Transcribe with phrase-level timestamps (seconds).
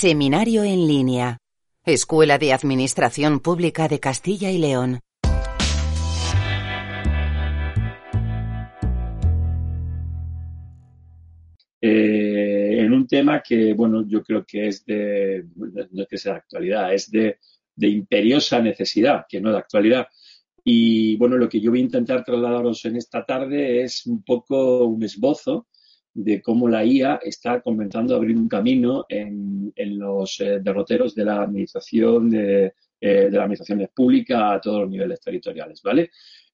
[0.00, 1.38] Seminario en línea.
[1.84, 5.00] Escuela de Administración Pública de Castilla y León.
[11.80, 16.34] Eh, en un tema que, bueno, yo creo que es de, no es que sea
[16.34, 17.40] de actualidad, es de,
[17.74, 20.06] de imperiosa necesidad, que no de actualidad.
[20.62, 24.84] Y bueno, lo que yo voy a intentar trasladaros en esta tarde es un poco
[24.84, 25.66] un esbozo
[26.20, 31.24] de cómo la IA está comenzando a abrir un camino en, los eh, derroteros de
[31.24, 36.10] la administración de, eh, de, la administración pública a todos los niveles territoriales, ¿vale?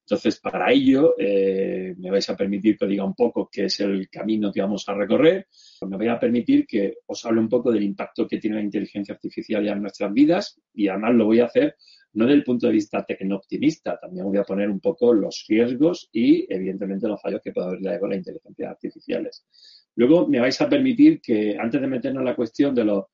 [0.06, 4.08] Entonces, para ello, eh, me vais a permitir que diga un poco qué es el
[4.10, 5.46] camino que vamos a recorrer.
[5.88, 9.14] Me voy a permitir que os hable un poco del impacto que tiene la inteligencia
[9.14, 11.76] artificial ya en nuestras vidas y además lo voy a hacer
[12.14, 16.08] no desde el punto de vista tecno-optimista, también voy a poner un poco los riesgos
[16.12, 19.44] y, evidentemente, los fallos que puede haber con las inteligencias artificiales.
[19.96, 23.10] Luego, me vais a permitir que, antes de meternos en la cuestión de lo,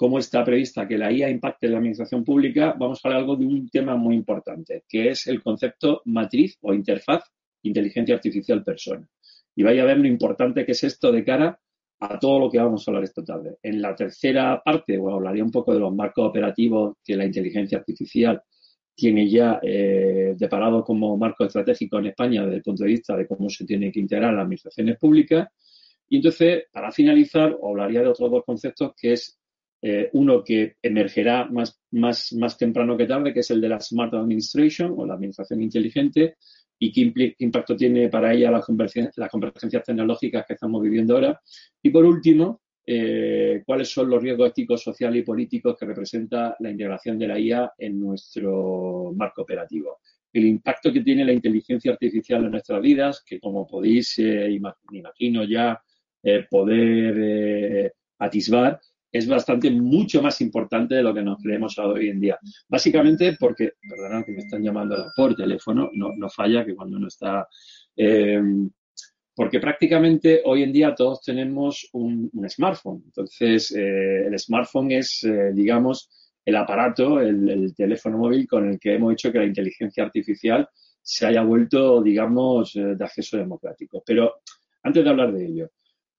[0.00, 3.36] cómo está prevista que la IA impacte en la administración pública, vamos a hablar algo
[3.36, 7.24] de un tema muy importante, que es el concepto matriz o interfaz
[7.64, 9.06] inteligencia artificial persona.
[9.54, 11.60] Y vaya a ver lo importante que es esto de cara
[11.98, 13.58] a todo lo que vamos a hablar esta tarde.
[13.62, 17.76] En la tercera parte, bueno, hablaría un poco de los marcos operativos que la inteligencia
[17.76, 18.42] artificial
[18.94, 23.26] tiene ya eh, deparado como marco estratégico en España desde el punto de vista de
[23.26, 25.46] cómo se tiene que integrar las administraciones públicas.
[26.08, 29.39] Y entonces, para finalizar, hablaría de otros dos conceptos, que es
[29.82, 33.80] eh, uno que emergerá más, más, más temprano que tarde, que es el de la
[33.80, 36.36] Smart Administration o la administración inteligente,
[36.82, 41.40] y qué impacto tiene para ella las convergencias, tecnológicas que estamos viviendo ahora.
[41.82, 46.70] Y por último, eh, cuáles son los riesgos éticos, sociales y políticos que representa la
[46.70, 49.98] integración de la IA en nuestro marco operativo.
[50.32, 55.44] El impacto que tiene la inteligencia artificial en nuestras vidas, que como podéis, eh, imagino
[55.44, 55.82] ya,
[56.22, 58.80] eh, poder atisbar,
[59.12, 62.38] es bastante mucho más importante de lo que nos creemos hoy en día.
[62.68, 67.08] Básicamente porque, perdonad que me están llamando por teléfono, no, no falla que cuando no
[67.08, 67.48] está.
[67.96, 68.40] Eh,
[69.34, 73.02] porque prácticamente hoy en día todos tenemos un, smartphone.
[73.06, 76.10] Entonces, eh, el smartphone es, eh, digamos,
[76.44, 80.68] el aparato, el, el, teléfono móvil con el que hemos hecho que la inteligencia artificial
[81.02, 84.02] se haya vuelto, digamos, de acceso democrático.
[84.04, 84.34] Pero
[84.82, 85.70] antes de hablar de ello,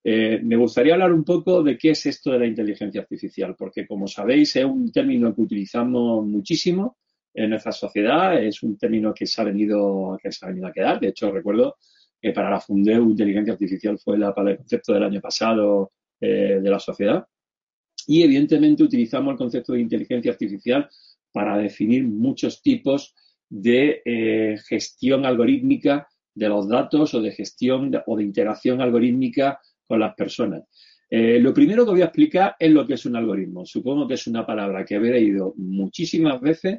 [0.04, 3.86] eh, me gustaría hablar un poco de qué es esto de la inteligencia artificial, porque
[3.86, 6.96] como sabéis es un término que utilizamos muchísimo
[7.34, 11.00] en nuestra sociedad, es un término que se ha venido, que ha venido a quedar.
[11.00, 11.76] De hecho, recuerdo
[12.20, 16.78] que para la Fundeu inteligencia artificial fue el concepto del año pasado eh, de la
[16.78, 17.26] sociedad.
[18.06, 20.88] Y evidentemente utilizamos el concepto de inteligencia artificial
[21.32, 23.14] para definir muchos tipos
[23.48, 29.60] de eh, gestión algorítmica de los datos o de gestión o de integración algorítmica
[29.92, 30.62] con las personas.
[31.10, 33.66] Eh, lo primero que voy a explicar es lo que es un algoritmo.
[33.66, 36.78] Supongo que es una palabra que he leído muchísimas veces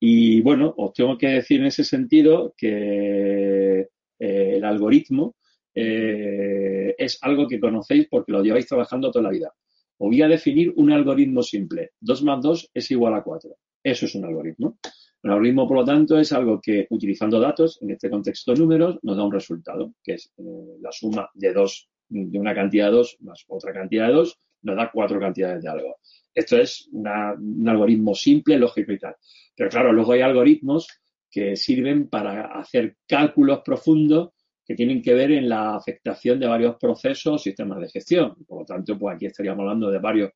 [0.00, 3.86] y bueno, os tengo que decir en ese sentido que eh,
[4.18, 5.36] el algoritmo
[5.74, 9.52] eh, es algo que conocéis porque lo lleváis trabajando toda la vida.
[9.98, 11.90] Os voy a definir un algoritmo simple.
[12.00, 13.50] 2 más 2 es igual a 4.
[13.84, 14.78] Eso es un algoritmo.
[15.22, 19.18] Un algoritmo, por lo tanto, es algo que utilizando datos, en este contexto números, nos
[19.18, 20.32] da un resultado, que es
[20.80, 24.76] la suma de dos de una cantidad de dos más otra cantidad de dos, nos
[24.76, 25.96] da cuatro cantidades de algo.
[26.34, 29.16] Esto es un algoritmo simple, lógico y tal.
[29.56, 30.86] Pero claro, luego hay algoritmos
[31.30, 34.30] que sirven para hacer cálculos profundos
[34.66, 38.34] que tienen que ver en la afectación de varios procesos o sistemas de gestión.
[38.46, 40.32] Por lo tanto, pues aquí estaríamos hablando de varios,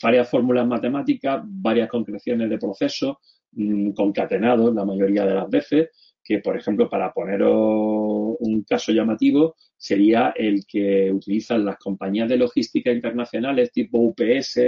[0.00, 3.16] varias fórmulas matemáticas, varias concreciones de procesos
[3.52, 5.90] mm, concatenados la mayoría de las veces,
[6.24, 12.36] que, por ejemplo, para poneros un caso llamativo, sería el que utilizan las compañías de
[12.36, 14.60] logística internacionales tipo UPS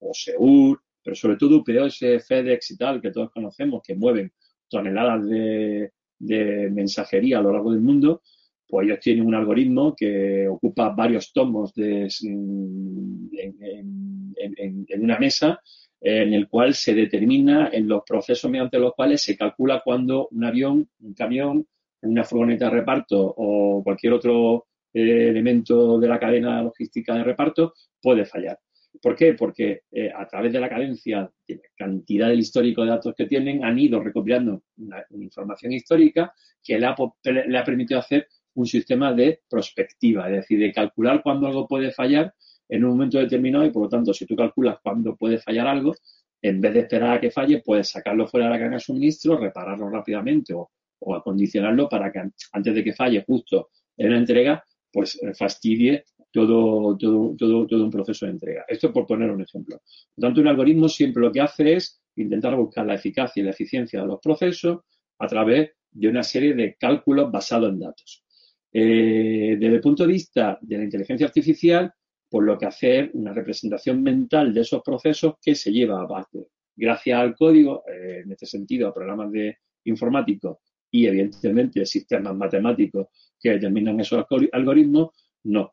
[0.00, 4.32] o Seur, pero sobre todo UPS, FedEx y tal, que todos conocemos, que mueven
[4.68, 5.92] toneladas de,
[6.70, 8.22] mensajería a lo largo del mundo,
[8.66, 12.08] pues ellos tienen un algoritmo que ocupa varios tomos de,
[14.40, 15.60] en una mesa
[16.06, 20.44] en el cual se determina en los procesos mediante los cuales se calcula cuando un
[20.44, 21.66] avión, un camión,
[22.02, 27.72] una furgoneta de reparto o cualquier otro eh, elemento de la cadena logística de reparto
[28.02, 28.58] puede fallar.
[29.00, 29.32] ¿Por qué?
[29.32, 33.24] Porque eh, a través de la cadencia, de la cantidad del histórico de datos que
[33.24, 38.66] tienen, han ido recopilando una, información histórica que le ha, le ha permitido hacer un
[38.66, 42.34] sistema de prospectiva, es decir, de calcular cuándo algo puede fallar
[42.68, 45.94] en un momento determinado y por lo tanto, si tú calculas cuándo puede fallar algo,
[46.42, 49.38] en vez de esperar a que falle, puedes sacarlo fuera de la cadena de suministro,
[49.38, 50.70] repararlo rápidamente o,
[51.14, 52.22] acondicionarlo para que
[52.52, 57.84] antes de que falle justo en la entrega, pues eh, fastidie todo, todo, todo, todo
[57.84, 58.64] un proceso de entrega.
[58.66, 59.82] Esto por poner un ejemplo.
[60.14, 63.50] Por tanto, un algoritmo siempre lo que hace es intentar buscar la eficacia y la
[63.50, 64.80] eficiencia de los procesos
[65.18, 68.24] a través de una serie de cálculos basados en datos.
[68.72, 71.92] Eh, desde el punto de vista de la inteligencia artificial,
[72.34, 76.48] por lo que hacer una representación mental de esos procesos que se lleva a base,
[76.74, 80.58] gracias al código, eh, en este sentido, a programas de informáticos
[80.90, 83.06] y evidentemente sistemas matemáticos
[83.38, 85.10] que determinan esos algoritmos,
[85.44, 85.68] nos,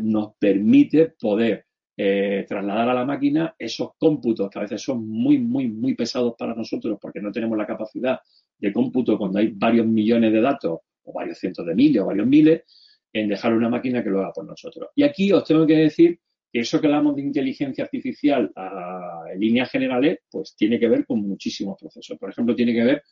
[0.00, 1.64] nos permite poder
[1.96, 6.34] eh, trasladar a la máquina esos cómputos que a veces son muy, muy, muy pesados
[6.36, 8.18] para nosotros porque no tenemos la capacidad
[8.58, 12.26] de cómputo cuando hay varios millones de datos o varios cientos de miles o varios
[12.26, 12.62] miles,
[13.14, 14.90] en dejar una máquina que lo haga por nosotros.
[14.96, 16.18] Y aquí os tengo que decir
[16.52, 18.52] que eso que hablamos de inteligencia artificial
[19.32, 22.18] en líneas generales, pues tiene que ver con muchísimos procesos.
[22.18, 23.02] Por ejemplo, tiene que ver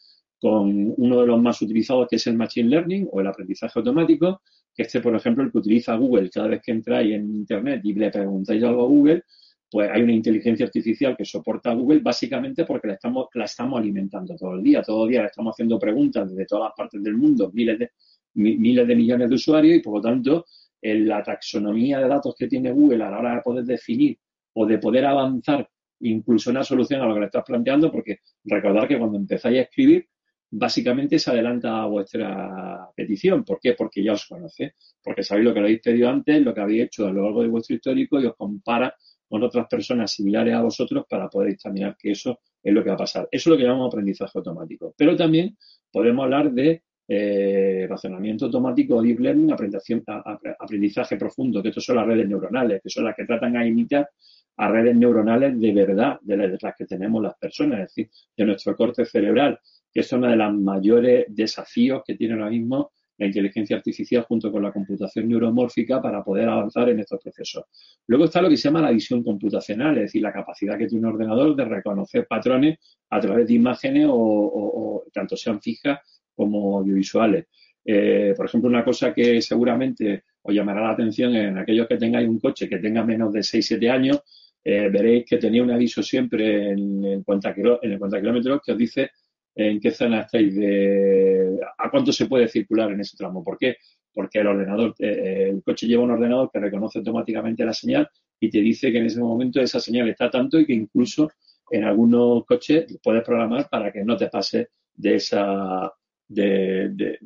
[0.40, 4.42] con uno de los más utilizados que es el Machine Learning o el aprendizaje automático,
[4.74, 7.94] que este, por ejemplo, el que utiliza Google cada vez que entráis en Internet y
[7.94, 9.22] le preguntáis algo a Google,
[9.70, 13.78] pues hay una inteligencia artificial que soporta a Google básicamente porque la estamos, la estamos
[13.78, 14.82] alimentando todo el día.
[14.82, 17.90] Todo el día le estamos haciendo preguntas desde todas las partes del mundo, miles de,
[18.34, 20.46] miles de millones de usuarios y por lo tanto
[20.80, 24.18] en la taxonomía de datos que tiene Google a la hora de poder definir
[24.54, 25.68] o de poder avanzar
[26.00, 29.62] incluso una solución a lo que le estás planteando, porque recordar que cuando empezáis a
[29.62, 30.08] escribir,
[30.50, 33.44] básicamente se adelanta a vuestra petición.
[33.44, 33.74] ¿Por qué?
[33.74, 37.06] Porque ya os conoce, porque sabéis lo que habéis pedido antes, lo que habéis hecho
[37.06, 38.94] a lo largo de vuestro histórico y os compara
[39.28, 42.96] con otras personas similares a vosotros para poder examinar que eso es lo que va
[42.96, 43.28] a pasar.
[43.30, 44.94] Eso es lo que llamamos aprendizaje automático.
[44.96, 45.56] Pero también
[45.90, 52.28] podemos hablar de eh, razonamiento automático deep learning, aprendizaje profundo, que estos son las redes
[52.28, 54.08] neuronales, que son las que tratan a imitar
[54.56, 58.76] a redes neuronales de verdad, de las que tenemos las personas, es decir, de nuestro
[58.76, 59.58] corte cerebral,
[59.92, 64.50] que es uno de los mayores desafíos que tiene ahora mismo la inteligencia artificial junto
[64.50, 67.64] con la computación neuromórfica para poder avanzar en estos procesos.
[68.06, 71.06] Luego está lo que se llama la visión computacional, es decir, la capacidad que tiene
[71.06, 72.78] un ordenador de reconocer patrones
[73.10, 76.00] a través de imágenes o, tanto sean fijas
[76.34, 77.46] como audiovisuales.
[77.84, 82.28] Eh, por ejemplo, una cosa que seguramente os llamará la atención en aquellos que tengáis
[82.28, 84.20] un coche que tenga menos de 6-7 años,
[84.64, 89.10] eh, veréis que tenía un aviso siempre en, el cuenta, kilómetros que os dice
[89.54, 93.42] en qué zona estáis de a cuánto se puede circular en ese tramo.
[93.44, 93.76] ¿Por qué?
[94.14, 98.08] Porque el ordenador, eh, el coche lleva un ordenador que reconoce automáticamente la señal
[98.40, 101.30] y te dice que en ese momento esa señal está tanto y que incluso
[101.70, 105.92] en algunos coches puedes programar para que no te pase de esa
[106.28, 107.18] de,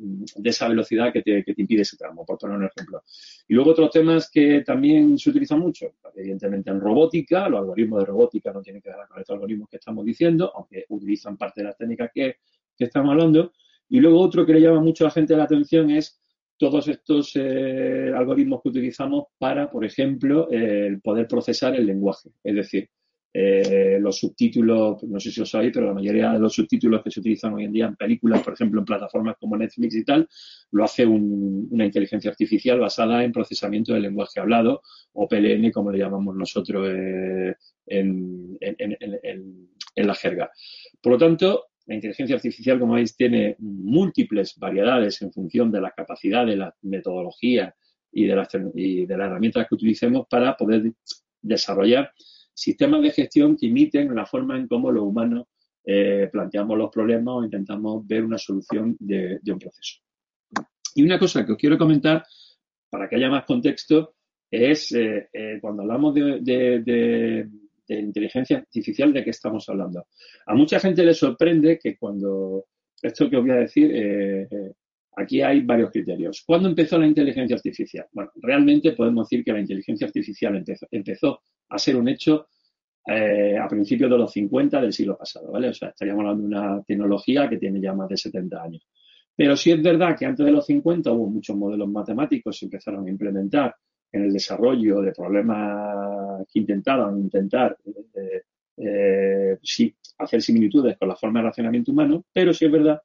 [0.43, 3.03] esa velocidad que te, impide ese tramo, por poner un ejemplo.
[3.47, 8.05] Y luego otros temas que también se utilizan mucho, evidentemente en robótica, los algoritmos de
[8.05, 11.67] robótica no tienen que ver con estos algoritmos que estamos diciendo, aunque utilizan parte de
[11.67, 12.37] las técnicas que,
[12.79, 13.53] estamos hablando.
[13.89, 16.21] Y luego otro que le llama mucho a la gente la atención es
[16.57, 22.29] todos estos eh, algoritmos que utilizamos para, por ejemplo, el poder procesar el lenguaje.
[22.43, 22.89] Es decir,
[23.39, 27.11] eh, los subtítulos, no sé si lo sabéis, pero la mayoría de los subtítulos que
[27.11, 30.27] se utilizan hoy en día en películas, por ejemplo, en plataformas como Netflix y tal,
[30.71, 34.81] lo hace una inteligencia artificial basada en procesamiento del lenguaje hablado,
[35.13, 37.53] o PLN, como le llamamos nosotros eh,
[37.85, 38.57] en,
[39.97, 40.49] la jerga.
[40.99, 45.91] Por lo tanto, la inteligencia artificial, como veis, tiene múltiples variedades en función de la
[45.91, 47.75] capacidad de la metodología
[48.11, 50.91] y de las, y de las herramientas que utilicemos para poder
[51.43, 52.11] desarrollar
[52.57, 55.45] sistemas de gestión que imiten la forma en cómo los humanos
[55.85, 60.01] eh, planteamos los problemas o intentamos ver una solución de, un proceso.
[60.95, 62.25] Y una cosa que os quiero comentar,
[62.89, 64.15] para que haya más contexto,
[64.49, 67.47] es eh, eh, cuando hablamos de,
[67.89, 70.07] inteligencia artificial, ¿de qué estamos hablando?
[70.47, 72.65] A mucha gente le sorprende que cuando,
[73.03, 73.93] esto que os voy a decir,
[75.17, 76.43] aquí hay varios criterios.
[76.45, 78.05] ¿Cuándo empezó la inteligencia artificial?
[78.11, 82.47] Bueno, realmente podemos decir que la inteligencia artificial empezó a ser un hecho
[83.05, 85.69] eh, a principios de los 50 del siglo pasado, ¿vale?
[85.69, 88.87] O sea, estaríamos hablando de una tecnología que tiene ya más de 70 años.
[89.35, 92.65] Pero sí es verdad que antes de los 50 hubo muchos modelos matemáticos que se
[92.65, 93.75] empezaron a implementar
[94.11, 98.43] en el desarrollo de problemas que intentaban intentar eh,
[98.77, 103.01] eh, sí, hacer similitudes con la forma de racionamiento humano, pero sí es verdad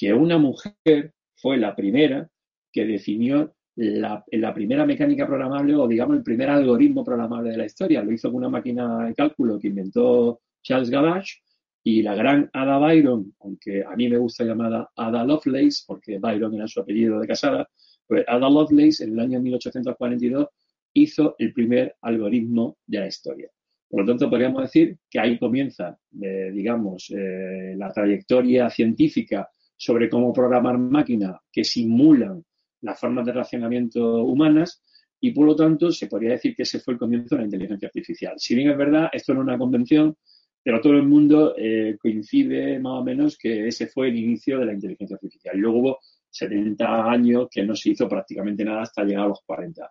[0.00, 2.26] que una mujer fue la primera
[2.72, 7.66] que definió la, la, primera mecánica programable o, digamos, el primer algoritmo programable de la
[7.66, 8.02] historia.
[8.02, 11.42] Lo hizo con una máquina de cálculo que inventó Charles Babbage
[11.84, 16.54] y la gran Ada Byron, aunque a mí me gusta llamada Ada Lovelace, porque Byron
[16.54, 17.68] era su apellido de casada,
[18.06, 20.48] pues Ada Lovelace en el año 1842
[20.94, 23.50] hizo el primer algoritmo de la historia.
[23.86, 30.10] Por lo tanto, podríamos decir que ahí comienza, eh, digamos, eh, la trayectoria científica sobre
[30.10, 32.44] cómo programar máquinas que simulan
[32.82, 34.82] las formas de racionamiento humanas
[35.18, 37.86] y por lo tanto se podría decir que ese fue el comienzo de la inteligencia
[37.88, 38.34] artificial.
[38.36, 40.14] Si bien es verdad, esto no es una convención,
[40.62, 44.66] pero todo el mundo eh, coincide más o menos que ese fue el inicio de
[44.66, 45.56] la inteligencia artificial.
[45.56, 49.90] Luego hubo 70 años que no se hizo prácticamente nada hasta llegar a los 40.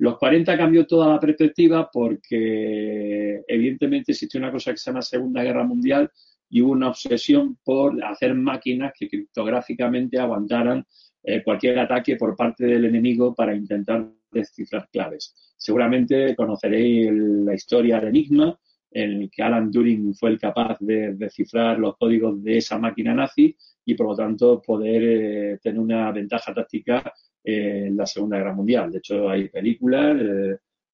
[0.00, 5.42] Los 40 cambió toda la perspectiva porque evidentemente existió una cosa que se llama Segunda
[5.42, 6.10] Guerra Mundial
[6.50, 10.84] y hubo una obsesión por hacer máquinas que criptográficamente aguantaran
[11.22, 15.34] eh, cualquier ataque por parte del enemigo para intentar descifrar claves.
[15.56, 18.58] Seguramente conoceréis la historia de Enigma,
[18.90, 23.14] en el que Alan Turing fue el capaz de descifrar los códigos de esa máquina
[23.14, 27.12] nazi y por lo tanto poder eh, tener una ventaja táctica
[27.44, 28.90] en la Segunda Guerra Mundial.
[28.90, 30.16] De hecho, hay películas,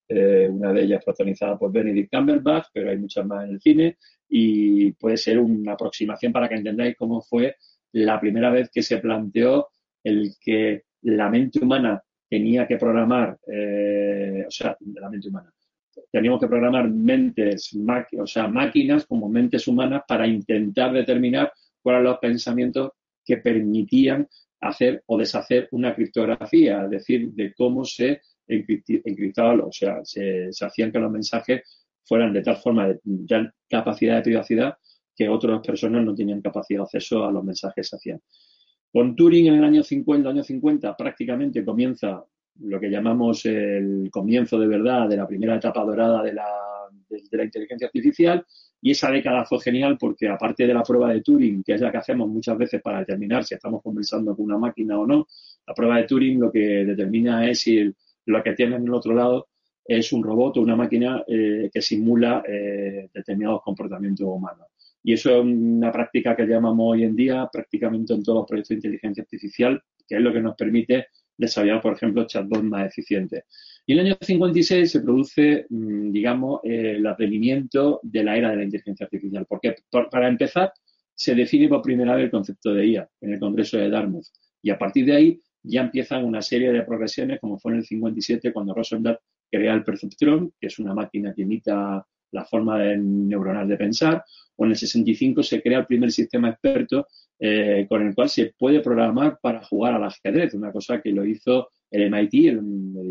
[0.09, 3.97] eh, una de ellas protagonizada por Benedict Cumberbatch, pero hay muchas más en el cine
[4.29, 7.55] y puede ser una aproximación para que entendáis cómo fue
[7.93, 9.69] la primera vez que se planteó
[10.03, 15.51] el que la mente humana tenía que programar, eh, o sea, la mente humana,
[16.11, 17.71] teníamos que programar mentes,
[18.19, 22.91] o sea, máquinas como mentes humanas para intentar determinar cuáles eran los pensamientos
[23.23, 24.27] que permitían
[24.59, 30.65] hacer o deshacer una criptografía, es decir, de cómo se encriptaban, o sea, se, se
[30.65, 34.77] hacían que los mensajes fueran de tal forma de ya capacidad de privacidad
[35.15, 38.21] que otras personas no tenían capacidad de acceso a los mensajes que hacían.
[38.91, 42.23] Con Turing en el año 50, año 50 prácticamente comienza
[42.61, 46.47] lo que llamamos el comienzo de verdad de la primera etapa dorada de la,
[47.09, 48.45] de, la inteligencia artificial
[48.81, 51.91] y esa década fue genial porque aparte de la prueba de Turing, que es la
[51.91, 55.27] que hacemos muchas veces para determinar si estamos conversando con una máquina o no,
[55.65, 57.91] la prueba de Turing lo que determina es si
[58.25, 59.47] lo que tiene en el otro lado
[59.87, 64.67] es un robot o una máquina eh, que simula eh, determinados comportamientos humanos.
[65.03, 68.69] Y eso es una práctica que llamamos hoy en día prácticamente en todos los proyectos
[68.69, 73.43] de inteligencia artificial, que es lo que nos permite desarrollar, por ejemplo, chatbots más eficientes.
[73.85, 78.57] Y en el año 56 se produce, mm, digamos, el advenimiento de la era de
[78.57, 79.45] la inteligencia artificial.
[79.47, 79.75] Porque,
[80.11, 80.73] para empezar,
[81.13, 84.27] se define por primera vez el concepto de IA en el Congreso de Dartmouth.
[84.61, 87.85] Y a partir de ahí ya empiezan una serie de progresiones, como fue en el
[87.85, 93.67] 57 cuando Rosenberg crea el perceptrón, que es una máquina que imita la forma neuronal
[93.67, 94.23] de pensar,
[94.55, 97.07] o en el 65 se crea el primer sistema experto
[97.39, 101.23] eh, con el cual se puede programar para jugar al ajedrez, una cosa que lo
[101.25, 102.59] hizo el MIT, el,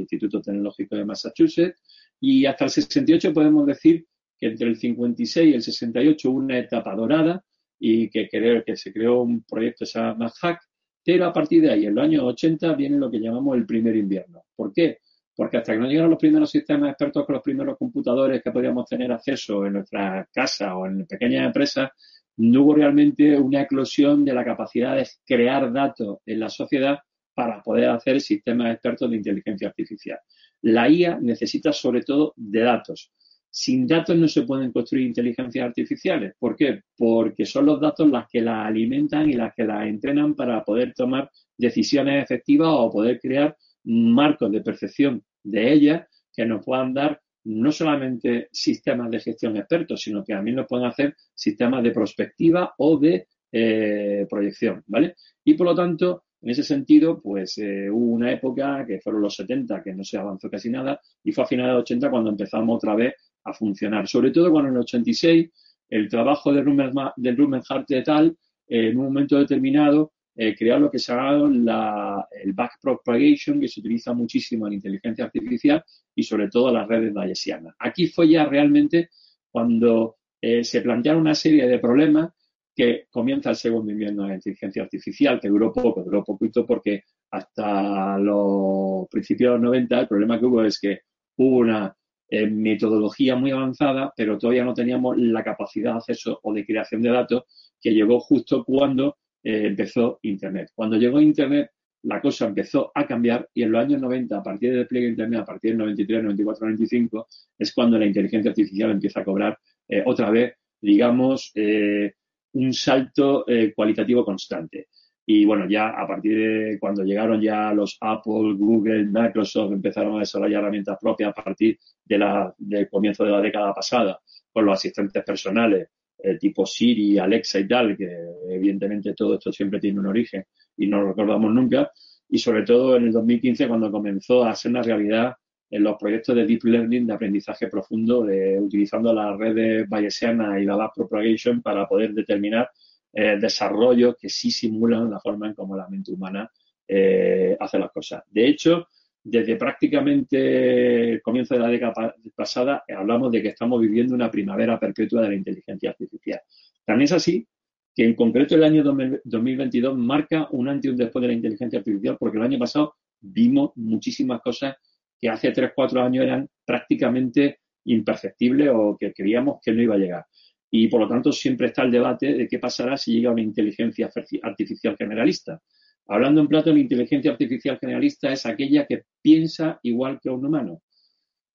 [0.01, 1.81] Instituto Tecnológico de Massachusetts,
[2.21, 4.05] y hasta el 68 podemos decir
[4.39, 7.43] que entre el 56 y el 68 hubo una etapa dorada
[7.79, 10.61] y que, creo, que se creó un proyecto se llama Hack,
[11.05, 13.95] pero a partir de ahí, en los años 80, viene lo que llamamos el primer
[13.97, 14.43] invierno.
[14.57, 14.99] ¿Por qué?
[15.37, 18.89] Porque hasta que no llegaron los primeros sistemas expertos con los primeros computadores que podíamos
[18.89, 21.91] tener acceso en nuestra casa o en pequeñas empresas,
[22.39, 26.99] no hubo realmente una eclosión de la capacidad de crear datos en la sociedad
[27.35, 30.19] para poder hacer sistemas expertos de inteligencia artificial.
[30.63, 33.13] La IA necesita sobre todo de datos.
[33.51, 36.35] Sin datos no se pueden construir inteligencias artificiales.
[36.39, 36.83] ¿Por qué?
[36.97, 40.93] Porque son los datos las que las alimentan y las que las entrenan para poder
[40.95, 47.21] tomar decisiones efectivas o poder crear marcos de percepción de ellas que nos puedan dar
[47.45, 52.75] no solamente sistemas de gestión expertos, sino que también nos pueden hacer sistemas de prospectiva
[52.79, 55.15] o de eh, proyección, ¿vale?
[55.45, 59.37] Y por lo tanto, en ese sentido, pues eh, hubo una época que fueron los
[59.37, 62.77] 70 que no se avanzó casi nada y fue a finales de 80 cuando empezamos
[62.77, 63.15] otra vez
[63.45, 64.09] a funcionar.
[64.09, 65.51] Sobre todo cuando en el 86
[65.89, 68.37] el trabajo de Rumenhart de tal,
[68.69, 74.13] en un momento determinado, eh, crear lo que se llama el backpropagation, que se utiliza
[74.13, 75.83] muchísimo en inteligencia artificial
[76.15, 77.75] y sobre todo las redes bayesianas.
[77.79, 79.09] Aquí fue ya realmente
[79.51, 82.31] cuando eh, se plantearon una serie de problemas
[82.75, 87.05] que comienza el segundo invierno de la inteligencia artificial, que duró poco, duró poquito porque
[87.31, 91.01] hasta los principios de los 90 el problema que hubo es que
[91.39, 91.97] hubo una
[92.29, 97.01] eh, metodología muy avanzada, pero todavía no teníamos la capacidad de acceso o de creación
[97.01, 97.45] de datos
[97.81, 99.17] que llegó justo cuando
[99.47, 100.71] eh, empezó Internet.
[100.75, 101.71] Cuando llegó Internet,
[102.03, 105.11] la cosa empezó a cambiar y en los años 90, a partir del despliegue de
[105.13, 109.57] Internet, a partir del 93, 94, 95, es cuando la inteligencia artificial empieza a cobrar
[109.87, 112.15] eh, otra vez, digamos, eh,
[112.55, 113.45] un salto
[113.77, 114.89] cualitativo constante.
[115.25, 120.21] Y bueno, ya a partir de cuando llegaron ya los Apple, Google, Microsoft, empezaron a
[120.21, 124.19] desarrollar herramientas propias a partir de la, del comienzo de la década pasada,
[124.53, 128.09] con los asistentes personales, eh, tipo Siri, Alexa y tal, que
[128.49, 130.45] evidentemente todo esto siempre tiene un origen
[130.77, 131.91] y no lo recordamos nunca.
[132.29, 135.35] Y sobre todo en el 2015, cuando comenzó a ser una realidad
[135.71, 138.27] en los proyectos de Deep Learning, de aprendizaje profundo,
[138.61, 142.71] utilizando las redes bayesianas y la backpropagation para poder determinar
[143.13, 146.51] eh, desarrollos que sí simulan la forma en cómo la mente humana
[146.87, 148.23] eh, hace las cosas.
[148.31, 148.89] De hecho,
[149.29, 154.79] desde prácticamente el comienzo de la década pasada hablamos de que estamos viviendo una primavera
[154.79, 156.41] perpetua de la inteligencia artificial.
[156.85, 157.45] También es así
[157.93, 161.81] que en concreto el año 2022 marca un antes y un después de la inteligencia
[161.81, 164.77] artificial porque el año pasado vimos muchísimas cosas
[165.19, 169.99] que hace 3, 4 años eran prácticamente imperceptibles o que creíamos que no iba a
[169.99, 170.25] llegar.
[170.71, 174.09] Y por lo tanto siempre está el debate de qué pasará si llega una inteligencia
[174.43, 175.61] artificial generalista.
[176.09, 180.83] Hablando en plato, la inteligencia artificial generalista es aquella que piensa igual que un humano.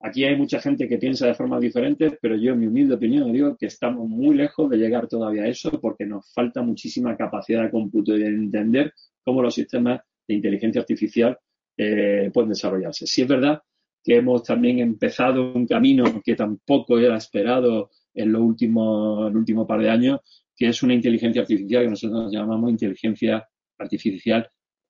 [0.04, 3.32] Aquí hay mucha gente que piensa de formas diferentes, pero yo, en mi humilde opinión,
[3.32, 7.64] digo que estamos muy lejos de llegar todavía a eso porque nos falta muchísima capacidad
[7.64, 8.94] de cómputo y de entender
[9.24, 11.38] cómo los sistemas de inteligencia artificial
[11.78, 13.06] eh, pueden desarrollarse.
[13.06, 13.62] Si es verdad
[14.04, 19.68] que hemos también empezado un camino que tampoco era esperado en lo último, el último
[19.68, 20.20] par de años,
[20.56, 23.48] que es una inteligencia artificial que nosotros llamamos inteligencia
[23.82, 24.48] artificial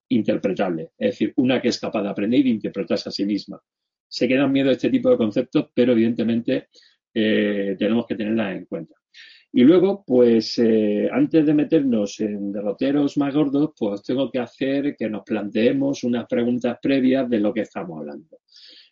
[0.08, 3.60] interpretable, es decir, una que es capaz de aprender y de interpretarse a sí misma.
[4.08, 6.68] Se quedan miedo a este tipo de conceptos, pero evidentemente
[7.14, 8.94] eh, tenemos que tenerlas en cuenta.
[9.54, 14.96] Y luego, pues eh, antes de meternos en derroteros más gordos, pues tengo que hacer
[14.96, 18.38] que nos planteemos unas preguntas previas de lo que estamos hablando.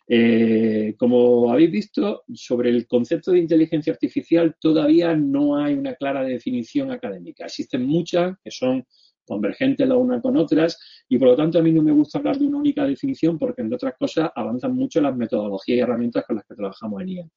[0.07, 6.23] Eh, como habéis visto, sobre el concepto de inteligencia artificial todavía no hay una clara
[6.23, 7.45] definición académica.
[7.45, 8.85] Existen muchas que son
[9.31, 12.37] convergentes la una con otras y por lo tanto a mí no me gusta hablar
[12.37, 16.35] de una única definición porque entre otras cosas avanzan mucho las metodologías y herramientas con
[16.35, 17.29] las que trabajamos en IA.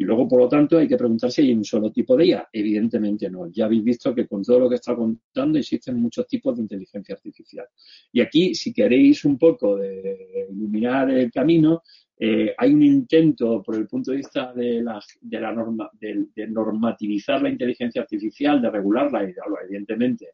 [0.00, 2.48] Y luego, por lo tanto, hay que preguntar si hay un solo tipo de IA.
[2.52, 3.50] Evidentemente no.
[3.50, 7.16] Ya habéis visto que con todo lo que está contando existen muchos tipos de inteligencia
[7.16, 7.66] artificial.
[8.12, 11.82] Y aquí, si queréis un poco de iluminar el camino,
[12.20, 16.26] eh, hay un intento, por el punto de vista de la, de la norma, de,
[16.34, 20.30] de, normativizar la inteligencia artificial, de regularla, y evidentemente,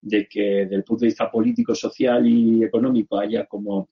[0.00, 3.88] de que desde el punto de vista político, social y económico haya como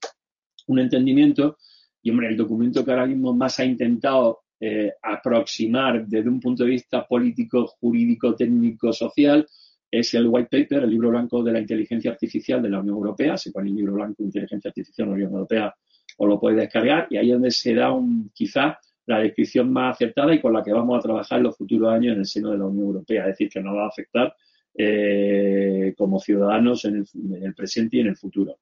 [0.67, 1.57] un entendimiento.
[2.01, 6.63] Y, hombre, el documento que ahora mismo más ha intentado eh, aproximar desde un punto
[6.63, 9.47] de vista político, jurídico, técnico, social,
[9.89, 13.37] es el white paper, el libro blanco de la inteligencia artificial de la Unión Europea.
[13.37, 15.73] Se pone el libro blanco de inteligencia artificial de la Unión Europea
[16.17, 19.95] o lo puede descargar y ahí es donde se da un, quizá la descripción más
[19.95, 22.51] acertada y con la que vamos a trabajar en los futuros años en el seno
[22.51, 23.21] de la Unión Europea.
[23.21, 24.35] Es decir, que nos va a afectar
[24.79, 27.03] eh, como ciudadanos en
[27.41, 28.59] el, presente y en el futuro.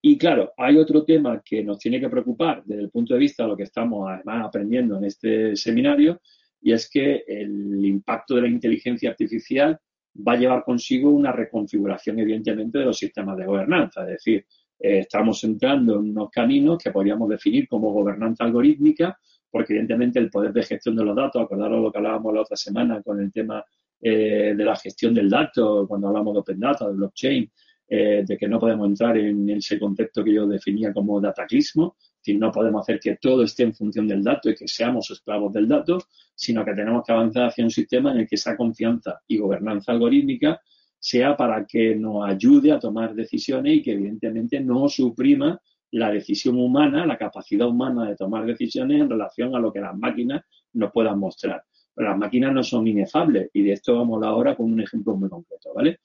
[0.00, 3.44] Y claro, hay otro tema que nos tiene que preocupar desde el punto de vista
[3.44, 6.20] de lo que estamos además aprendiendo en este seminario,
[6.60, 9.78] y es que el impacto de la inteligencia artificial
[10.16, 14.02] va a llevar consigo una reconfiguración, evidentemente, de los sistemas de gobernanza.
[14.02, 14.44] Es decir,
[14.80, 19.16] eh, estamos entrando en unos caminos que podríamos definir como gobernanza algorítmica,
[19.48, 22.56] porque evidentemente el poder de gestión de los datos, acordaros lo que hablábamos la otra
[22.56, 23.64] semana con el tema
[24.04, 27.52] eh, de la gestión del dato, cuando hablamos de Open Data, de blockchain,
[27.88, 32.36] eh, de que no podemos entrar en ese concepto que yo definía como dataclismo, es
[32.36, 35.68] no podemos hacer que todo esté en función del dato y que seamos esclavos del
[35.68, 35.98] dato,
[36.34, 39.92] sino que tenemos que avanzar hacia un sistema en el que esa confianza y gobernanza
[39.92, 40.60] algorítmica
[40.98, 45.60] sea para que nos ayude a tomar decisiones y que evidentemente no suprima
[45.92, 49.96] la decisión humana, la capacidad humana de tomar decisiones en relación a lo que las
[49.96, 51.62] máquinas nos puedan mostrar
[51.96, 55.72] las máquinas no son inefables y de esto vamos ahora con un ejemplo muy concreto,
[55.74, 56.00] ¿vale?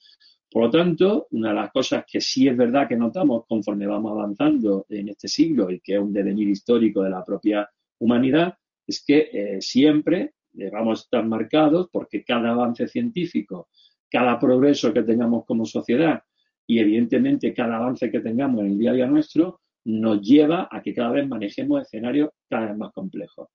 [0.49, 4.11] Por lo tanto, una de las cosas que sí es verdad que notamos conforme vamos
[4.11, 7.69] avanzando en este siglo y que es un devenir histórico de la propia
[7.99, 10.33] humanidad, es que eh, siempre
[10.71, 13.69] vamos a estar marcados porque cada avance científico,
[14.09, 16.23] cada progreso que tengamos como sociedad
[16.65, 20.81] y evidentemente cada avance que tengamos en el día a día nuestro nos lleva a
[20.81, 23.47] que cada vez manejemos escenarios cada vez más complejos.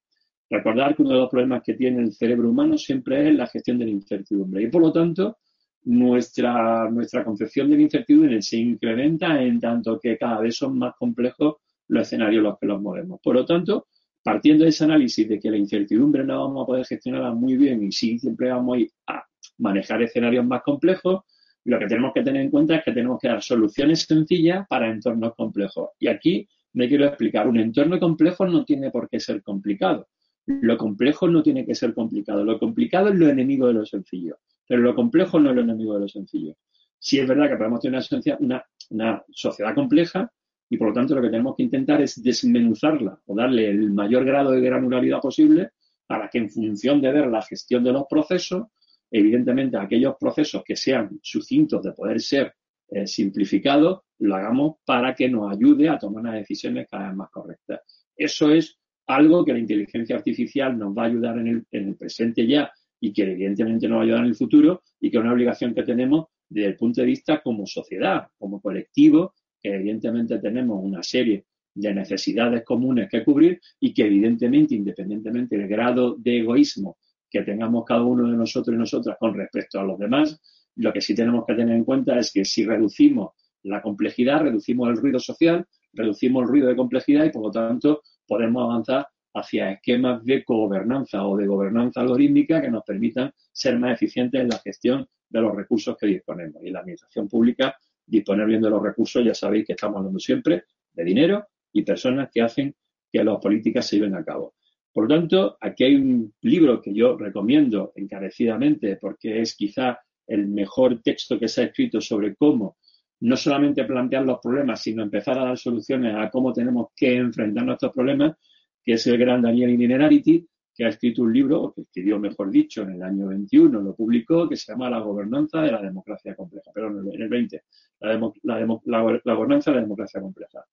[0.53, 3.79] Recordar que uno de los problemas que tiene el cerebro humano siempre es la gestión
[3.79, 5.39] de la incertidumbre y por lo tanto
[5.85, 10.95] nuestra, nuestra concepción de la incertidumbre se incrementa en tanto que cada vez son más
[10.99, 11.55] complejos
[11.89, 13.19] los escenarios en los que los movemos.
[13.23, 13.87] Por lo tanto,
[14.23, 17.83] partiendo de ese análisis de que la incertidumbre no vamos a poder gestionarla muy bien
[17.85, 19.25] y sí siempre vamos a
[19.57, 21.23] manejar escenarios más complejos,
[21.65, 24.91] lo que tenemos que tener en cuenta es que tenemos que dar soluciones sencillas para
[24.91, 25.93] entornos complejos.
[25.99, 30.09] Y aquí me quiero explicar, un entorno complejo no tiene por qué ser complicado.
[30.47, 32.45] Lo complejo no tiene que ser complicado.
[32.45, 34.39] Lo complicado es lo enemigo de lo sencillo.
[34.67, 36.57] Pero lo complejo no es lo enemigo de lo sencillo.
[36.99, 38.03] Sí es verdad que podemos tener
[38.41, 40.31] una, una sociedad compleja
[40.71, 44.25] y por lo tanto lo que tenemos que intentar es desmenuzarla o darle el mayor
[44.25, 45.71] grado de granularidad posible
[46.07, 48.69] para que en función de ver la gestión de los procesos,
[49.11, 52.55] evidentemente aquellos procesos que sean sucintos de poder ser
[52.89, 57.31] eh, simplificados, lo hagamos para que nos ayude a tomar unas decisiones cada vez más
[57.31, 57.81] correctas.
[58.17, 61.97] Eso es algo que la inteligencia artificial nos va a ayudar en el, en el
[61.97, 65.23] presente ya y que evidentemente nos va a ayudar en el futuro y que es
[65.23, 70.39] una obligación que tenemos desde el punto de vista como sociedad, como colectivo, que evidentemente
[70.39, 76.39] tenemos una serie de necesidades comunes que cubrir y que evidentemente, independientemente del grado de
[76.39, 76.99] egoísmo
[77.31, 80.39] que tengamos cada uno de nosotros y nosotras con respecto a los demás,
[80.77, 83.31] lo que sí tenemos que tener en cuenta es que si reducimos
[83.63, 88.03] la complejidad, reducimos el ruido social, reducimos el ruido de complejidad y por lo tanto
[88.33, 93.93] podemos avanzar hacia esquemas de gobernanza o de gobernanza algorítmica que nos permitan ser más
[93.93, 96.63] eficientes en la gestión de los recursos que disponemos.
[96.65, 100.65] Y la administración pública, disponer bien de los recursos, ya sabéis que estamos hablando siempre
[100.95, 102.75] de dinero y personas que hacen
[103.13, 104.55] que las políticas se lleven a cabo.
[104.91, 110.49] Por lo tanto, aquí hay un libro que yo recomiendo encarecidamente porque es quizá el
[110.49, 112.79] mejor texto que se ha escrito sobre cómo
[113.23, 117.65] no solamente plantear los problemas, sino empezar a dar soluciones a cómo tenemos que enfrentar
[117.65, 118.37] nuestros problemas,
[118.83, 122.51] que es el gran Daniel Linearity, que ha escrito un libro, o que escribió, mejor
[122.51, 126.35] dicho, en el año 21, lo publicó, que se llama La gobernanza de la democracia
[126.35, 127.63] compleja, perdón, en el 20,
[128.01, 130.65] la, gobernanza de la democracia compleja.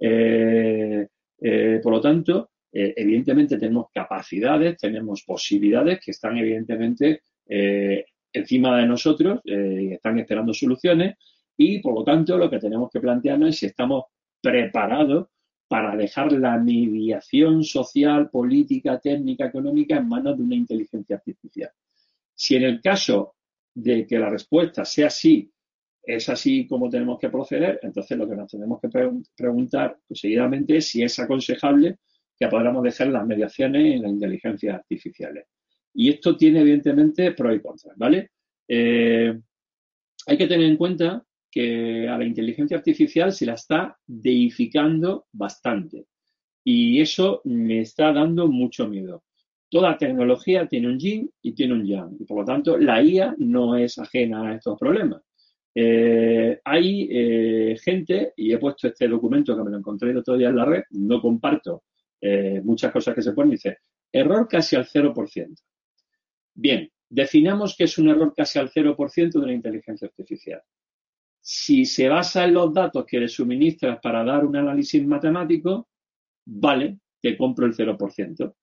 [0.00, 1.06] Eh,
[1.42, 7.20] eh, por lo tanto, eh, evidentemente tenemos capacidades, tenemos posibilidades que están evidentemente
[8.30, 11.16] encima de nosotros, están esperando soluciones
[11.60, 14.04] y por lo tanto, lo que tenemos que plantearnos es si estamos
[14.40, 15.26] preparados
[15.66, 21.70] para dejar la mediación social, política, técnica, económica en manos de una inteligencia artificial.
[22.32, 23.34] Si en el caso
[23.74, 25.52] de que la respuesta sea sí,
[26.00, 28.88] es así como tenemos que proceder, entonces lo que nos tenemos que
[29.36, 31.98] preguntar pues, seguidamente es si es aconsejable
[32.38, 35.46] que podamos dejar las mediaciones en la inteligencia artificiales.
[35.92, 38.30] Y esto tiene evidentemente pros y contras, ¿vale?
[38.68, 39.36] Eh,
[40.26, 46.06] hay que tener en cuenta que a la inteligencia artificial se la está deificando bastante.
[46.64, 49.24] Y eso me está dando mucho miedo.
[49.70, 52.16] Toda tecnología tiene un yin y tiene un yang.
[52.18, 55.22] Y por lo tanto, la IA no es ajena a estos problemas.
[55.74, 60.36] Eh, hay eh, gente, y he puesto este documento que me lo encontré el otro
[60.36, 61.84] día en la red, no comparto
[62.20, 63.78] eh, muchas cosas que se ponen, dice,
[64.10, 65.54] error casi al 0%.
[66.54, 70.62] Bien, definamos que es un error casi al 0% de la inteligencia artificial.
[71.50, 75.88] Si se basa en los datos que le suministras para dar un análisis matemático,
[76.44, 78.54] vale, te compro el 0%.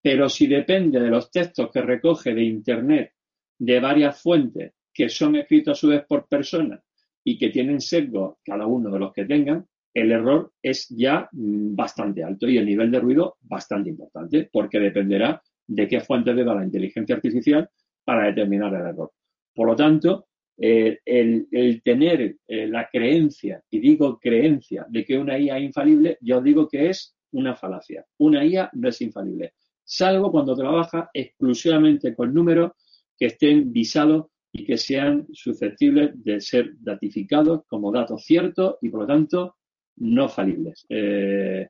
[0.00, 3.12] Pero si depende de los textos que recoge de Internet
[3.58, 6.80] de varias fuentes que son escritos a su vez por personas
[7.22, 11.76] y que tienen sesgo cada uno de los que tengan, el error es ya mm,
[11.76, 16.54] bastante alto y el nivel de ruido bastante importante, porque dependerá de qué fuente deba
[16.54, 17.68] la inteligencia artificial
[18.02, 19.12] para determinar el error.
[19.54, 20.29] Por lo tanto,
[20.62, 26.18] eh, el, tener eh, la creencia, y digo creencia, de que una IA es infalible,
[26.20, 28.04] yo digo que es una falacia.
[28.18, 32.72] Una IA no es infalible, salvo cuando trabaja exclusivamente con números
[33.18, 39.00] que estén visados y que sean susceptibles de ser datificados como datos ciertos y, por
[39.00, 39.56] lo tanto,
[39.96, 40.84] no falibles.
[40.90, 41.68] Eh,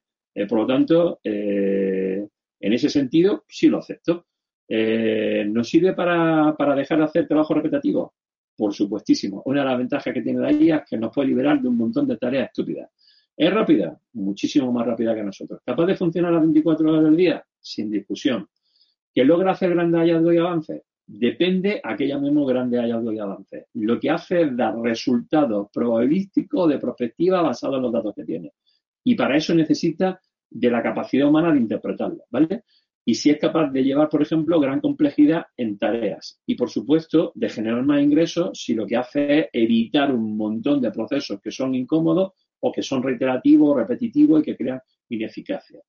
[0.49, 2.29] por lo tanto, en
[2.61, 4.27] ese sentido, sí lo acepto.
[4.69, 8.15] ¿Nos sirve para, para dejar de hacer trabajo repetitivo?
[8.61, 9.41] Por supuestísimo.
[9.47, 11.79] Una de las ventajas que tiene la IA es que nos puede liberar de un
[11.79, 12.91] montón de tareas estúpidas.
[13.35, 13.99] ¿Es rápida?
[14.13, 15.63] Muchísimo más rápida que nosotros.
[15.65, 17.43] ¿Capaz de funcionar las 24 horas del día?
[17.59, 18.47] Sin discusión.
[19.15, 20.83] ¿Que logra hacer grandes hallazgos y avances?
[21.07, 23.65] Depende a qué llamemos grandes hallazgos y avances.
[23.73, 28.53] Lo que hace es dar resultados probabilísticos de prospectiva basados en los datos que tiene.
[29.05, 30.21] Y para eso necesita
[30.51, 32.65] de la capacidad humana de interpretarlo, ¿vale?
[33.05, 36.41] Y si es capaz de llevar, por ejemplo, gran complejidad en tareas.
[36.47, 40.81] Y, por supuesto, de generar más ingresos si lo que hace es evitar un montón
[40.81, 45.81] de procesos que son incómodos o que son reiterativos, repetitivos y que crean ineficacia.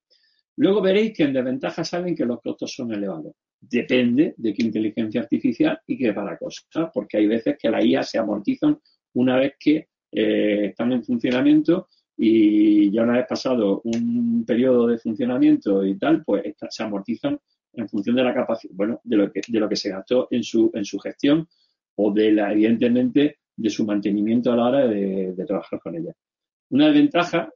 [0.58, 3.34] Luego veréis que en desventaja saben que los costos son elevados.
[3.60, 8.04] Depende de qué inteligencia artificial y qué para cosas, porque hay veces que la IA
[8.04, 8.80] se amortizan
[9.14, 11.88] una vez que eh, están en funcionamiento
[12.24, 17.40] y ya una vez pasado un periodo de funcionamiento y tal, pues se amortizan
[17.74, 20.44] en función de la capacidad, bueno, de lo que, de lo que se gastó en
[20.44, 21.48] su, en su gestión
[21.96, 26.14] o de la, evidentemente, de su mantenimiento a la hora de, trabajar con ella.
[26.70, 27.52] Una desventaja,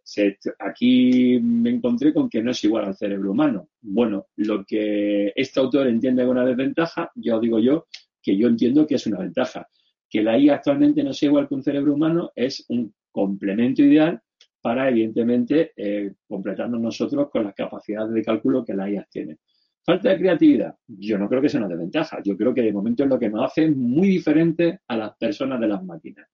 [0.57, 3.69] aquí me encontré con que no es igual al cerebro humano.
[3.81, 7.85] Bueno, lo que este autor entiende como una desventaja, yo digo yo
[8.19, 9.67] que yo entiendo que es una ventaja.
[10.09, 14.19] Que la IA actualmente no sea igual que un cerebro humano es un complemento ideal
[14.65, 19.37] para, evidentemente, eh, completarnos nosotros con las capacidades de cálculo que la IA tiene.
[19.83, 20.75] Falta de creatividad.
[20.87, 22.19] Yo no creo que sea una desventaja.
[22.23, 25.59] Yo creo que de momento es lo que nos hace muy diferente a las personas
[25.61, 26.27] de las máquinas.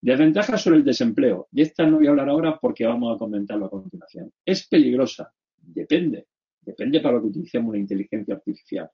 [0.00, 1.46] Desventaja sobre el desempleo.
[1.52, 4.32] Y esta no voy a hablar ahora porque vamos a comentarlo a continuación.
[4.44, 5.32] ¿Es peligrosa?
[5.56, 6.26] Depende.
[6.60, 8.90] Depende para lo que utilicemos una inteligencia artificial.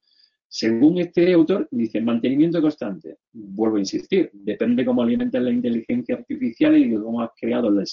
[0.47, 3.21] Según este autor, dice mantenimiento constante.
[3.33, 7.87] Vuelvo a insistir, depende cómo alimentas la inteligencia artificial y cómo has creado el,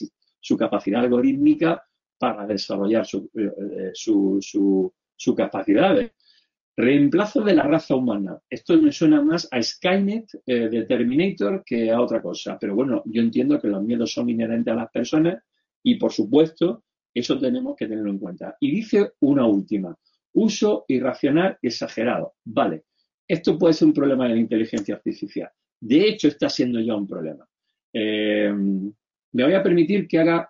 [0.43, 1.81] su capacidad algorítmica
[2.17, 6.11] para desarrollar su, eh, su, capacidades.
[6.75, 8.39] Reemplazo de la raza humana.
[8.49, 12.57] Esto me suena más a Skynet eh, de Terminator que a otra cosa.
[12.59, 15.41] Pero bueno, yo entiendo que los miedos son inherentes a las personas
[15.81, 18.57] y, por supuesto, eso tenemos que tenerlo en cuenta.
[18.59, 19.95] Y dice una última.
[20.33, 22.33] Uso irracional exagerado.
[22.43, 22.83] Vale.
[23.25, 25.49] Esto puede ser un problema de la inteligencia artificial.
[25.79, 27.47] De hecho, está siendo ya un problema.
[27.93, 28.51] Eh,
[29.33, 30.49] me voy a permitir que haga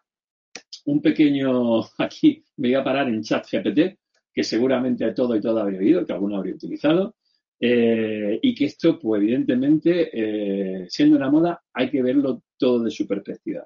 [0.86, 3.98] un pequeño, aquí me voy a parar en chat GPT,
[4.34, 7.16] que seguramente todo y todo habría oído, que alguno habría utilizado,
[7.60, 12.92] eh, y que esto, pues evidentemente, eh, siendo una moda, hay que verlo todo de
[12.92, 13.66] su perspectiva.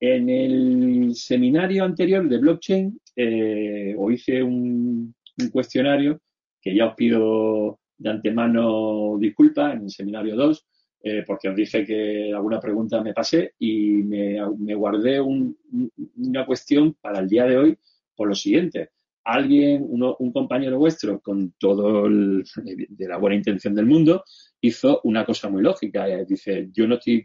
[0.00, 6.20] En el seminario anterior de blockchain, eh, os hice un, un, cuestionario
[6.60, 10.66] que ya os pido de antemano disculpas en el seminario 2,
[11.04, 17.18] eh, porque os dije que alguna pregunta me pasé y me, guardé una cuestión para
[17.18, 17.78] el día de hoy
[18.14, 18.90] por lo siguiente.
[19.24, 22.44] Alguien, un compañero vuestro, con todo el,
[22.88, 24.24] de la buena intención del mundo,
[24.60, 26.08] hizo una cosa muy lógica.
[26.08, 27.24] Eh, dice, yo no estoy,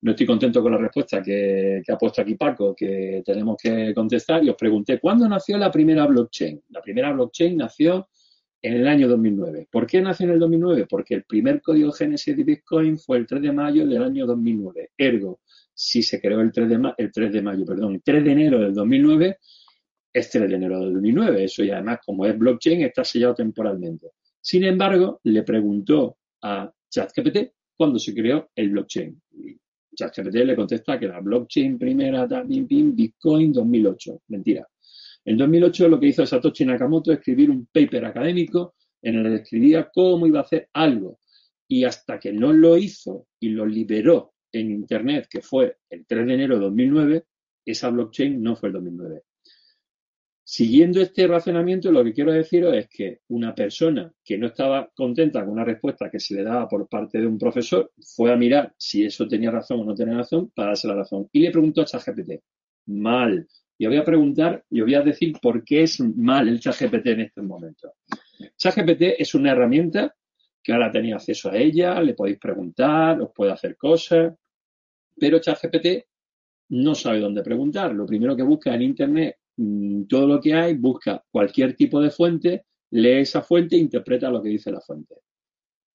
[0.00, 3.94] no estoy contento con la respuesta que, que ha puesto aquí Paco, que tenemos que
[3.94, 6.62] contestar, y os pregunté, ¿cuándo nació la primera blockchain?
[6.70, 8.08] La primera blockchain nació
[8.62, 9.68] en el año 2009.
[9.70, 10.86] ¿Por qué nació en el 2009?
[10.88, 14.90] Porque el primer código génesis de Bitcoin fue el 3 de mayo del año 2009.
[14.96, 15.40] Ergo,
[15.74, 18.60] si se creó el 3 de, el 3 de mayo, perdón, el 3 de enero
[18.60, 19.38] del 2009,
[20.12, 21.44] es 3 de enero del 2009.
[21.44, 24.10] Eso y además, como es blockchain, está sellado temporalmente.
[24.40, 29.20] Sin embargo, le preguntó a ChatGPT cuándo se creó el blockchain.
[29.94, 34.22] ChatGPT le contesta que la blockchain primera, Bitcoin 2008.
[34.28, 34.66] Mentira.
[35.24, 39.30] En 2008 lo que hizo Satoshi Nakamoto es escribir un paper académico en el que
[39.30, 41.20] describía cómo iba a hacer algo.
[41.68, 46.26] Y hasta que no lo hizo y lo liberó en Internet, que fue el 3
[46.26, 47.24] de enero de 2009,
[47.64, 49.22] esa blockchain no fue el 2009.
[50.44, 55.40] Siguiendo este razonamiento, lo que quiero deciros es que una persona que no estaba contenta
[55.40, 58.74] con una respuesta que se le daba por parte de un profesor fue a mirar
[58.76, 61.28] si eso tenía razón o no tenía razón para darse la razón.
[61.32, 62.42] Y le preguntó a ChatGPT,
[62.86, 67.06] mal, y voy a preguntar y voy a decir por qué es mal el ChatGPT
[67.08, 67.94] en este momento.
[68.56, 70.14] ChatGPT es una herramienta
[70.62, 74.34] que ahora tenéis acceso a ella, le podéis preguntar, os puede hacer cosas,
[75.18, 76.04] pero ChatGPT
[76.70, 77.92] no sabe dónde preguntar.
[77.94, 82.10] Lo primero que busca en Internet, mm, todo lo que hay, busca cualquier tipo de
[82.10, 85.16] fuente, lee esa fuente e interpreta lo que dice la fuente.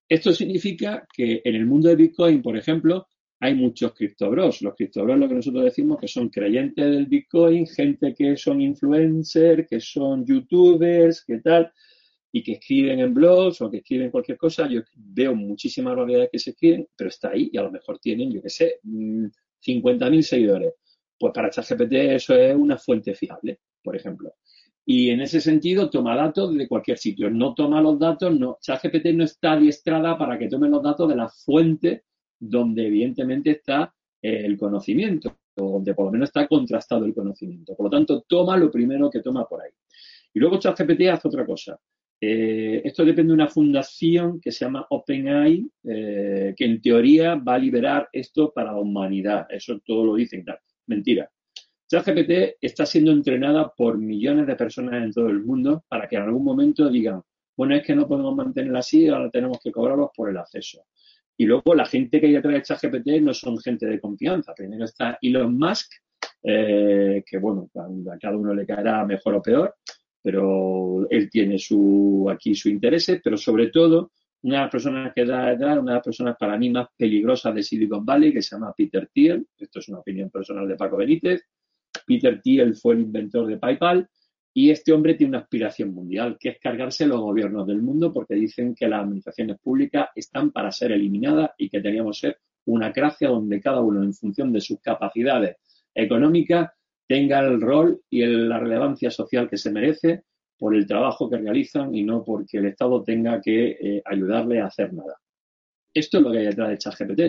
[0.09, 3.07] Esto significa que en el mundo de Bitcoin, por ejemplo,
[3.39, 4.61] hay muchos criptobros.
[4.61, 9.67] Los criptobros lo que nosotros decimos que son creyentes del Bitcoin, gente que son influencers,
[9.67, 11.71] que son youtubers, que tal,
[12.31, 14.67] y que escriben en blogs o que escriben cualquier cosa.
[14.67, 18.31] Yo veo muchísimas variedades que se escriben, pero está ahí y a lo mejor tienen,
[18.31, 20.73] yo qué sé, 50.000 mm, seguidores.
[21.19, 24.33] Pues para ChatGPT eso es una fuente fiable, por ejemplo.
[24.85, 27.29] Y en ese sentido toma datos de cualquier sitio.
[27.29, 28.57] No toma los datos, no.
[28.61, 32.03] ChatGPT no está adiestrada para que tome los datos de la fuente
[32.39, 37.75] donde evidentemente está eh, el conocimiento, o donde por lo menos está contrastado el conocimiento.
[37.75, 39.71] Por lo tanto, toma lo primero que toma por ahí.
[40.33, 41.79] Y luego ChatGPT hace otra cosa.
[42.19, 47.55] Eh, esto depende de una fundación que se llama OpenAI, eh, que en teoría va
[47.55, 49.45] a liberar esto para la humanidad.
[49.49, 50.43] Eso todo lo dicen.
[50.87, 51.29] Mentira.
[51.89, 56.23] ChatGPT está siendo entrenada por millones de personas en todo el mundo para que en
[56.23, 57.21] algún momento digan,
[57.55, 60.85] bueno, es que no podemos mantenerla así, ahora tenemos que cobrarlos por el acceso.
[61.37, 64.53] Y luego la gente que hay detrás de ChatGPT no son gente de confianza.
[64.55, 65.91] Primero está Elon Musk,
[66.43, 69.75] eh, que bueno, a cada uno le caerá mejor o peor,
[70.21, 75.25] pero él tiene su aquí su interés, pero sobre todo una de las personas que
[75.25, 78.55] da detrás, una de las personas para mí más peligrosas de Silicon Valley, que se
[78.55, 81.43] llama Peter Thiel, esto es una opinión personal de Paco Benítez.
[82.05, 84.07] Peter Thiel fue el inventor de PayPal
[84.57, 88.33] y este hombre tiene una aspiración mundial, que es cargarse los gobiernos del mundo, porque
[88.33, 93.29] dicen que las administraciones públicas están para ser eliminadas y que teníamos ser una gracia
[93.29, 95.57] donde cada uno, en función de sus capacidades
[95.93, 96.71] económicas,
[97.07, 100.23] tenga el rol y la relevancia social que se merece
[100.57, 104.65] por el trabajo que realizan y no porque el Estado tenga que eh, ayudarle a
[104.65, 105.19] hacer nada.
[105.93, 107.21] Esto es lo que hay detrás de ChatGPT.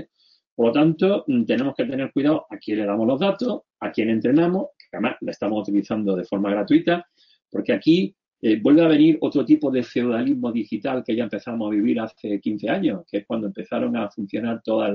[0.54, 4.08] Por lo tanto, tenemos que tener cuidado a quién le damos los datos, a quién
[4.08, 7.06] entrenamos, que además la estamos utilizando de forma gratuita
[7.50, 11.74] porque aquí eh, vuelve a venir otro tipo de feudalismo digital que ya empezamos a
[11.74, 14.94] vivir hace 15 años, que es cuando empezaron a funcionar todas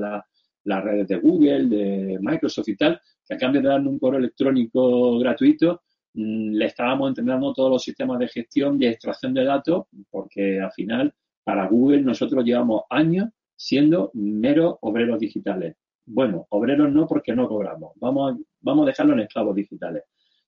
[0.63, 4.19] las redes de Google, de Microsoft y tal, que a cambio de darnos un correo
[4.19, 5.81] electrónico gratuito,
[6.13, 10.71] mm, le estábamos entrenando todos los sistemas de gestión y extracción de datos, porque al
[10.71, 11.13] final,
[11.43, 15.75] para Google, nosotros llevamos años siendo meros obreros digitales.
[16.05, 20.03] Bueno, obreros no porque no cobramos, vamos a, vamos a dejarlo en esclavos digitales.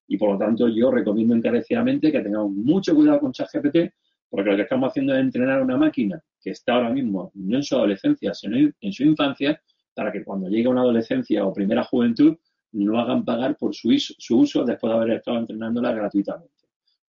[0.08, 3.94] Y por lo tanto, yo recomiendo encarecidamente que tengamos mucho cuidado con ChatGPT,
[4.30, 7.58] porque lo que estamos haciendo es entrenar a una máquina que está ahora mismo no
[7.58, 9.60] en su adolescencia, sino en su infancia,
[9.94, 12.36] para que cuando llegue a una adolescencia o primera juventud
[12.74, 16.52] no hagan pagar por su, su uso después de haber estado entrenándola gratuitamente.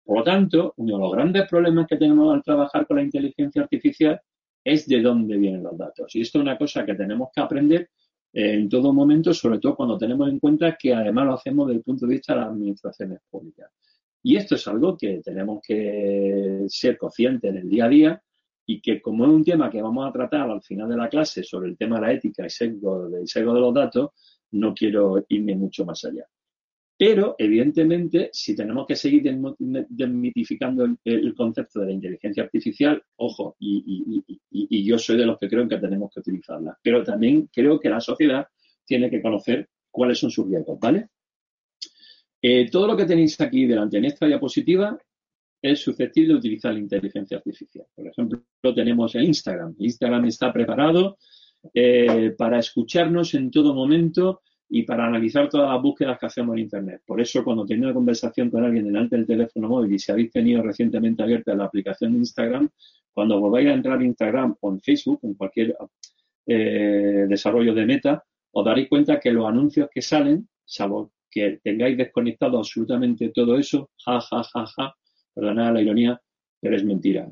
[0.03, 3.62] Por lo tanto, uno de los grandes problemas que tenemos al trabajar con la inteligencia
[3.62, 4.19] artificial
[4.63, 6.13] es de dónde vienen los datos.
[6.15, 7.89] Y esto es una cosa que tenemos que aprender
[8.34, 11.84] en todo momento, sobre todo cuando tenemos en cuenta que además lo hacemos desde el
[11.84, 13.69] punto de vista de las administraciones públicas.
[14.24, 18.24] Y esto es algo que tenemos que ser conscientes en el día a día
[18.65, 21.43] y que como es un tema que vamos a tratar al final de la clase
[21.43, 24.12] sobre el tema de la ética y sesgo, del sesgo de los datos,
[24.52, 26.26] no quiero irme mucho más allá.
[26.97, 29.23] Pero, evidentemente, si tenemos que seguir
[29.89, 34.23] desmitificando el, concepto de la inteligencia artificial, ojo, y,
[34.86, 36.77] yo soy de los que creo que tenemos que utilizarla.
[36.82, 38.45] Pero también creo que la sociedad
[38.86, 41.08] tiene que conocer cuáles son sus riesgos, ¿vale?
[42.41, 44.97] Eh, todo lo que tenéis aquí delante en esta diapositiva
[45.62, 47.86] es susceptible de utilizar la inteligencia artificial.
[47.95, 48.43] Por ejemplo,
[48.75, 49.75] tenemos en Instagram.
[49.79, 51.17] Instagram está preparado
[51.73, 56.63] eh, para escucharnos en todo momento y para analizar todas las búsquedas que hacemos en
[56.63, 57.02] Internet.
[57.06, 60.32] Por eso, cuando tengo una conversación con alguien delante del teléfono móvil y si habéis
[60.32, 62.69] tenido recientemente abierta la aplicación de Instagram,
[63.13, 65.76] cuando volváis a entrar en Instagram o en Facebook, en cualquier
[66.47, 71.97] eh, desarrollo de meta, os daréis cuenta que los anuncios que salen, salvo que tengáis
[71.97, 74.95] desconectado absolutamente todo eso, ja, ja, ja, ja,
[75.34, 76.21] perdonad la ironía,
[76.63, 77.30] pero es mentira.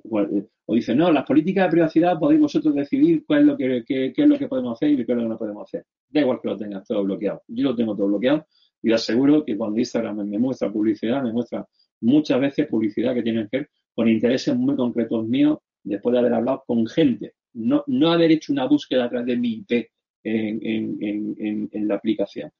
[0.65, 4.13] O dicen, no, las políticas de privacidad podéis vosotros decidir cuál es lo que, qué,
[4.13, 5.85] es lo que podemos hacer y qué es lo que no podemos hacer.
[6.09, 7.41] Da igual que lo tengas todo bloqueado.
[7.47, 8.45] Yo lo tengo todo bloqueado
[8.83, 11.65] y os aseguro que cuando Instagram me muestra publicidad, me muestra
[12.01, 16.33] muchas veces publicidad que tiene que ver con intereses muy concretos míos después de haber
[16.33, 17.35] hablado con gente.
[17.53, 19.87] No, no haber hecho una búsqueda a través de mi IP
[20.23, 22.51] en, la aplicación.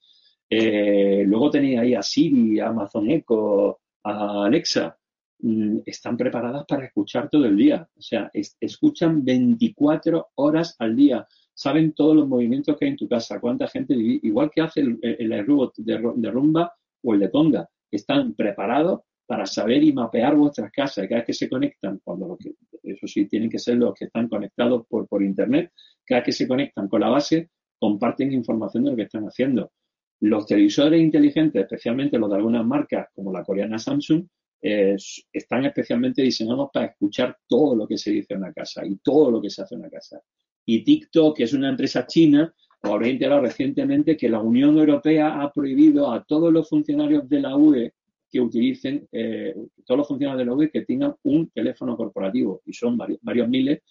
[0.50, 4.98] Eh, luego tenéis ahí a Siri, a Amazon Echo, a Alexa.
[5.44, 7.88] Mm, están preparadas para escuchar todo el día.
[7.98, 11.28] O sea, escuchan 24 horas al día.
[11.54, 14.82] Saben todos los movimientos que hay en tu casa, cuánta gente vive, igual que hace
[14.82, 16.74] el, el, robot de, rumba
[17.04, 17.68] o el de conga.
[17.90, 21.08] Están preparados para saber y mapear vuestras casas.
[21.08, 24.06] Cada vez que se conectan, cuando lo que, eso sí, tienen que ser los que
[24.06, 25.72] están conectados por, por Internet,
[26.06, 27.50] cada vez que se conectan con la base,
[27.80, 29.72] comparten información de lo que están haciendo.
[30.20, 34.24] Los televisores inteligentes, especialmente los de algunas marcas como la coreana Samsung,
[34.62, 39.32] están especialmente diseñados para escuchar todo lo que se dice en una casa y todo
[39.32, 40.22] lo que se hace en una casa.
[40.66, 45.52] Y TikTok, que es una empresa china, habrá enterado recientemente que la Unión Europea ha
[45.52, 47.94] prohibido a todos los funcionarios de la UE
[48.32, 49.54] que utilicen, eh,
[49.86, 53.82] todos los funcionarios de la UE que tengan un teléfono corporativo, y son varios, miles,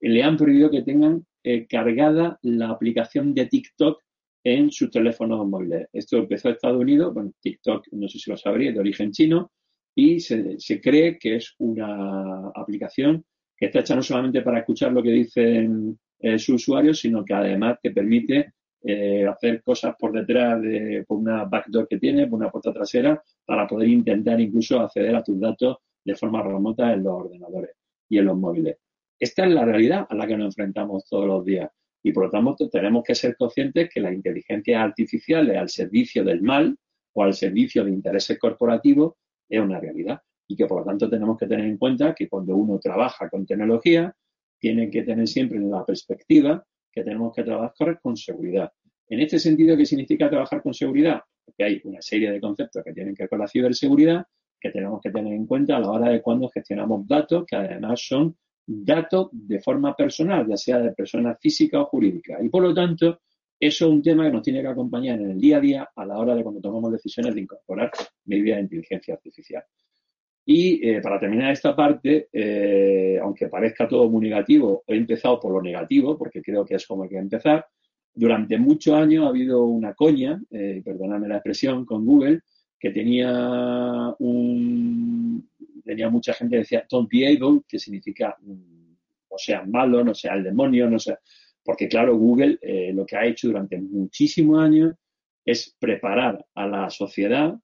[0.00, 4.02] le han prohibido que tengan eh, cargada la aplicación de TikTok
[4.44, 5.88] en sus teléfonos móviles.
[5.92, 9.52] Esto empezó en Estados Unidos, bueno, TikTok, no sé si lo sabría, de origen chino,
[9.98, 13.24] y se, cree que es una aplicación
[13.56, 17.32] que está hecha no solamente para escuchar lo que dicen eh, sus usuarios, sino que
[17.32, 22.38] además te permite eh, hacer cosas por detrás de por una backdoor que tiene, por
[22.38, 27.02] una puerta trasera, para poder intentar incluso acceder a tus datos de forma remota en
[27.02, 27.70] los ordenadores
[28.10, 28.76] y en los móviles.
[29.18, 31.70] Esta es la realidad a la que nos enfrentamos todos los días
[32.02, 36.22] y por lo tanto tenemos que ser conscientes que la inteligencia artificial es al servicio
[36.22, 36.76] del mal
[37.14, 39.14] o al servicio de intereses corporativos
[39.48, 42.54] es una realidad y que por lo tanto tenemos que tener en cuenta que cuando
[42.54, 44.14] uno trabaja con tecnología,
[44.58, 48.70] tiene que tener siempre en la perspectiva que tenemos que trabajar con seguridad.
[49.08, 51.20] En este sentido, ¿qué significa trabajar con seguridad?
[51.44, 54.24] Porque hay una serie de conceptos que tienen que ver con la ciberseguridad
[54.58, 58.00] que tenemos que tener en cuenta a la hora de cuando gestionamos datos, que además
[58.06, 62.38] son datos de forma personal, ya sea de persona física o jurídica.
[62.42, 63.20] Y por lo tanto,
[63.58, 66.04] eso es un tema que nos tiene que acompañar en el día a día a
[66.04, 67.90] la hora de cuando tomamos decisiones de incorporar
[68.24, 69.64] medidas de inteligencia artificial.
[70.48, 75.52] Y eh, para terminar esta parte, eh, aunque parezca todo muy negativo, he empezado por
[75.52, 77.66] lo negativo, porque creo que es como hay que empezar.
[78.14, 82.40] Durante muchos años ha habido una coña, eh, perdóname la expresión, con Google,
[82.78, 85.48] que tenía un
[85.84, 88.94] tenía mucha gente que decía don't be able, que significa mm,
[89.30, 91.18] no sea malo, no sea el demonio, no sea
[91.66, 94.94] porque claro, Google eh, lo que ha hecho durante muchísimos años
[95.44, 97.58] es preparar a la sociedad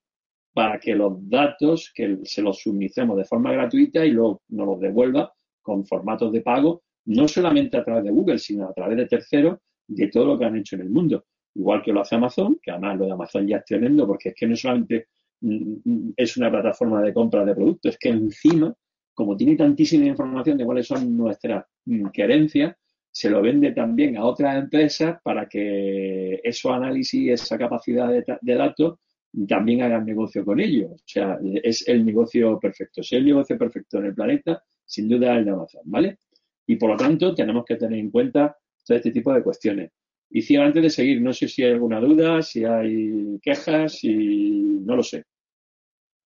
[0.53, 4.81] para que los datos que se los suministremos de forma gratuita y luego nos los
[4.81, 5.33] devuelva
[5.63, 9.59] con formatos de pago, no solamente a través de Google, sino a través de terceros,
[9.87, 11.25] de todo lo que han hecho en el mundo.
[11.55, 14.35] Igual que lo hace Amazon, que además lo de Amazon ya es tremendo, porque es
[14.35, 15.09] que no solamente
[15.41, 18.75] mm, es una plataforma de compra de productos, es que encima,
[19.15, 22.75] como tiene tantísima información de cuáles son nuestras mm, querencias,
[23.13, 28.99] se lo vende también a otras empresas para que esos análisis, esa capacidad de, datos,
[29.47, 30.93] también hagan negocio con ellos.
[30.93, 33.03] O sea, es el negocio perfecto.
[33.03, 36.19] Si es el negocio perfecto en el planeta, sin duda es el de Amazon, ¿vale?
[36.67, 39.93] Y por lo tanto, tenemos que tener en cuenta todo este tipo de cuestiones.
[40.31, 44.15] Y si antes de seguir, no sé si hay alguna duda, si hay quejas, si
[44.15, 45.25] no lo sé.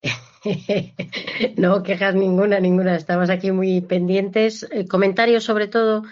[1.56, 2.94] no, quejas ninguna, ninguna.
[2.94, 4.64] Estamos aquí muy pendientes.
[4.70, 6.04] Eh, comentarios sobre todo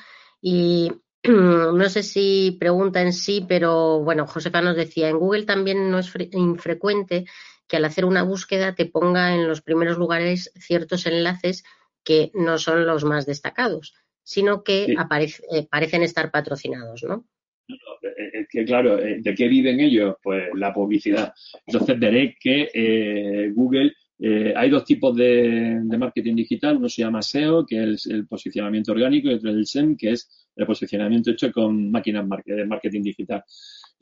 [0.47, 0.92] y
[1.24, 5.99] no sé si pregunta en sí, pero bueno, Josefa nos decía, en Google también no
[5.99, 7.24] es infrecuente
[7.66, 11.64] que al hacer una búsqueda te ponga en los primeros lugares ciertos enlaces
[12.05, 17.26] que no son los más destacados, sino que eh, parecen estar patrocinados, ¿no?
[17.66, 20.16] Eh, es que claro, ¿de qué viven ellos?
[20.22, 21.32] Pues la publicidad.
[21.66, 26.76] Entonces veréis que Google eh, hay dos tipos de, marketing digital.
[26.76, 30.12] Uno se llama SEO, que es el posicionamiento orgánico, y otro es el SEM, que
[30.12, 33.42] es el posicionamiento hecho con máquinas de marketing digital.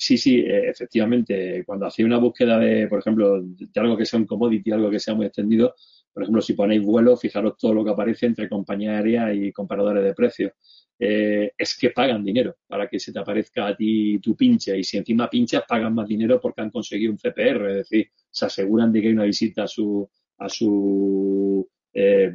[0.05, 4.19] Sí, sí, eh, efectivamente, cuando hacéis una búsqueda de, por ejemplo, de algo que sea
[4.19, 5.77] un commodity, algo que sea muy extendido,
[6.13, 10.03] por ejemplo, si ponéis vuelo, fijaros todo lo que aparece entre compañía aérea y comparadores
[10.03, 10.53] de precios.
[10.99, 14.83] Eh, es que pagan dinero para que se te aparezca a ti tu pinche y
[14.85, 18.93] si encima pinchas pagan más dinero porque han conseguido un CPR, es decir, se aseguran
[18.93, 22.35] de que hay una visita a su, a su eh,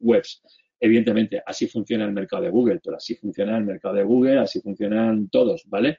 [0.00, 0.42] webs.
[0.80, 4.60] Evidentemente, así funciona el mercado de Google, pero así funciona el mercado de Google, así
[4.60, 5.98] funcionan todos, ¿vale?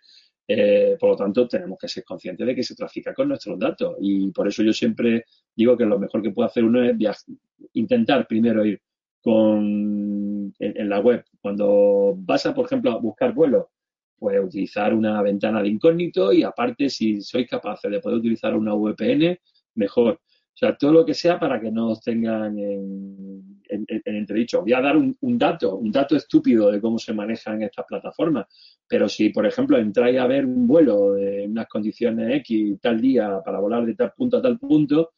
[0.52, 3.98] Eh, por lo tanto, tenemos que ser conscientes de que se trafica con nuestros datos
[4.02, 5.26] y por eso yo siempre
[5.56, 7.26] digo que lo mejor que puede hacer uno es
[7.74, 8.82] intentar primero ir
[9.22, 11.24] con, en, la web.
[11.40, 13.70] Cuando vas a, por ejemplo, a buscar vuelo,
[14.18, 18.74] pues utilizar una ventana de incógnito y aparte, si sois capaces de poder utilizar una
[18.74, 19.38] VPN,
[19.76, 20.20] mejor.
[20.60, 23.64] O sea, todo lo que sea para que no os tengan en,
[24.04, 24.60] entredicho.
[24.60, 28.46] Voy a dar un, dato, un dato estúpido de cómo se manejan estas plataformas.
[28.86, 33.40] Pero si, por ejemplo, entráis a ver un vuelo de unas condiciones X tal día
[33.46, 35.12] para volar de tal punto a tal punto,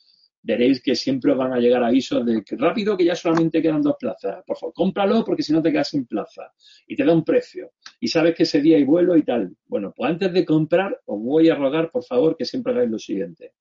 [0.44, 3.96] veréis que siempre van a llegar avisos de que rápido que ya solamente quedan dos
[4.00, 4.44] plazas.
[4.46, 6.54] Por favor, cómpralo porque si no te quedas sin plaza.
[6.86, 7.72] Y te da un precio.
[8.00, 9.56] Y sabes que ese día hay vuelo y tal.
[9.66, 13.00] Bueno, pues antes de comprar, os voy a rogar, por favor, que siempre hagáis lo
[13.00, 13.54] siguiente.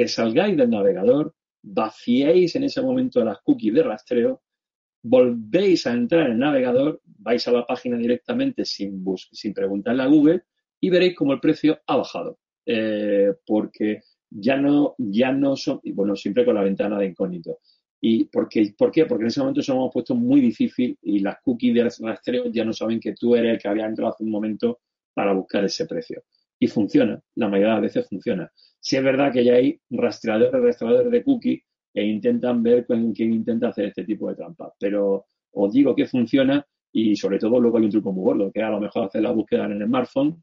[0.00, 4.40] Que salgáis del navegador, vaciéis en ese momento las cookies de rastreo,
[5.02, 10.06] volvéis a entrar en el navegador, vais a la página directamente sin, sin preguntarle a
[10.06, 10.44] Google
[10.80, 12.38] y veréis cómo el precio ha bajado.
[12.64, 17.58] Eh, porque ya no, ya no son, bueno, siempre con la ventana de incógnito.
[18.00, 18.72] ¿Y por qué?
[18.78, 19.04] ¿Por qué?
[19.04, 22.64] Porque en ese momento se hemos puesto muy difícil y las cookies de rastreo ya
[22.64, 24.80] no saben que tú eres el que había entrado hace un momento
[25.12, 26.22] para buscar ese precio.
[26.60, 28.52] Y funciona, la mayoría de las veces funciona.
[28.78, 31.62] Si es verdad que ya hay rastreadores, rastreadores de cookies
[31.94, 34.74] e intentan ver con quién intenta hacer este tipo de trampas.
[34.78, 38.62] Pero os digo que funciona y sobre todo luego hay un truco muy gordo, que
[38.62, 40.42] a lo mejor hacer la búsqueda en el smartphone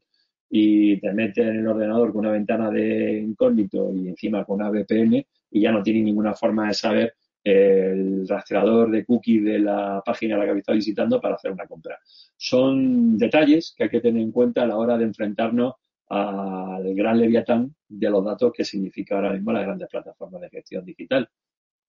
[0.50, 4.70] y te metes en el ordenador con una ventana de incógnito y encima con una
[4.70, 7.14] VPN y ya no tiene ninguna forma de saber
[7.44, 11.66] el rastreador de cookies de la página a la que estás visitando para hacer una
[11.66, 11.98] compra.
[12.36, 15.74] Son detalles que hay que tener en cuenta a la hora de enfrentarnos
[16.08, 20.84] al gran leviatán de los datos que significa ahora mismo las grandes plataformas de gestión
[20.84, 21.28] digital.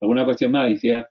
[0.00, 1.08] ¿Alguna cuestión más, Alicia?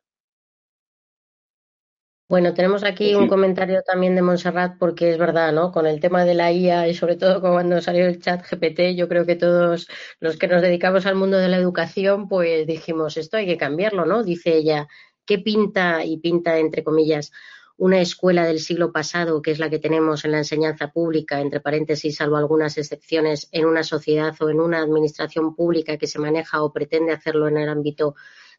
[2.30, 5.72] Bueno, tenemos aquí un comentario también de Montserrat porque es verdad, ¿no?
[5.72, 9.08] Con el tema de la IA y sobre todo cuando salió el chat GPT, yo
[9.08, 9.88] creo que todos
[10.20, 14.06] los que nos dedicamos al mundo de la educación, pues dijimos, esto hay que cambiarlo,
[14.06, 14.24] ¿no?
[14.24, 14.88] Dice ella,
[15.26, 17.32] ¿qué pinta y pinta entre comillas
[17.80, 21.62] una escuela del siglo pasado, que es la que tenemos en la enseñanza pública, entre
[21.62, 26.62] paréntesis, salvo algunas excepciones, en una sociedad o en una administración pública que se maneja
[26.62, 28.16] o pretende hacerlo en el ámbito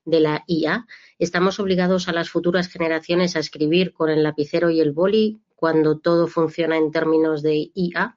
[0.07, 0.87] de la IA,
[1.18, 5.99] estamos obligados a las futuras generaciones a escribir con el lapicero y el boli cuando
[5.99, 8.16] todo funciona en términos de IA?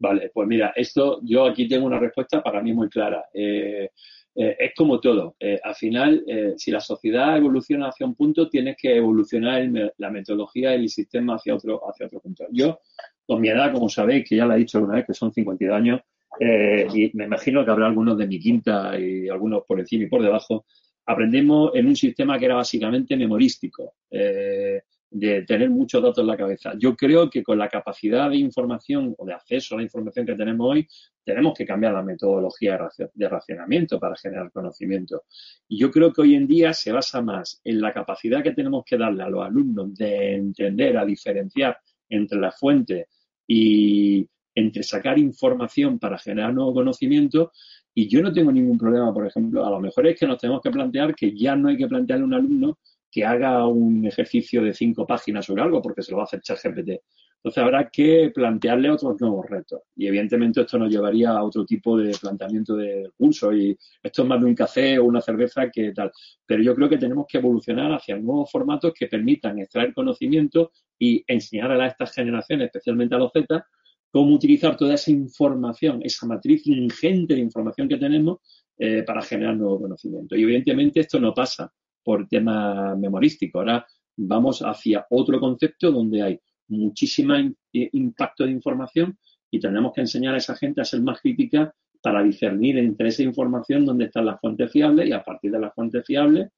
[0.00, 3.26] Vale, pues mira, esto yo aquí tengo una respuesta para mí muy clara.
[3.32, 3.90] Eh,
[4.34, 5.36] eh, es como todo.
[5.38, 6.24] Eh, al final,
[6.56, 9.68] si la sociedad evoluciona hacia un punto, tienes que evolucionar
[9.98, 12.44] la metodología y el sistema hacia otro, hacia otro punto.
[12.50, 12.80] Yo,
[13.26, 15.74] con mi edad, como sabéis, que ya la he dicho alguna vez, que son 52
[15.74, 16.00] años,
[16.40, 20.08] eh, y me imagino que habrá algunos de mi quinta y algunos por encima y
[20.08, 20.64] por debajo,
[21.06, 24.82] aprendemos en un sistema que era básicamente memorístico, eh,
[25.12, 26.72] de tener muchos datos en la cabeza.
[26.78, 30.34] Yo creo que con la capacidad de información o de acceso a la información que
[30.34, 30.88] tenemos hoy,
[31.24, 32.78] tenemos que cambiar la metodología
[33.14, 35.24] de racionamiento para generar conocimiento.
[35.68, 38.84] Y yo creo que hoy en día se basa más en la capacidad que tenemos
[38.84, 43.08] que darle a los alumnos de entender, a diferenciar entre la fuente
[43.46, 47.52] y, entre sacar información para generar nuevo conocimiento
[47.94, 50.62] y yo no tengo ningún problema, por ejemplo, a lo mejor es que nos tenemos
[50.62, 52.78] que plantear que ya no hay que plantearle a un alumno
[53.12, 56.40] que haga un ejercicio de cinco páginas sobre algo porque se lo va a hacer
[56.40, 57.02] ChatGPT.
[57.44, 59.80] Entonces habrá que plantearle otros nuevos retos.
[59.96, 63.52] Y evidentemente esto nos llevaría a otro tipo de planteamiento de curso.
[63.52, 66.10] Y esto es más de un café o una cerveza que tal.
[66.46, 71.24] Pero yo creo que tenemos que evolucionar hacia nuevos formatos que permitan extraer conocimiento y
[71.26, 73.66] enseñar a estas generaciones, especialmente a los Z,
[74.10, 78.38] cómo utilizar toda esa información, esa matriz ingente de información que tenemos
[78.78, 80.36] eh, para generar nuevo conocimiento.
[80.36, 81.72] Y evidentemente esto no pasa
[82.02, 83.58] por tema memorístico.
[83.58, 83.86] Ahora
[84.16, 87.34] vamos hacia otro concepto donde hay muchísimo
[87.72, 89.18] impacto de información
[89.50, 93.22] y tenemos que enseñar a esa gente a ser más crítica para discernir entre esa
[93.22, 96.48] información dónde están las fuentes fiables y a partir de las fuentes fiables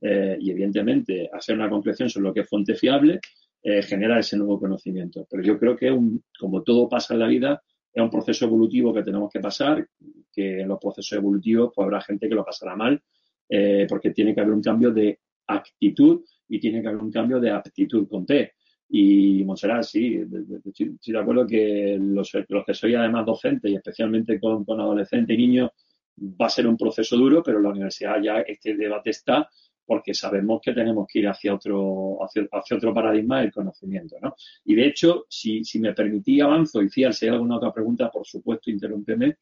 [0.00, 3.20] eh, y evidentemente hacer una concreción sobre lo que es fuente fiable,
[3.62, 5.26] eh, generar ese nuevo conocimiento.
[5.30, 5.96] Pero yo creo que
[6.38, 9.86] como todo pasa en la vida, es un proceso evolutivo que tenemos que pasar,
[10.32, 13.02] que en los procesos evolutivos pues, habrá gente que lo pasará mal,
[13.48, 17.40] eh, porque tiene que haber un cambio de actitud y tiene que haber un cambio
[17.40, 18.52] de aptitud con T.
[18.90, 20.18] Y Montserrat, sí,
[20.64, 22.32] estoy de acuerdo que los,
[22.66, 25.70] que soy además docente y especialmente con, adolescentes y niños
[26.18, 29.48] va a ser un proceso duro, pero la universidad ya este debate está
[29.84, 34.34] porque sabemos que tenemos que ir hacia otro, hacia, otro paradigma del conocimiento, ¿no?
[34.66, 38.10] Y de hecho, si, si me permití avanzo y Fial, si hay alguna otra pregunta,
[38.10, 39.38] por supuesto, interrúmpeme,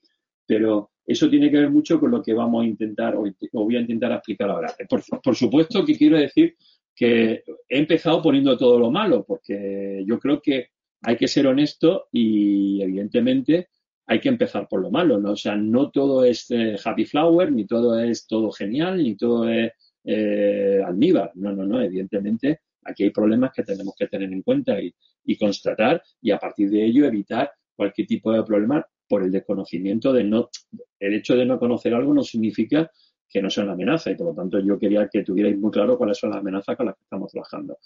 [0.46, 3.80] pero eso tiene que ver mucho con lo que vamos a intentar o, voy a
[3.80, 4.74] intentar explicar ahora.
[4.88, 6.56] Por, por supuesto que quiero decir
[6.94, 10.70] que he empezado poniendo todo lo malo, porque yo creo que
[11.02, 13.68] hay que ser honesto y evidentemente
[14.06, 15.32] hay que empezar por lo malo, ¿no?
[15.32, 19.48] O sea, no todo es eh, happy flower, ni todo es todo genial, ni todo
[19.48, 19.72] es
[20.04, 21.32] eh, almíbar.
[21.34, 26.02] No, no, no, evidentemente aquí hay problemas que tenemos que tener en cuenta y constatar
[26.20, 30.50] y a partir de ello evitar cualquier tipo de problema por el desconocimiento de no,
[30.98, 32.90] el hecho de no conocer algo no significa
[33.28, 35.98] que no sea una amenaza y por lo tanto yo quería que tuvierais muy claro
[35.98, 37.78] cuáles son las amenazas con las que estamos trabajando.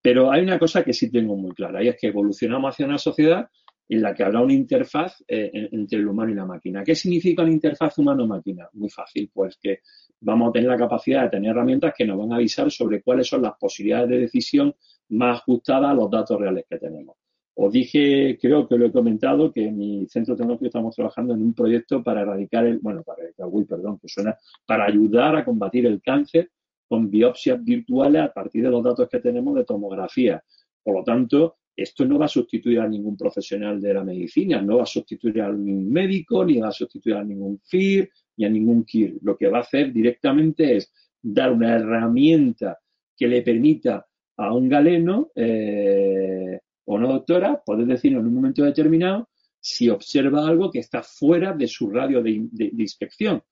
[0.00, 2.98] Pero hay una cosa que sí tengo muy clara y es que evolucionamos hacia una
[2.98, 3.48] sociedad
[3.88, 6.82] en la que habrá una interfaz eh, entre el humano y la máquina.
[6.82, 8.68] ¿Qué significa una interfaz humano-máquina?
[8.72, 9.80] Muy fácil, pues que
[10.20, 13.28] vamos a tener la capacidad de tener herramientas que nos van a avisar sobre cuáles
[13.28, 14.74] son las posibilidades de decisión
[15.10, 17.16] más ajustadas a los datos reales que tenemos.
[17.58, 21.40] Os dije, creo que lo he comentado, que en mi centro tecnológico estamos trabajando en
[21.40, 24.36] un proyecto para erradicar el, bueno, para erradicar, perdón, que suena,
[24.66, 26.50] para ayudar a combatir el cáncer
[26.86, 30.44] con biopsias virtuales a partir de los datos que tenemos de tomografía.
[30.82, 34.76] Por lo tanto, esto no va a sustituir a ningún profesional de la medicina, no
[34.76, 38.50] va a sustituir a ningún médico, ni va a sustituir a ningún FIR, ni a
[38.50, 39.16] ningún KIR.
[39.22, 40.92] Lo que va a hacer directamente es
[41.22, 42.78] dar una herramienta
[43.16, 48.64] que le permita a un galeno eh, o no doctora, poder decirnos en un momento
[48.64, 49.28] determinado
[49.60, 53.42] si observa algo que está fuera de su radio de, inspección.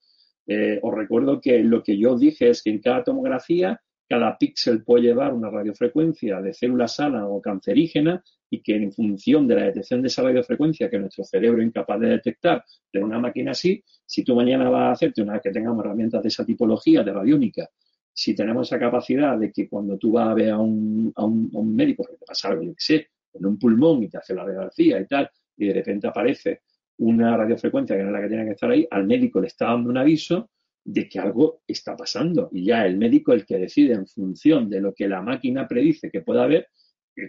[0.47, 4.85] Eh, os recuerdo que lo que yo dije es que en cada tomografía cada píxel
[4.85, 9.64] puede llevar una radiofrecuencia de célula sana o cancerígena y que en función de la
[9.64, 13.82] detección de esa radiofrecuencia que nuestro cerebro es incapaz de detectar de una máquina así,
[14.05, 17.68] si tú mañana vas a hacerte una que tengamos herramientas de esa tipología de radiónica,
[18.12, 21.74] si tenemos esa capacidad de que cuando tú vas a ver a un, a un,
[21.74, 24.45] médico que te pasa algo, yo qué sé, en un pulmón y te hace la
[24.45, 26.62] radiografía y tal, y de repente aparece
[26.99, 29.66] una radiofrecuencia que no es la que tiene que estar ahí, al médico le está
[29.66, 30.51] dando un aviso
[30.85, 32.51] de que algo está pasando.
[32.53, 36.11] Y ya el médico el que decide en función de lo que la máquina predice
[36.11, 36.68] que pueda haber,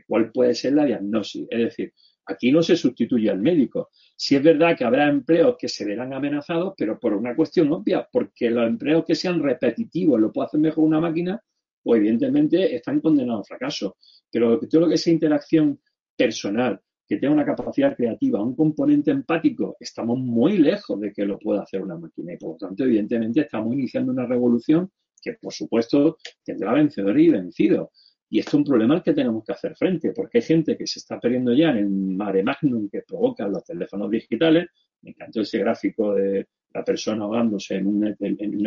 [0.08, 1.48] cuál puede ser la diagnosis.
[1.50, 1.94] Es decir,
[2.26, 3.90] aquí no se sustituye al médico.
[4.16, 8.08] Si es verdad que habrá empleos que se verán amenazados, pero por una cuestión obvia,
[8.12, 11.42] porque los empleos que sean repetitivos lo puede hacer mejor una máquina,
[11.82, 13.98] pues evidentemente están condenados al fracaso.
[14.32, 15.80] Pero todo lo que sea interacción
[16.16, 21.38] personal, que tenga una capacidad creativa, un componente empático, estamos muy lejos de que lo
[21.38, 24.90] pueda hacer una máquina y por lo tanto, evidentemente, estamos iniciando una revolución
[25.22, 27.92] que, por supuesto, tendrá vencedor y vencido.
[28.30, 30.88] Y esto es un problema al que tenemos que hacer frente, porque hay gente que
[30.88, 34.68] se está perdiendo ya en el mare magnum que provocan los teléfonos digitales.
[35.02, 38.16] Me encantó ese gráfico de la persona ahogándose en una,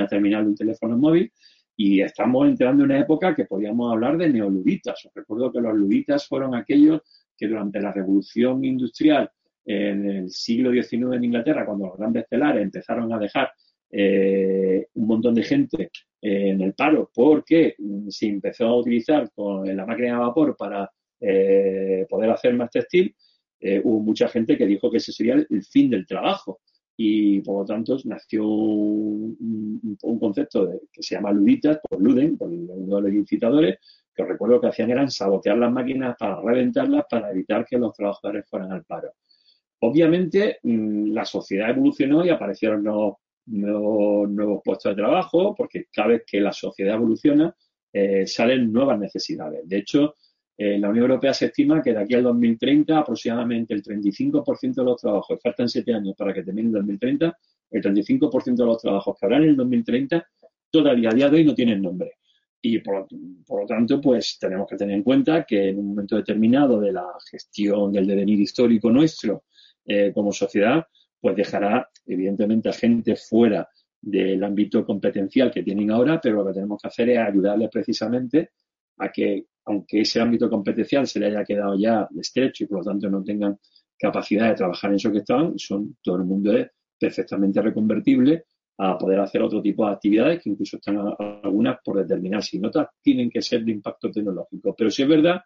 [0.09, 1.33] terminal de un teléfono móvil.
[1.77, 5.05] Y estamos entrando en una época que podíamos hablar de neoluditas.
[5.05, 7.03] Os recuerdo que los luditas fueron aquellos
[7.39, 9.31] que durante la revolución industrial
[9.65, 13.51] en el siglo XIX en Inglaterra, cuando los grandes telares empezaron a dejar
[13.91, 17.77] eh, un montón de gente en el paro porque
[18.09, 23.15] se empezó a utilizar con la máquina de vapor para eh, poder hacer más textil,
[23.61, 26.61] eh, hubo mucha gente que dijo que ese sería el, fin del trabajo.
[26.97, 32.97] Y por lo tanto nació un, concepto que se llama luditas, por Luden, por uno
[32.97, 33.79] de los incitadores,
[34.25, 38.73] recuerdo que hacían eran sabotear las máquinas para reventarlas para evitar que los trabajadores fueran
[38.73, 39.13] al paro.
[39.81, 42.83] Obviamente, mm, la sociedad evolucionó y aparecieron
[43.47, 47.55] nuevos, puestos de trabajo, porque cada vez que la sociedad evoluciona,
[47.93, 49.69] eh, salen nuevas necesidades.
[49.69, 50.15] De hecho,
[50.61, 54.85] En la Unión Europea se estima que de aquí al 2030 aproximadamente el 35% de
[54.85, 57.39] los trabajos, faltan siete años para que termine el 2030,
[57.71, 60.27] el 35% de los trabajos que habrá en el 2030
[60.71, 62.18] todavía a día de hoy no tienen nombre.
[62.61, 66.81] Y por, lo tanto, pues tenemos que tener en cuenta que en un momento determinado
[66.81, 69.45] de la gestión del devenir histórico nuestro
[69.85, 70.85] eh, como sociedad,
[71.21, 73.69] pues dejará evidentemente a gente fuera
[74.01, 78.51] del ámbito competencial que tienen ahora, pero lo que tenemos que hacer es ayudarles precisamente
[78.99, 82.85] a que, aunque ese ámbito competencial se le haya quedado ya estrecho y por lo
[82.85, 83.59] tanto no tengan
[83.99, 88.45] capacidad de trabajar en eso que estaban, son, todo el mundo es perfectamente reconvertible
[88.81, 90.99] a poder hacer otro tipo de actividades que incluso están
[91.43, 94.75] algunas por determinar si notas tienen que ser de impacto tecnológico.
[94.77, 95.43] Pero sí es verdad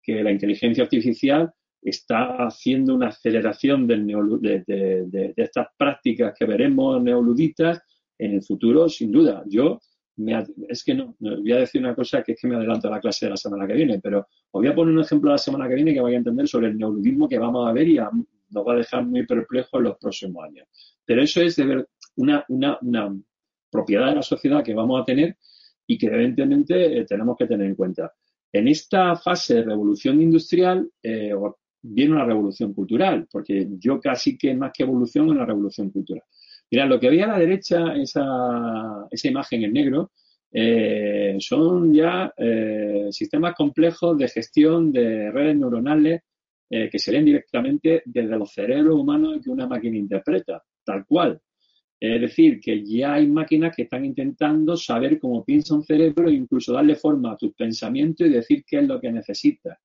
[0.00, 1.52] que la inteligencia artificial
[1.82, 7.82] está haciendo una aceleración de, estas prácticas que veremos neoluditas
[8.16, 9.42] en el futuro, sin duda.
[9.46, 9.80] Yo
[10.68, 13.00] es que no, voy a decir una cosa que es que me adelanto a la
[13.00, 15.66] clase de la semana que viene, pero os voy a poner un ejemplo la semana
[15.66, 18.66] que viene que vaya a entender sobre el neoludismo que vamos a ver y nos
[18.66, 20.68] va a dejar muy perplejos en los próximos años.
[21.04, 23.16] Pero eso es de ver una, una,
[23.70, 25.36] propiedad de la sociedad que vamos a tener
[25.86, 28.12] y que evidentemente eh, tenemos que tener en cuenta.
[28.52, 31.32] En esta fase de revolución industrial eh,
[31.82, 36.24] viene una revolución cultural, porque yo casi que más que evolución es una revolución cultural.
[36.70, 40.10] Mira, lo que había a la derecha, esa, esa imagen en negro,
[40.52, 42.32] eh, son ya
[43.10, 46.22] sistemas complejos de gestión de redes neuronales
[46.68, 51.40] que se leen directamente desde los cerebros humanos que una máquina interpreta, tal cual.
[52.00, 56.32] Es decir, que ya hay máquinas que están intentando saber cómo piensa un cerebro e
[56.32, 59.78] incluso darle forma a tus pensamientos y decir qué es lo que necesitas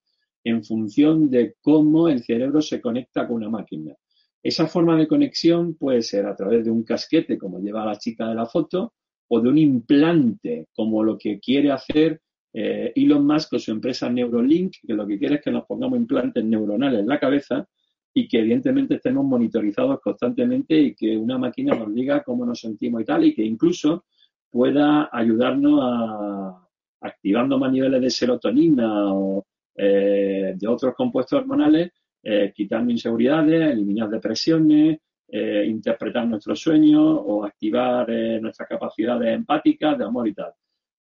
[0.45, 3.93] en función de cómo el cerebro se conecta con una máquina.
[4.41, 8.29] Esa forma de conexión puede ser a través de un casquete, como lleva la chica
[8.29, 8.93] de la foto,
[9.27, 12.21] o de un implante, como lo que quiere hacer
[12.53, 15.97] eh, Elon Musk con su empresa Neurolink, que lo que quiere es que nos pongamos
[15.97, 17.67] implantes neuronales en la cabeza
[18.17, 23.01] y que evidentemente estemos monitorizados constantemente y que una máquina nos diga cómo nos sentimos
[23.01, 24.05] y tal y que incluso
[24.49, 26.65] pueda ayudarnos a
[27.01, 29.45] activando más niveles de serotonina o
[29.75, 31.91] eh, de otros compuestos hormonales,
[32.23, 38.09] eh, quitando inseguridades, eliminar depresiones, eh, interpretar nuestros sueños o activar
[38.41, 40.51] nuestras capacidades empáticas de amor y tal.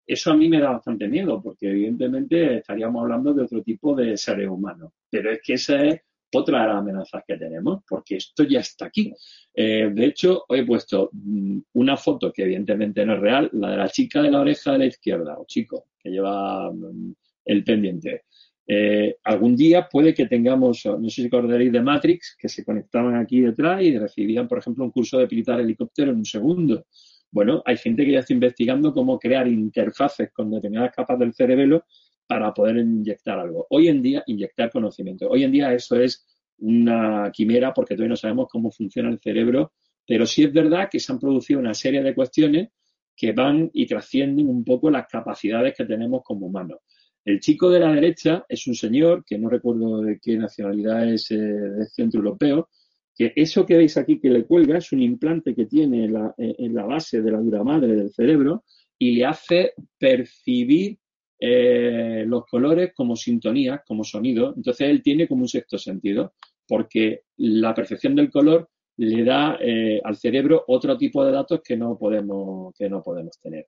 [0.06, 4.16] Eso a mí me da bastante miedo porque evidentemente estaríamos hablando de otro tipo de
[4.18, 4.92] seres humanos.
[5.10, 6.02] Pero es que esa es
[6.34, 9.14] otra de las amenazas que tenemos, porque esto ya está aquí.
[9.54, 13.72] Eh, de hecho, hoy he puesto mm, una foto que evidentemente no es real, la
[13.72, 17.14] de la chica de la oreja de la izquierda, o chico, que lleva mm,
[17.46, 18.24] el pendiente.
[18.70, 23.16] Eh, algún día puede que tengamos, no sé si acordaréis de Matrix, que se conectaban
[23.16, 26.86] aquí detrás y recibían, por ejemplo, un curso de pilotar helicóptero en un segundo.
[27.32, 31.86] Bueno, hay gente que ya está investigando cómo crear interfaces con determinadas capas del cerebro
[32.28, 33.66] para poder inyectar algo.
[33.70, 35.30] Hoy en día, inyectar conocimiento.
[35.30, 36.26] Hoy en día eso es
[36.60, 39.74] una quimera porque todavía no sabemos cómo funciona el cerebro,
[40.06, 42.70] pero sí es verdad que se han producido una serie de cuestiones
[43.16, 46.80] que van y trascienden un poco las capacidades que tenemos como humanos.
[47.26, 51.32] El chico de la derecha es un señor, que no recuerdo de qué nacionalidad es,
[51.32, 52.70] eh, del centro europeo,
[53.16, 56.36] que eso que veis aquí que le cuelga es un implante que tiene en la,
[56.38, 58.64] en la base de la dura madre del cerebro
[59.00, 61.00] y le hace percibir
[61.40, 64.54] eh, los colores como sintonías, como sonido.
[64.56, 66.34] Entonces él tiene como un sexto sentido,
[66.68, 71.78] porque la percepción del color le da eh, al cerebro otro tipo de datos que
[71.78, 73.68] no podemos, que no podemos tener.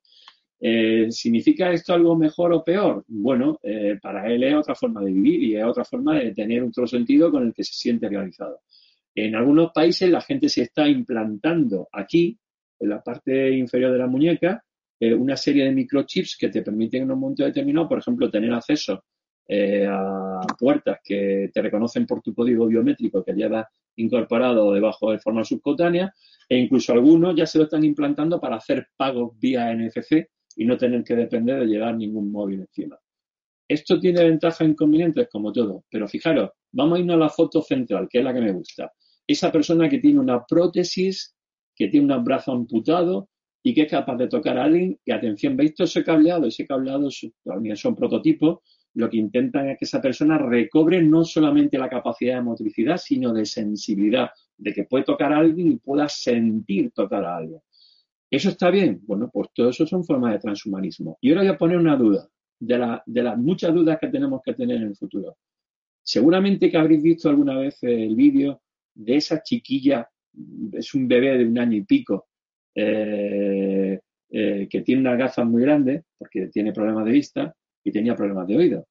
[0.62, 3.06] Eh, ¿Significa esto algo mejor o peor?
[3.08, 3.60] Bueno,
[4.02, 7.32] para él es otra forma de vivir y es otra forma de tener otro sentido
[7.32, 8.62] con el que se siente realizado.
[9.16, 12.38] En algunos países la gente se está implantando aquí,
[12.80, 14.64] en la parte inferior de la muñeca,
[15.00, 19.04] una serie de microchips que te permiten en un momento determinado, por ejemplo, tener acceso
[19.48, 25.20] eh, a puertas que te reconocen por tu código biométrico que llevas incorporado debajo de
[25.20, 26.14] forma subcutánea
[26.48, 30.78] e incluso algunos ya se lo están implantando para hacer pagos vía NFC y no
[30.78, 32.98] tener que depender de llevar ningún móvil encima.
[33.68, 37.62] Esto tiene ventajas e inconvenientes como todo, pero fijaros, vamos a irnos a la foto
[37.62, 38.92] central, que es la que me gusta.
[39.28, 41.36] Esa persona que tiene una prótesis,
[41.76, 43.30] que tiene un brazo amputado,
[43.62, 46.66] y que es capaz de tocar a alguien y atención, veis todo ese cableado, ese
[46.66, 47.10] cableado
[47.44, 48.60] también son prototipos,
[48.94, 53.34] lo que intentan es que esa persona recobre no solamente la capacidad de motricidad, sino
[53.34, 57.62] de sensibilidad, de que puede tocar a alguien y pueda sentir tocar a alguien.
[58.32, 59.02] ¿Eso está bien?
[59.04, 61.18] Bueno, pues todo eso son formas de transhumanismo.
[61.22, 62.28] Y ahora voy a poner una duda,
[62.60, 65.38] de, de las muchas dudas que tenemos que tener en el futuro.
[66.02, 68.62] Seguramente que habréis visto alguna vez el vídeo
[68.96, 70.10] de esa chiquilla,
[70.74, 72.29] es un bebé de un año y pico,
[72.82, 74.00] eh,
[74.30, 78.48] eh, que tiene unas gafas muy grandes porque tiene problemas de vista y tenía problemas
[78.48, 78.88] de oído.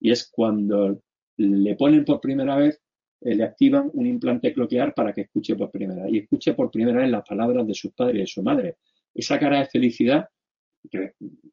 [0.00, 1.00] y es cuando
[1.38, 2.80] le ponen por primera vez,
[3.20, 6.70] eh, le activan un implante cloquear para que escuche por primera vez y escuche por
[6.70, 8.76] primera vez las palabras de sus padres y de su madre.
[9.14, 10.26] Esa cara de felicidad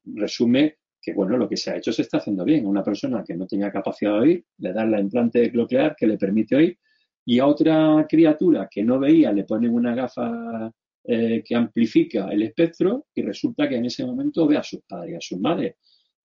[0.04, 2.66] resume que bueno, lo que se ha hecho se está haciendo bien.
[2.66, 6.16] Una persona que no tenía capacidad de oír, le dan la implante cloquear que le
[6.16, 6.78] permite oír,
[7.26, 10.72] y a otra criatura que no veía le ponen una gafa
[11.06, 15.12] eh, que amplifica el espectro y resulta que en ese momento ve a sus padres
[15.12, 15.76] y a sus madres.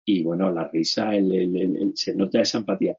[0.05, 1.13] Y bueno, la risa,
[1.95, 2.97] se nota esa empatía.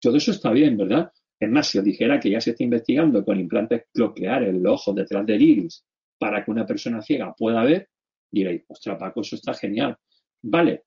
[0.00, 1.10] Todo eso está bien, ¿verdad?
[1.38, 4.72] Es más, si os dijera que ya se está investigando con implantes cloqueares en los
[4.72, 5.84] ojos detrás del iris
[6.18, 7.88] para que una persona ciega pueda ver,
[8.30, 9.96] diréis, ostras, Paco, eso está genial.
[10.42, 10.84] Vale,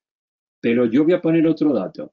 [0.60, 2.12] pero yo voy a poner otro dato.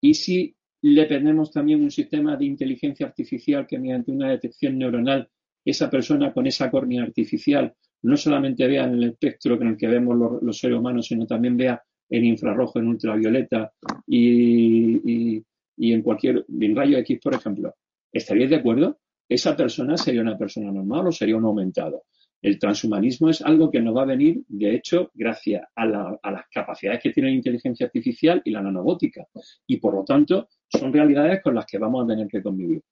[0.00, 5.28] ¿Y si le ponemos también un sistema de inteligencia artificial que mediante una detección neuronal
[5.64, 9.86] esa persona con esa córnea artificial no solamente vea en el espectro con el que
[9.86, 13.72] vemos los, seres humanos, sino también vea en infrarrojo, en ultravioleta
[14.06, 15.42] y,
[15.76, 17.74] en cualquier en rayo X, por ejemplo.
[18.12, 18.98] ¿Estaríais de acuerdo?
[19.28, 22.04] ¿Esa persona sería una persona normal o sería un aumentado?
[22.42, 27.02] El transhumanismo es algo que nos va a venir, de hecho, gracias a, las capacidades
[27.02, 29.26] que tiene la inteligencia artificial y la nanobótica.
[29.66, 32.82] Y por lo tanto, son realidades con las que vamos a tener que convivir.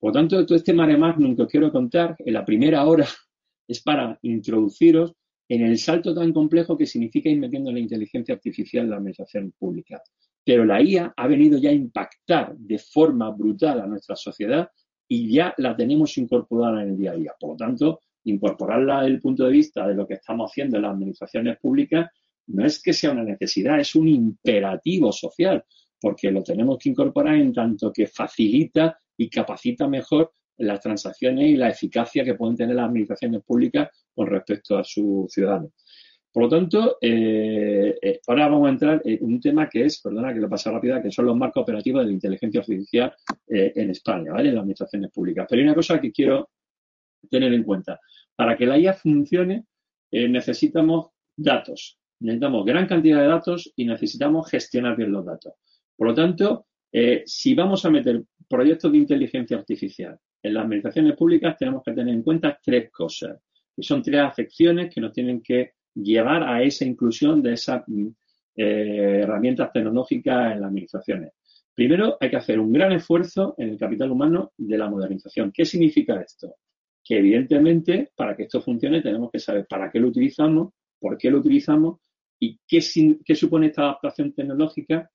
[0.00, 3.06] Por lo tanto, todo este mare magnum que os quiero contar, en la primera hora,
[3.68, 5.14] es para introduciros
[5.48, 9.52] en el salto tan complejo que significa ir metiendo la inteligencia artificial en la administración
[9.58, 10.02] pública.
[10.44, 14.68] Pero la IA ha venido ya a impactar de forma brutal a nuestra sociedad
[15.08, 17.32] y ya la tenemos incorporada en el día a día.
[17.38, 20.82] Por lo tanto, incorporarla desde el punto de vista de lo que estamos haciendo en
[20.82, 22.10] las administraciones públicas
[22.48, 25.64] no es que sea una necesidad, es un imperativo social,
[26.00, 31.56] porque lo tenemos que incorporar en tanto que facilita y capacita mejor las transacciones y
[31.56, 35.72] la eficacia que pueden tener las administraciones públicas con respecto a sus ciudadanos.
[36.32, 40.32] Por lo tanto, eh, eh, ahora vamos a entrar en un tema que es, perdona
[40.32, 43.14] que lo pase rápida, que son los marcos operativos de la inteligencia artificial
[43.48, 44.48] eh, en España, ¿vale?
[44.48, 45.46] En las administraciones públicas.
[45.48, 46.50] Pero hay una cosa que quiero
[47.30, 47.98] tener en cuenta.
[48.36, 49.64] Para que la IA funcione,
[50.12, 51.98] necesitamos datos.
[52.20, 55.54] Necesitamos gran cantidad de datos y necesitamos gestionar bien los datos.
[55.96, 56.66] Por lo tanto,
[57.24, 62.14] si vamos a meter proyectos de inteligencia artificial en las administraciones públicas, tenemos que tener
[62.14, 63.38] en cuenta tres cosas,
[63.74, 68.08] que son tres afecciones que nos tienen que llevar a esa inclusión de esas mm,
[68.56, 71.32] eh, herramientas tecnológicas en las administraciones.
[71.74, 75.52] Primero, hay que hacer un gran esfuerzo en el capital humano de la modernización.
[75.52, 76.56] ¿Qué significa esto?
[77.08, 81.30] que evidentemente para que esto funcione tenemos que saber para qué lo utilizamos, por qué
[81.30, 82.00] lo utilizamos
[82.38, 82.82] y qué,
[83.34, 85.10] supone esta adaptación tecnológica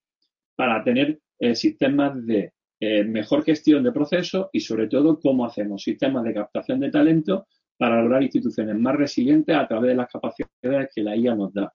[0.55, 2.51] para tener eh, sistemas de
[2.85, 7.47] eh, mejor gestión de procesos y sobre todo cómo hacemos sistemas de captación de talento
[7.77, 11.73] para lograr instituciones más resilientes a través de las capacidades que la IA nos da.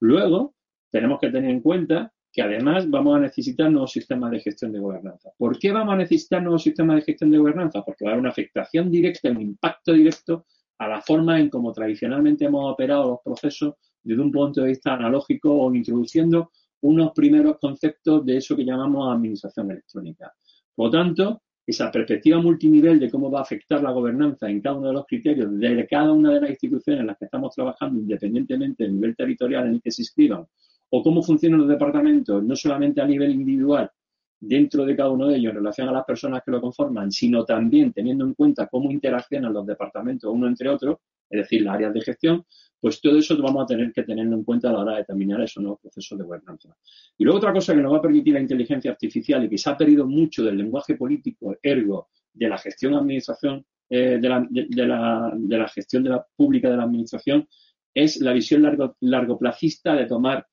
[0.00, 0.54] Luego,
[0.90, 4.78] tenemos que tener en cuenta que además vamos a necesitar nuevos sistemas de gestión de
[4.78, 5.28] gobernanza.
[5.36, 7.82] ¿Por qué vamos a necesitar nuevos sistemas de gestión de gobernanza?
[7.84, 10.46] Porque va a haber una afectación directa, un impacto directo
[10.78, 14.94] a la forma en cómo tradicionalmente hemos operado los procesos desde un punto de vista
[14.94, 16.50] analógico o introduciendo
[16.80, 20.32] unos primeros conceptos de eso que llamamos administración electrónica.
[20.76, 24.76] Por lo tanto, esa perspectiva multinivel de cómo va a afectar la gobernanza en cada
[24.76, 27.98] uno de los criterios de cada una de las instituciones en las que estamos trabajando,
[27.98, 30.46] independientemente del nivel territorial en el que se inscriban
[30.90, 33.90] o cómo funcionan los departamentos, no solamente a nivel individual
[34.38, 37.44] dentro de cada uno de ellos en relación a las personas que lo conforman, sino
[37.44, 41.94] también teniendo en cuenta cómo interaccionan los departamentos uno entre otro, es decir, las áreas
[41.94, 42.44] de gestión,
[42.80, 45.40] pues todo eso vamos a tener que tenerlo en cuenta a la hora de determinar
[45.40, 46.76] esos nuevos procesos de gobernanza.
[47.18, 49.70] Y luego otra cosa que nos va a permitir la inteligencia artificial y que se
[49.70, 54.46] ha perdido mucho del lenguaje político, ergo, de la gestión de administración, eh, de, la,
[54.48, 57.48] de, la, de, la, gestión de la pública de la administración,
[57.94, 60.46] es la visión largo, largoplacista de tomar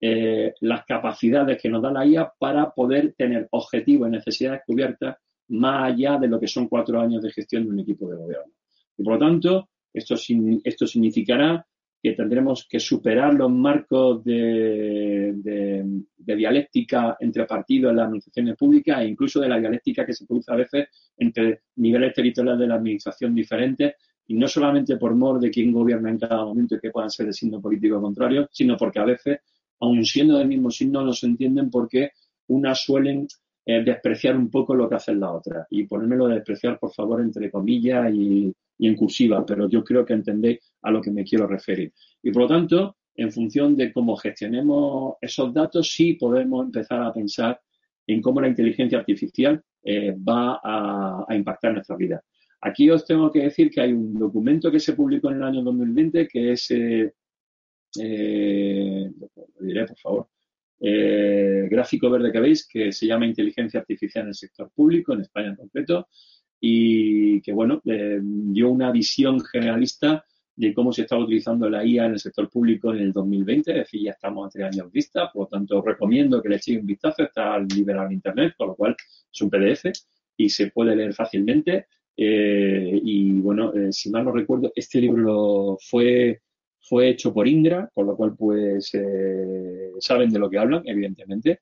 [0.00, 5.16] eh, las capacidades que nos da la IA para poder tener objetivos y necesidades cubiertas
[5.48, 8.52] más allá de lo que son cuatro años de gestión de un equipo de gobierno.
[8.96, 10.14] Y por lo tanto, esto,
[10.64, 11.66] esto significará
[12.00, 15.34] que tendremos que superar los marcos de,
[16.16, 20.52] dialéctica entre partidos en las administraciones públicas e incluso de la dialéctica que se produce
[20.52, 23.94] a veces entre niveles territoriales de la administración diferentes
[24.28, 27.26] y no solamente por mor de quién gobierna en cada momento y que puedan ser
[27.26, 29.38] de signo político contrario, sino porque a veces
[29.80, 32.10] aun siendo del mismo signo, no se entienden porque
[32.48, 33.26] unas suelen
[33.64, 35.66] eh, despreciar un poco lo que hace la otra.
[35.70, 40.14] Y ponérmelo de despreciar, por favor, entre comillas y, en cursiva, pero yo creo que
[40.14, 41.92] entendéis a lo que me quiero referir.
[42.22, 47.12] Y por lo tanto, en función de cómo gestionemos esos datos, sí podemos empezar a
[47.12, 47.60] pensar
[48.06, 52.22] en cómo la inteligencia artificial eh, va a, a, impactar nuestra vida.
[52.60, 55.62] Aquí os tengo que decir que hay un documento que se publicó en el año
[55.62, 57.12] 2020 que es eh,
[57.98, 60.28] eh, lo diré por favor,
[60.80, 65.22] eh, gráfico verde que veis, que se llama Inteligencia Artificial en el sector público, en
[65.22, 66.08] España en concreto,
[66.60, 70.24] y que, bueno, eh, dio una visión generalista
[70.56, 73.76] de cómo se estaba utilizando la IA en el sector público en el 2020, es
[73.78, 76.86] decir, ya estamos a tres años vista, por lo tanto, recomiendo que le echéis un
[76.86, 78.96] vistazo, está liberado en Internet, con lo cual
[79.32, 79.84] es un PDF
[80.36, 81.86] y se puede leer fácilmente.
[82.16, 86.40] Eh, y bueno, eh, si mal no recuerdo, este libro fue,
[86.88, 91.60] fue hecho por Indra, con lo cual pues eh, saben de lo que hablan, evidentemente.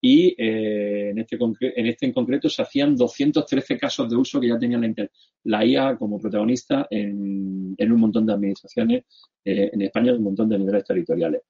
[0.00, 4.58] Y en, este en este en concreto se hacían 213 casos de uso que ya
[4.58, 5.10] tenían la,
[5.42, 9.04] la IA como protagonista en, un montón de administraciones
[9.44, 11.42] en España, en un montón de niveles territoriales.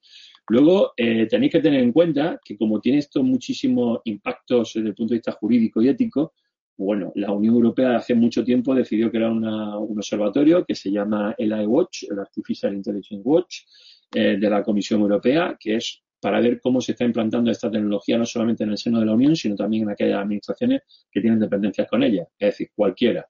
[0.49, 5.13] Luego, tenéis que tener en cuenta que como tiene estos muchísimos impactos desde el punto
[5.13, 6.33] de vista jurídico y ético,
[6.79, 11.51] bueno, la Unión Europea hace mucho tiempo decidió crear un observatorio que se llama el
[11.51, 13.57] iWatch, el Artificial Intelligence Watch,
[14.15, 18.17] eh, de la Comisión Europea, que es para ver cómo se está implantando esta tecnología
[18.17, 21.41] no solamente en el seno de la Unión, sino también en aquellas administraciones que tienen
[21.41, 23.27] dependencias con ella, es decir, cualquiera.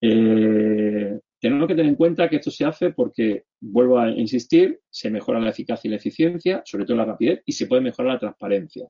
[0.00, 5.10] Eh, tenemos que tener en cuenta que esto se hace porque, vuelvo a insistir, se
[5.10, 8.18] mejora la eficacia y la eficiencia, sobre todo la rapidez, y se puede mejorar la
[8.18, 8.88] transparencia.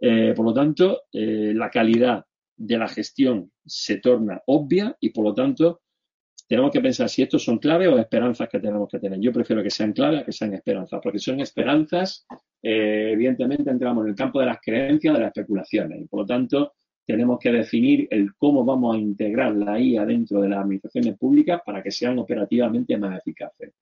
[0.00, 2.24] Eh, por lo tanto, la calidad
[2.56, 5.82] de la gestión se torna obvia y por lo tanto
[6.48, 9.18] tenemos que pensar si estos son claves o esperanzas que tenemos que tener.
[9.20, 12.26] Yo prefiero que sean claves que sean esperanzas, porque son esperanzas,
[12.62, 16.26] eh, evidentemente entramos en el campo de las creencias, de las especulaciones y por lo
[16.26, 16.74] tanto
[17.06, 21.60] tenemos que definir el cómo vamos a integrar la IA dentro de las administraciones públicas
[21.64, 23.72] para que sean operativamente más eficaces.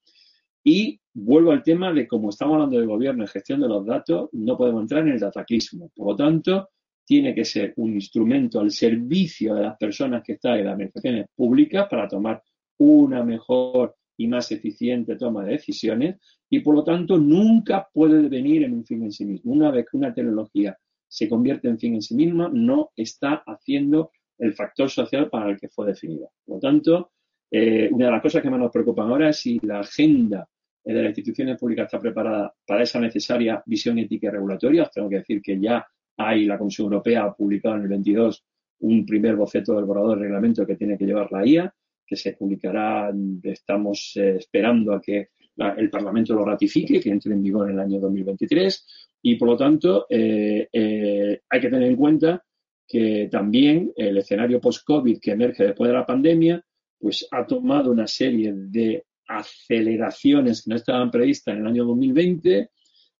[0.62, 4.28] Y vuelvo al tema de cómo estamos hablando de gobierno y gestión de los datos,
[4.32, 5.90] no podemos entrar en el dataclismo.
[5.94, 6.68] Por lo tanto,
[7.10, 11.26] tiene que ser un instrumento al servicio de las personas que están en las administraciones
[11.34, 12.40] públicas para tomar
[12.78, 18.62] una mejor y más eficiente toma de decisiones y por lo tanto nunca puede venir
[18.62, 19.50] en un fin en sí mismo.
[19.50, 24.12] Una vez que una tecnología se convierte en fin en sí misma, no está haciendo
[24.38, 26.28] el factor social para el que fue definida.
[26.44, 27.10] Por lo tanto,
[27.50, 30.48] eh, una de las cosas que más nos preocupan ahora es si la agenda
[30.84, 34.84] de las instituciones públicas está preparada para esa necesaria visión ética y regulatoria.
[34.84, 35.84] Os tengo que decir que ya
[36.16, 38.44] hay la Comisión Europea ha publicado en el 22
[38.80, 41.74] un primer boceto del borrador de reglamento que tiene que llevar la IA,
[42.06, 45.28] que se publicará, estamos eh, esperando a que
[45.76, 48.86] el Parlamento lo ratifique, que entre en vigor en el año 2023
[49.22, 52.42] y por lo tanto eh, eh, hay que tener en cuenta
[52.86, 56.64] que también el escenario post-COVID que emerge después de la pandemia,
[56.98, 62.70] pues ha tomado una serie de aceleraciones que no estaban previstas en el año 2020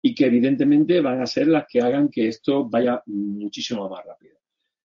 [0.03, 4.37] y que evidentemente van a ser las que hagan que esto vaya muchísimo más rápido.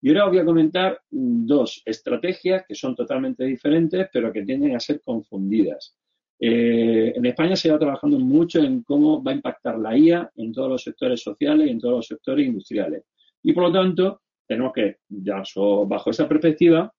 [0.02, 4.76] Y ahora os voy a comentar dos estrategias que son totalmente diferentes, pero que tienden
[4.76, 5.96] a ser confundidas.
[6.40, 10.54] Eh, en España se va trabajando mucho en cómo va a impactar la IA en
[10.54, 13.04] todos los sectores sociales y en todos los sectores industriales.
[13.44, 15.44] Y por lo tanto, tenemos que, ya
[15.86, 16.94] bajo esa perspectiva,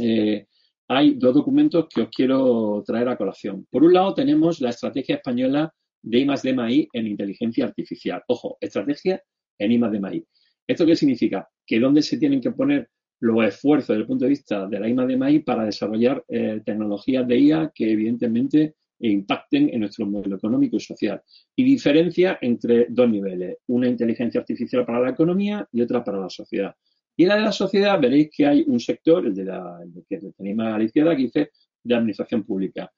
[0.00, 0.46] eh,
[0.88, 3.66] hay dos documentos que os quiero traer a colación.
[3.70, 5.72] Por un lado, tenemos la estrategia española
[6.04, 6.54] de I más D
[6.92, 8.22] en inteligencia artificial.
[8.28, 9.22] Ojo, estrategia
[9.58, 10.24] en I más D.
[10.66, 11.48] ¿Esto qué significa?
[11.66, 12.88] Que dónde se tienen que poner
[13.20, 16.60] los esfuerzos desde el punto de vista de la I más D para desarrollar eh,
[16.64, 21.22] tecnologías de IA que evidentemente impacten en nuestro modelo económico y social.
[21.56, 26.28] Y diferencia entre dos niveles, una inteligencia artificial para la economía y otra para la
[26.28, 26.74] sociedad.
[27.16, 30.18] Y en la de la sociedad veréis que hay un sector, el de la que
[30.36, 31.50] tenéis a la izquierda, que dice
[31.82, 32.90] de administración pública.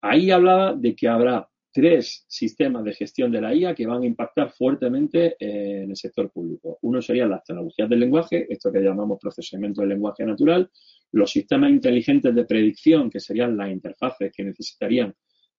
[0.00, 4.06] Ahí hablaba de que habrá tres sistemas de gestión de la IA que van a
[4.06, 6.78] impactar fuertemente en el sector público.
[6.82, 10.70] Uno serían las tecnologías del lenguaje, esto que llamamos procesamiento del lenguaje natural,
[11.12, 15.14] los sistemas inteligentes de predicción, que serían las interfaces que necesitarían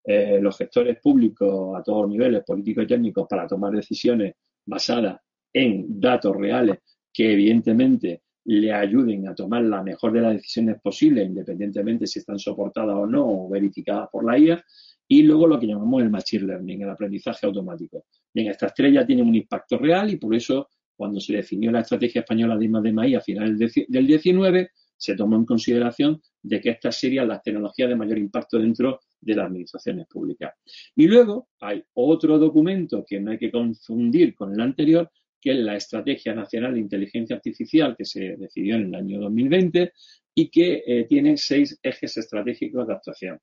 [0.05, 4.36] eh, los gestores públicos a todos niveles, políticos y técnicos, para tomar decisiones
[4.66, 5.20] basadas
[5.51, 6.80] en datos reales
[7.11, 12.39] que evidentemente le ayuden a tomar la mejor de las decisiones posibles, independientemente si están
[12.39, 14.63] soportadas o no o verificadas por la IA
[15.07, 18.05] y luego lo que llamamos el machine learning, el aprendizaje automático.
[18.33, 21.81] Bien, estas tres ya tienen un impacto real y por eso cuando se definió la
[21.81, 26.95] estrategia española de I a finales del 19, se tomó en consideración de que estas
[26.95, 30.53] serían las tecnologías de mayor impacto dentro de las administraciones públicas.
[30.95, 35.09] Y luego hay otro documento que no hay que confundir con el anterior,
[35.43, 39.91] que es la Estrategia Nacional de Inteligencia Artificial que se decidió en el año 2020
[40.35, 43.39] y que eh, tiene seis ejes estratégicos de actuación.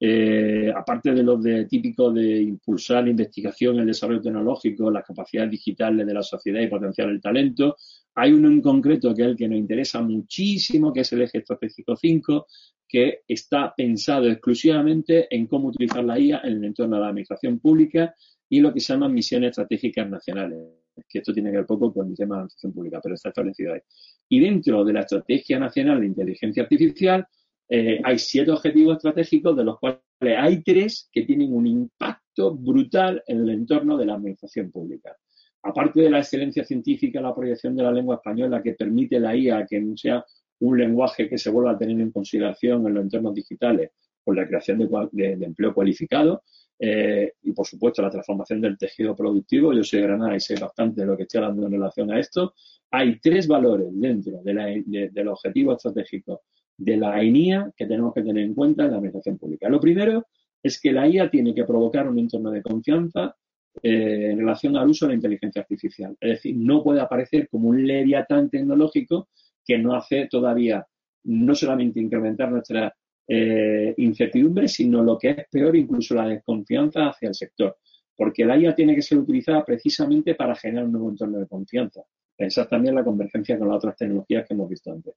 [0.00, 6.04] Eh, aparte de los típicos de impulsar la investigación, el desarrollo tecnológico, las capacidades digitales
[6.04, 7.76] de la sociedad y potenciar el talento,
[8.16, 11.38] hay uno en concreto que es el que nos interesa muchísimo, que es el eje
[11.38, 12.46] estratégico 5,
[12.88, 17.60] que está pensado exclusivamente en cómo utilizar la IA en el entorno de la administración
[17.60, 18.14] pública
[18.48, 20.83] y lo que se llaman misiones estratégicas nacionales.
[21.08, 23.28] Que esto tiene que ver poco con el tema de la administración pública, pero está
[23.30, 23.80] establecido ahí.
[24.28, 27.26] Y dentro de la Estrategia Nacional de Inteligencia Artificial
[27.68, 33.22] eh, hay siete objetivos estratégicos, de los cuales hay tres que tienen un impacto brutal
[33.26, 35.16] en el entorno de la administración pública.
[35.62, 39.66] Aparte de la excelencia científica, la proyección de la lengua española que permite la IA
[39.66, 40.24] que sea
[40.60, 43.90] un lenguaje que se vuelva a tener en consideración en los entornos digitales
[44.22, 46.42] por la creación de, empleo cualificado
[46.78, 49.72] eh, y, por supuesto, la transformación del tejido productivo.
[49.72, 52.18] Yo soy de Granada y sé bastante de lo que estoy hablando en relación a
[52.18, 52.54] esto.
[52.90, 56.42] Hay tres valores dentro de, del objetivo estratégico
[56.76, 59.68] de la IA que tenemos que tener en cuenta en la administración pública.
[59.68, 60.26] Lo primero
[60.62, 63.36] es que la IA tiene que provocar un entorno de confianza
[63.82, 66.16] eh, en relación al uso de la inteligencia artificial.
[66.20, 69.28] Es decir, no puede aparecer como un leviatán tecnológico
[69.64, 70.86] que no hace todavía
[71.24, 72.94] no solamente incrementar nuestra
[73.26, 77.78] eh, incertidumbre, sino lo que es peor, incluso la desconfianza hacia el sector.
[78.16, 82.02] Porque la IA tiene que ser utilizada precisamente para generar un nuevo entorno de confianza.
[82.36, 85.14] Pensad también la convergencia con las otras tecnologías que hemos visto antes.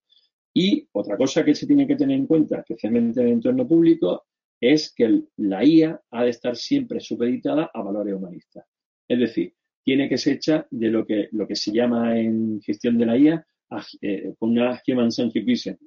[0.54, 4.26] Y otra cosa que se tiene que tener en cuenta, especialmente en el entorno público,
[4.60, 8.66] es que la IA ha de estar siempre supeditada a valores humanistas.
[9.08, 9.54] Es decir,
[9.84, 13.18] tiene que ser hecha de lo que, lo que se llama en gestión de la
[13.18, 13.46] IA
[14.02, 15.78] eh, con una Human Centric Vision.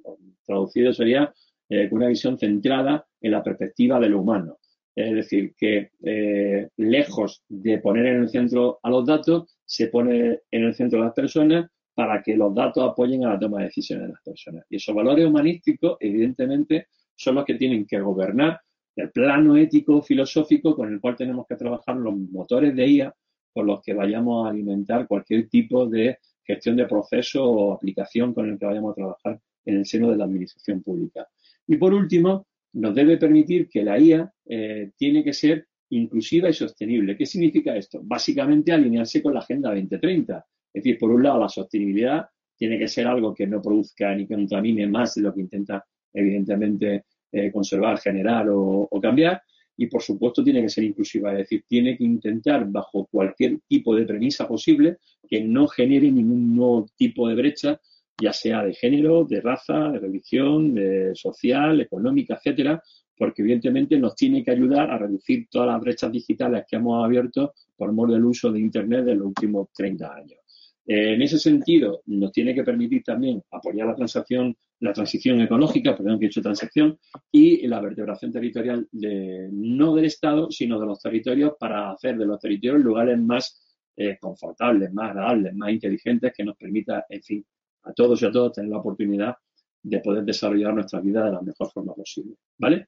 [0.45, 1.31] Traducido sería
[1.73, 4.57] eh, con una visión centrada en la perspectiva de lo humano.
[4.93, 10.41] Es decir, que eh, lejos de poner en el centro a los datos, se pone
[10.51, 13.65] en el centro a las personas para que los datos apoyen a la toma de
[13.67, 14.65] decisiones de las personas.
[14.69, 18.59] Y esos valores humanísticos, evidentemente, son los que tienen que gobernar
[18.97, 23.15] el plano ético, filosófico con el cual tenemos que trabajar los motores de IA
[23.53, 28.49] por los que vayamos a alimentar cualquier tipo de gestión de proceso o aplicación con
[28.49, 31.29] el que vayamos a trabajar en el seno de la administración pública.
[31.67, 36.53] Y por último, nos debe permitir que la IA eh, tiene que ser inclusiva y
[36.53, 37.17] sostenible.
[37.17, 37.99] ¿Qué significa esto?
[38.03, 40.45] Básicamente alinearse con la Agenda 2030.
[40.73, 44.27] Es decir, por un lado, la sostenibilidad tiene que ser algo que no produzca ni
[44.27, 45.83] contamine más de lo que intenta,
[46.13, 49.41] evidentemente, eh, conservar, generar o, cambiar.
[49.75, 51.31] Y, por supuesto, tiene que ser inclusiva.
[51.31, 54.97] Es decir, tiene que intentar, bajo cualquier tipo de premisa posible,
[55.27, 57.81] que no genere ningún nuevo tipo de brecha,
[58.19, 62.81] ya sea de género, de raza, de religión, de social, económica, etcétera,
[63.17, 67.53] porque evidentemente nos tiene que ayudar a reducir todas las brechas digitales que hemos abierto
[67.75, 70.39] por mor del uso de Internet en los últimos 30 años.
[70.87, 75.95] Eh, en ese sentido, nos tiene que permitir también apoyar la transacción, la transición ecológica,
[75.95, 76.97] perdón que he hecho transacción,
[77.31, 82.25] y la vertebración territorial de, no del Estado, sino de los territorios para hacer de
[82.25, 83.61] los territorios lugares más
[83.95, 87.45] eh, confortables, más agradables, más inteligentes, que nos permita, en fin,
[87.83, 89.35] a todos y a todos tener la oportunidad
[89.83, 92.35] de poder desarrollar nuestra vida de la mejor forma posible.
[92.57, 92.87] ¿Vale?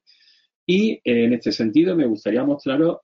[0.66, 2.98] Y eh, en este sentido me gustaría mostraros,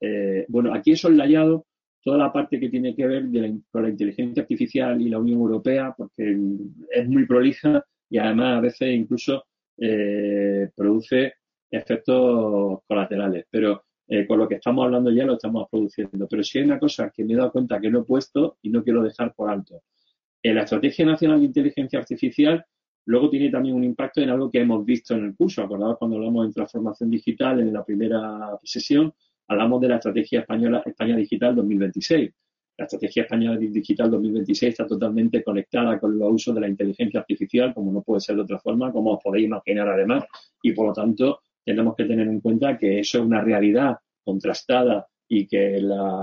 [0.48, 1.66] bueno, aquí he soslayado
[2.02, 3.24] toda la parte que tiene que ver
[3.70, 6.36] con la inteligencia artificial y la Unión Europea, porque
[6.90, 9.44] es muy prolija y además a veces incluso
[9.78, 11.34] eh, produce
[11.70, 13.46] efectos colaterales.
[13.50, 16.26] Pero eh, con lo que estamos hablando ya lo estamos produciendo.
[16.28, 18.70] Pero si hay una cosa que me he dado cuenta que no he puesto y
[18.70, 19.82] no quiero dejar por alto.
[20.42, 22.64] En la Estrategia Nacional de Inteligencia Artificial
[23.06, 25.62] luego tiene también un impacto en algo que hemos visto en el curso.
[25.62, 29.12] Acordados cuando hablamos de transformación digital en la primera sesión,
[29.48, 32.30] hablamos de la Estrategia Española España Digital 2026.
[32.78, 37.74] La Estrategia Española Digital 2026 está totalmente conectada con el uso de la inteligencia artificial,
[37.74, 40.24] como no puede ser de otra forma, como os podéis imaginar además,
[40.62, 45.06] y por lo tanto tenemos que tener en cuenta que eso es una realidad contrastada
[45.28, 45.76] y que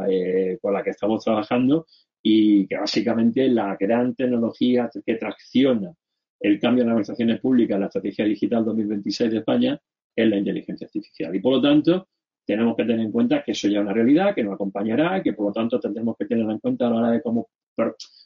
[0.10, 1.86] eh, con la que estamos trabajando
[2.30, 5.94] y que básicamente la gran tecnología que tracciona
[6.42, 9.80] el cambio en las organizaciones públicas, la Estrategia Digital 2026 de España,
[10.14, 11.34] es la inteligencia artificial.
[11.34, 12.10] Y por lo tanto,
[12.46, 15.32] tenemos que tener en cuenta que eso ya es una realidad, que nos acompañará, que
[15.32, 17.48] por lo tanto tendremos que tenerlo en cuenta a la hora de cómo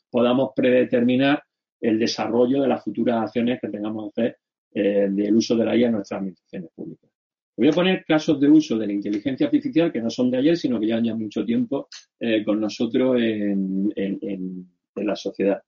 [0.10, 1.44] podamos predeterminar
[1.80, 4.38] el desarrollo de las futuras acciones que tengamos que hacer
[4.74, 7.11] eh, del uso de la IA en nuestras administraciones públicas.
[7.56, 10.58] Voy a poner casos de uso de la inteligencia artificial que no son de ayer,
[10.58, 11.88] sino que ya mucho tiempo
[12.20, 15.62] eh, con nosotros en, la sociedad.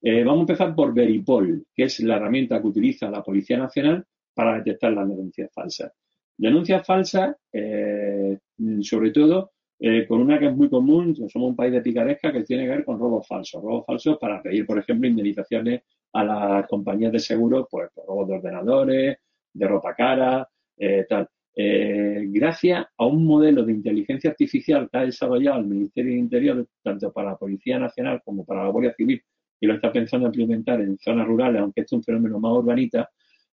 [0.00, 4.04] Eh, vamos a empezar por Veripol, que es la herramienta que utiliza la Policía Nacional
[4.34, 5.92] para detectar las denuncias falsas.
[6.36, 8.38] Denuncias falsas, eh,
[8.80, 9.52] sobre todo
[9.84, 12.70] eh, con una que es muy común, somos un país de picaresca que tiene que
[12.70, 13.60] ver con robos falsos.
[13.60, 18.28] Robos falsos para pedir, por ejemplo, indemnizaciones a las compañías de seguros pues, por robos
[18.28, 19.18] de ordenadores,
[19.52, 20.48] de ropa cara,
[20.78, 21.28] eh, tal.
[21.54, 27.12] gracias a un modelo de inteligencia artificial que ha desarrollado el Ministerio de Interior, tanto
[27.12, 29.22] para la Policía Nacional como para la Guardia Civil,
[29.60, 33.10] y lo está pensando implementar en zonas rurales, aunque es un fenómeno más urbanita,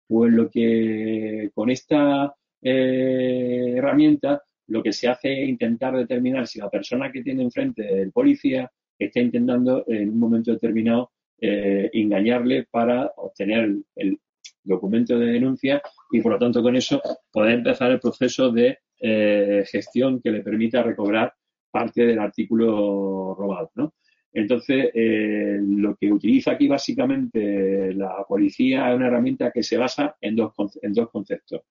[0.07, 6.59] pues lo que con esta eh, herramienta, lo que se hace es intentar determinar si
[6.59, 12.68] la persona que tiene enfrente el policía está intentando en un momento determinado eh, engañarle
[12.72, 14.20] para obtener el,
[14.64, 15.82] documento de denuncia
[16.12, 20.41] y por lo tanto con eso poder empezar el proceso de eh, gestión que le
[20.41, 21.34] permita recobrar
[21.72, 23.94] parte del artículo robado, ¿no?
[24.32, 30.16] Entonces, eh, lo que utiliza aquí básicamente la policía es una herramienta que se basa
[30.20, 31.62] en dos, en dos conceptos.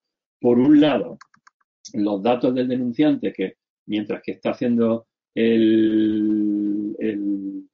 [0.41, 1.18] Por un lado,
[1.95, 3.55] los datos del denunciante, que
[3.87, 7.68] mientras que está haciendo el, el,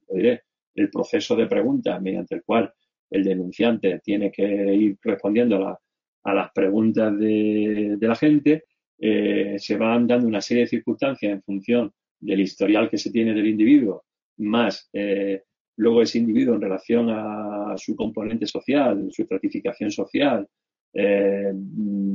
[0.91, 2.73] proceso de preguntas mediante el cual
[3.11, 4.45] el denunciante tiene que
[4.75, 5.81] ir respondiendo a,
[6.25, 8.65] las preguntas de, la gente,
[8.99, 11.91] eh, se van dando una serie de circunstancias en función
[12.21, 14.05] del historial que se tiene del individuo,
[14.39, 15.45] más eh,
[15.77, 20.47] luego ese individuo en relación a su componente social, su estratificación social,
[20.93, 21.53] eh,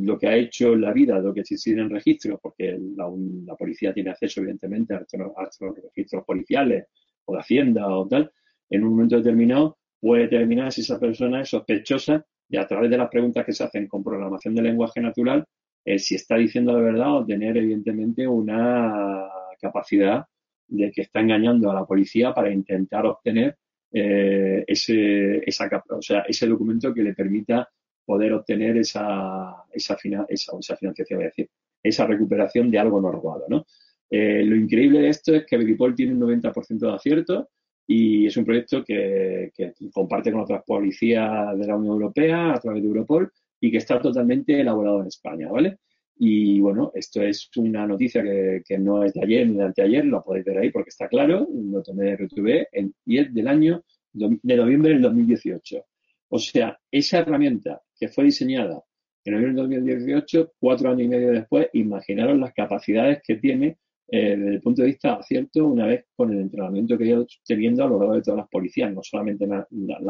[0.01, 3.93] lo que ha hecho en la vida, lo que existe en registros, porque la, policía
[3.93, 6.87] tiene acceso, evidentemente, a estos, registros policiales
[7.25, 8.31] o de Hacienda o tal,
[8.69, 12.97] en un momento determinado puede determinar si esa persona es sospechosa y a través de
[12.97, 15.45] las preguntas que se hacen con programación de lenguaje natural,
[15.85, 19.29] eh, si está diciendo la verdad o tener, evidentemente, una
[19.61, 20.25] capacidad
[20.67, 23.55] de que está engañando a la policía para intentar obtener
[23.93, 27.69] eh, ese, esa, o sea, ese documento que le permita
[28.05, 29.97] poder obtener esa, esa,
[30.27, 31.49] esa, financiación, es decir,
[31.81, 33.45] esa recuperación de algo no robado.
[33.47, 33.65] ¿no?
[34.09, 37.49] Eh, lo increíble de esto es que Bigipol tiene un 90% de acierto
[37.87, 39.51] y es un proyecto que,
[39.93, 43.99] comparte con otras policías de la Unión Europea a través de Europol y que está
[43.99, 45.77] totalmente elaborado en España, ¿vale?
[46.17, 50.23] Y bueno, esto es una noticia que, no es de ayer ni de anteayer, lo
[50.23, 52.67] podéis ver ahí porque está claro, lo tomé de RTV
[53.05, 55.85] y es del año de noviembre del 2018.
[56.29, 58.81] O sea, esa herramienta que fue diseñada
[59.25, 63.77] en el 2018, cuatro años y medio después, imaginaros las capacidades que tiene
[64.15, 67.83] eh, desde el punto de vista acierto una vez con el entrenamiento que ido teniendo
[67.83, 69.65] a lo largo de todas las policías, no solamente la,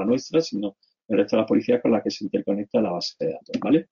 [0.06, 0.76] nuestra, sino
[1.08, 3.88] el resto de las policías con las que se interconecta la base de datos, ¿vale?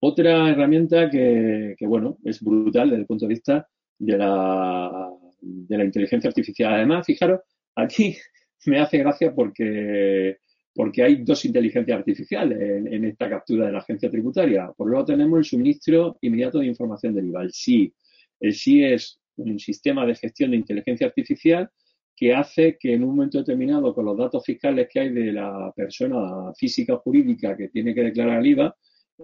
[0.00, 3.66] Otra herramienta que, bueno, es brutal desde el punto de vista
[3.98, 5.10] de la,
[5.40, 6.74] de la inteligencia artificial.
[6.74, 7.40] Además, fijaros,
[7.74, 8.14] aquí
[8.66, 10.36] me hace gracia porque
[10.74, 14.72] porque hay dos inteligencias artificiales en, esta captura de la agencia tributaria.
[14.76, 17.94] Por un lado tenemos el suministro inmediato de información del IVA, el SI.
[18.40, 21.68] El SI es un sistema de gestión de inteligencia artificial
[22.16, 25.72] que hace que en un momento determinado, con los datos fiscales que hay de la
[25.74, 28.76] persona física o jurídica que tiene que declarar el IVA,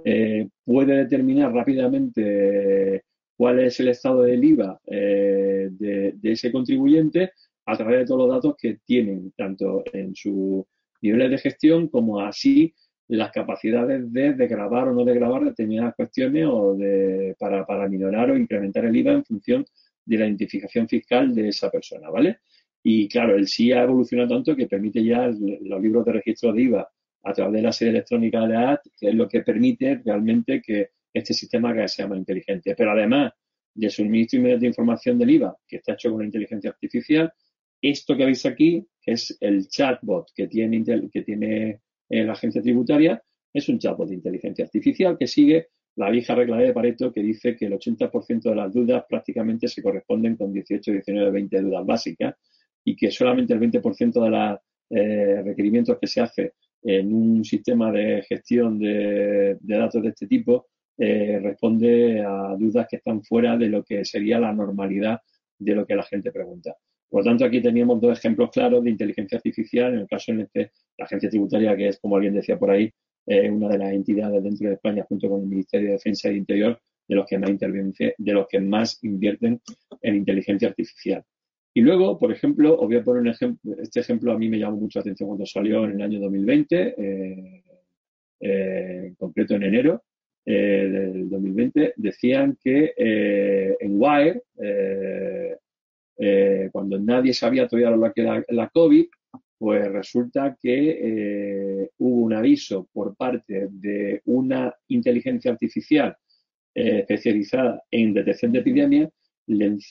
[0.05, 3.05] eh, puede determinar rápidamente
[3.37, 7.33] cuál es el estado del IVA eh, de ese contribuyente
[7.67, 10.67] a través de todos los datos que tienen, tanto en su
[11.03, 12.75] niveles de gestión como así
[13.17, 18.31] las capacidades de, grabar o no de grabar determinadas cuestiones o de, para, para minorar
[18.31, 19.65] o incrementar el IVA en función
[20.05, 22.39] de la identificación fiscal de esa persona, ¿vale?
[22.83, 26.63] Y claro, el sí ha evolucionado tanto que permite ya los libros de registro de
[26.63, 26.89] IVA
[27.25, 30.63] a través de la sede electrónica de la AT, que es lo que permite realmente
[30.63, 32.75] que este sistema sea más inteligente.
[32.77, 33.33] Pero además
[33.75, 37.33] de suministro inmediato de información del IVA, que está hecho con inteligencia artificial,
[37.83, 41.81] esto que veis aquí, que es el chatbot que tiene, que tiene
[42.11, 46.57] eh, la agencia tributaria, es un chatbot de inteligencia artificial que sigue la vieja regla
[46.59, 50.93] de Pareto que dice que el 80% de las dudas prácticamente se corresponden con 18,
[50.93, 52.35] 19, 20 dudas básicas
[52.85, 54.59] y que solamente el 20% de los
[54.91, 56.53] eh, requerimientos que se hace
[56.83, 62.97] en un sistema de gestión de, datos de este tipo eh, responde a dudas que
[62.97, 65.21] están fuera de lo que sería la normalidad
[65.59, 66.75] de lo que la gente pregunta.
[67.11, 69.95] Por lo tanto, aquí teníamos dos ejemplos claros de inteligencia artificial.
[69.95, 72.91] En el caso en este, la agencia tributaria, que es, como alguien decía por ahí,
[73.27, 76.81] una de las entidades dentro de España, junto con el Ministerio de Defensa de Interior,
[77.11, 79.61] de los que más de los que más invierten
[80.01, 81.25] en inteligencia artificial.
[81.75, 83.77] Y luego, por ejemplo, os voy a poner un ejemplo.
[83.81, 86.95] Este ejemplo a mí me llamó mucho la atención cuando salió en el año 2020,
[86.97, 87.65] eh,
[88.41, 90.03] eh, en concreto en enero
[90.45, 91.95] eh, del 2020.
[91.97, 94.43] Decían que en Wire
[96.23, 99.07] eh, cuando nadie sabía todavía lo que era la COVID,
[99.57, 106.15] pues resulta que eh, hubo un aviso por parte de una inteligencia artificial
[106.75, 109.11] eh, especializada en detección de epidemias,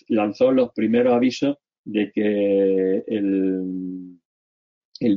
[0.07, 4.19] lanzó los primeros avisos de que el,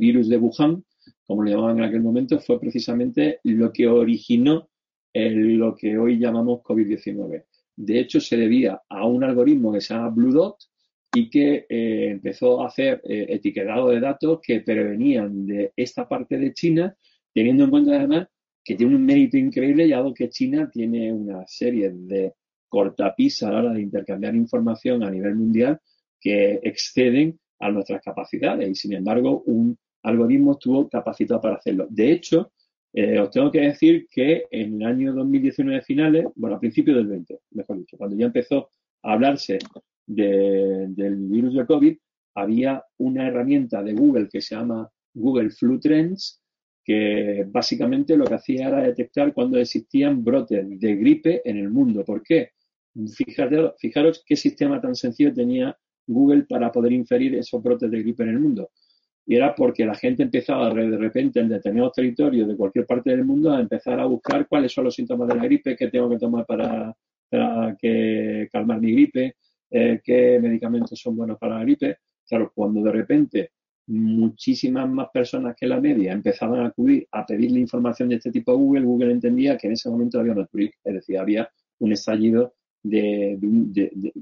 [0.01, 0.82] virus de Wuhan,
[1.26, 4.70] como lo llamaban en aquel momento, fue precisamente lo que originó
[5.14, 7.44] lo que hoy llamamos COVID-19.
[7.76, 10.72] De hecho, se debía a un algoritmo que se llama Blue Dot,
[11.14, 16.39] y que eh, empezó a hacer eh, etiquetado de datos que prevenían de esta parte
[16.39, 16.97] de China,
[17.34, 18.28] teniendo en cuenta además
[18.64, 22.32] que tiene un mérito increíble, ya que China tiene una serie de
[22.68, 25.78] cortapisas a la hora de intercambiar información a nivel mundial
[26.20, 31.86] que exceden a nuestras capacidades y sin embargo un algoritmo estuvo capacitado para hacerlo.
[31.90, 32.52] De hecho,
[32.93, 37.06] eh, os tengo que decir que en el año 2019 finales, bueno, a principios del
[37.06, 38.70] 20, mejor dicho, cuando ya empezó
[39.02, 39.59] a hablarse
[40.14, 41.97] del virus de COVID,
[42.34, 46.43] había una herramienta de Google que se llama Google Flu Trends,
[46.84, 52.05] que básicamente lo que hacía era detectar cuando existían brotes de gripe en el mundo.
[52.05, 52.51] ¿Por qué?
[53.78, 55.76] Fijaros, qué sistema tan sencillo tenía
[56.06, 58.70] Google para poder inferir esos brotes de gripe en el mundo.
[59.24, 63.24] Y era porque la gente empezaba de repente en determinados territorios de cualquier parte del
[63.24, 66.18] mundo a empezar a buscar cuáles son los síntomas de la gripe, qué tengo que
[66.18, 66.94] tomar para,
[67.78, 69.36] que calmar mi gripe,
[69.74, 71.97] eh, qué medicamentos son buenos para la gripe.
[72.28, 73.51] Claro, cuando de repente
[73.86, 78.53] muchísimas más personas que la media empezaban a acudir a pedirle información de este tipo
[78.53, 81.93] a Google, Google entendía que en ese momento había un break, es decir, había un
[81.93, 83.39] estallido de,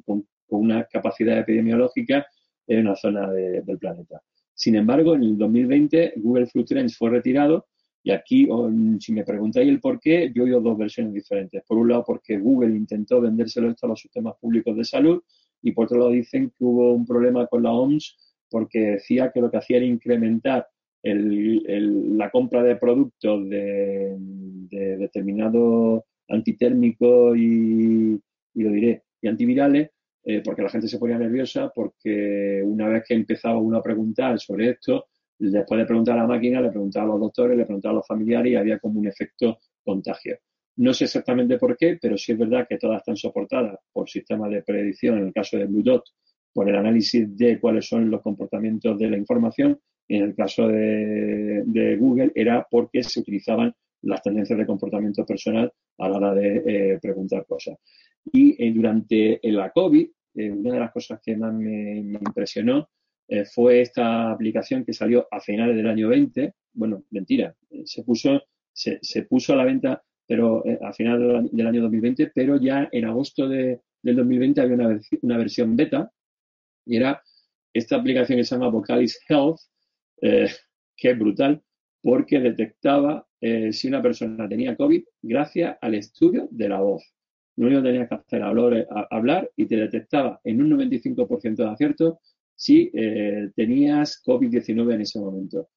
[0.04, 2.26] con, una capacidad epidemiológica
[2.66, 4.22] en una zona del planeta.
[4.54, 7.66] Sin embargo, en el 2020 Google Flu Trends fue retirado
[8.02, 8.48] y aquí,
[8.98, 11.62] si me preguntáis el por qué, yo oído dos versiones diferentes.
[11.66, 15.22] Por un lado, porque Google intentó vendérselo esto a los sistemas públicos de salud
[15.62, 18.16] y por otro lado dicen que hubo un problema con la OMS
[18.50, 20.66] porque decía que lo que hacía era incrementar
[21.02, 24.16] la compra de productos de,
[24.70, 28.20] determinado anitérmico y,
[28.54, 29.90] lo diré, y antivirales,
[30.24, 34.38] eh, porque la gente se ponía nerviosa, porque una vez que empezaba uno a preguntar
[34.38, 35.06] sobre esto,
[35.38, 38.06] después de preguntar a la máquina, le preguntaba a los doctores, le preguntaba a los
[38.06, 40.36] familiares y había como un efecto contagio.
[40.80, 44.50] No sé exactamente por qué, pero sí es verdad que todas están soportadas por sistemas
[44.50, 46.04] de predicción, en el caso de Blue Dot,
[46.54, 49.78] por el análisis de cuáles son los comportamientos de la información.
[50.08, 56.08] En el caso de, Google era porque se utilizaban las tendencias de comportamiento personal a
[56.08, 57.76] la hora de eh, preguntar cosas.
[58.32, 62.88] Y eh, durante la COVID, eh, una de las cosas que más me, impresionó
[63.54, 66.54] fue esta aplicación que salió a finales del año 20.
[66.72, 67.54] Bueno, mentira,
[67.84, 68.42] se puso,
[68.72, 73.48] se, puso a la venta pero a finales del año 2020, pero ya en agosto
[73.48, 76.08] de, del 2020 había una, una versión beta
[76.86, 77.20] y era
[77.74, 79.58] esta aplicación que se llama Vocalis Health,
[80.22, 80.46] eh,
[80.96, 81.60] que es brutal,
[82.00, 87.02] porque detectaba eh, si una persona tenía COVID gracias al estudio de la voz.
[87.56, 91.68] Lo único que tenías que hacer era hablar y te detectaba en un 95% de
[91.68, 92.20] acierto
[92.54, 95.70] si eh, tenías COVID-19 en ese momento.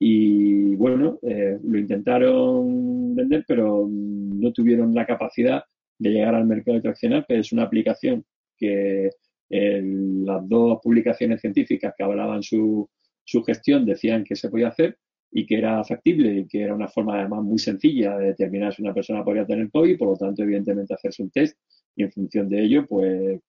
[0.00, 5.62] Y bueno, lo intentaron vender, pero no tuvieron la capacidad
[5.98, 8.24] de llegar al mercado y traccionar, pero es una aplicación
[8.56, 9.10] que
[9.50, 12.88] las dos publicaciones científicas que hablaban su,
[13.24, 14.96] su gestión decían que se podía hacer
[15.32, 18.82] y que era factible y que era una forma además muy sencilla de determinar si
[18.82, 21.58] una persona podía tener COVID, por lo tanto, evidentemente, hacerse un test
[21.94, 23.40] y en función de ello, pues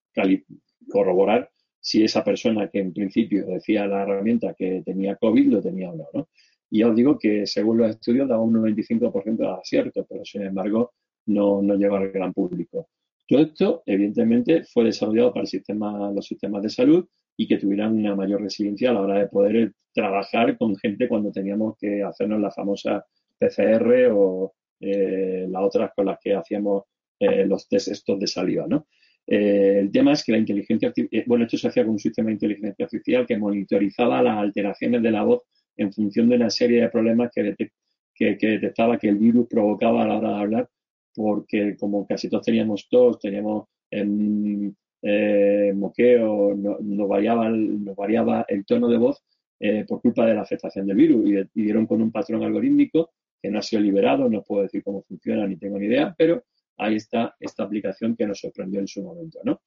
[0.89, 5.89] corroborar si esa persona que en principio decía la herramienta que tenía COVID lo tenía
[5.89, 6.29] o no, ¿no?
[6.71, 10.43] Y ya os digo que según los estudios daba un 95% de acierto, pero sin
[10.43, 10.93] embargo
[11.27, 12.87] no, no llega al gran público.
[13.27, 15.43] Todo esto, evidentemente, fue desarrollado para
[16.13, 17.05] los sistemas de salud
[17.37, 21.31] y que tuvieran una mayor resiliencia a la hora de poder trabajar con gente cuando
[21.31, 23.05] teníamos que hacernos la famosa
[23.37, 26.83] PCR o eh, las otras con las que hacíamos
[27.19, 28.87] eh, los test estos de saliva, ¿no?
[29.27, 30.91] Eh, el tema es que la inteligencia
[31.27, 35.11] bueno, esto se hacía con un sistema de inteligencia artificial que monitorizaba las alteraciones de
[35.11, 35.43] la voz
[35.77, 37.55] en función de una serie de problemas que,
[38.15, 40.69] que detectaba que el virus provocaba a la hora de hablar
[41.13, 48.65] porque como casi todos teníamos tos, teníamos em, eh, moqueo, nos, variaba el, variaba el
[48.65, 49.23] tono de voz
[49.59, 53.11] eh, por culpa de la afectación del virus y, dieron con un patrón algorítmico
[53.41, 56.43] que no ha sido liberado, no puedo decir cómo funciona ni tengo ni idea, pero
[56.77, 59.61] ahí está esta aplicación que nos sorprendió en su momento, ¿no?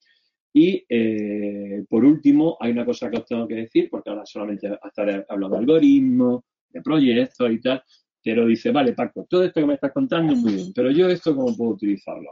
[0.57, 4.79] Y eh, por último, hay una cosa que os tengo que decir, porque ahora solamente
[4.87, 7.83] estaré hablando de algoritmos, de proyectos y tal,
[8.23, 11.35] pero dice, vale, Paco, todo esto que me estás contando muy bien, pero yo esto
[11.35, 12.31] cómo puedo utilizarlo.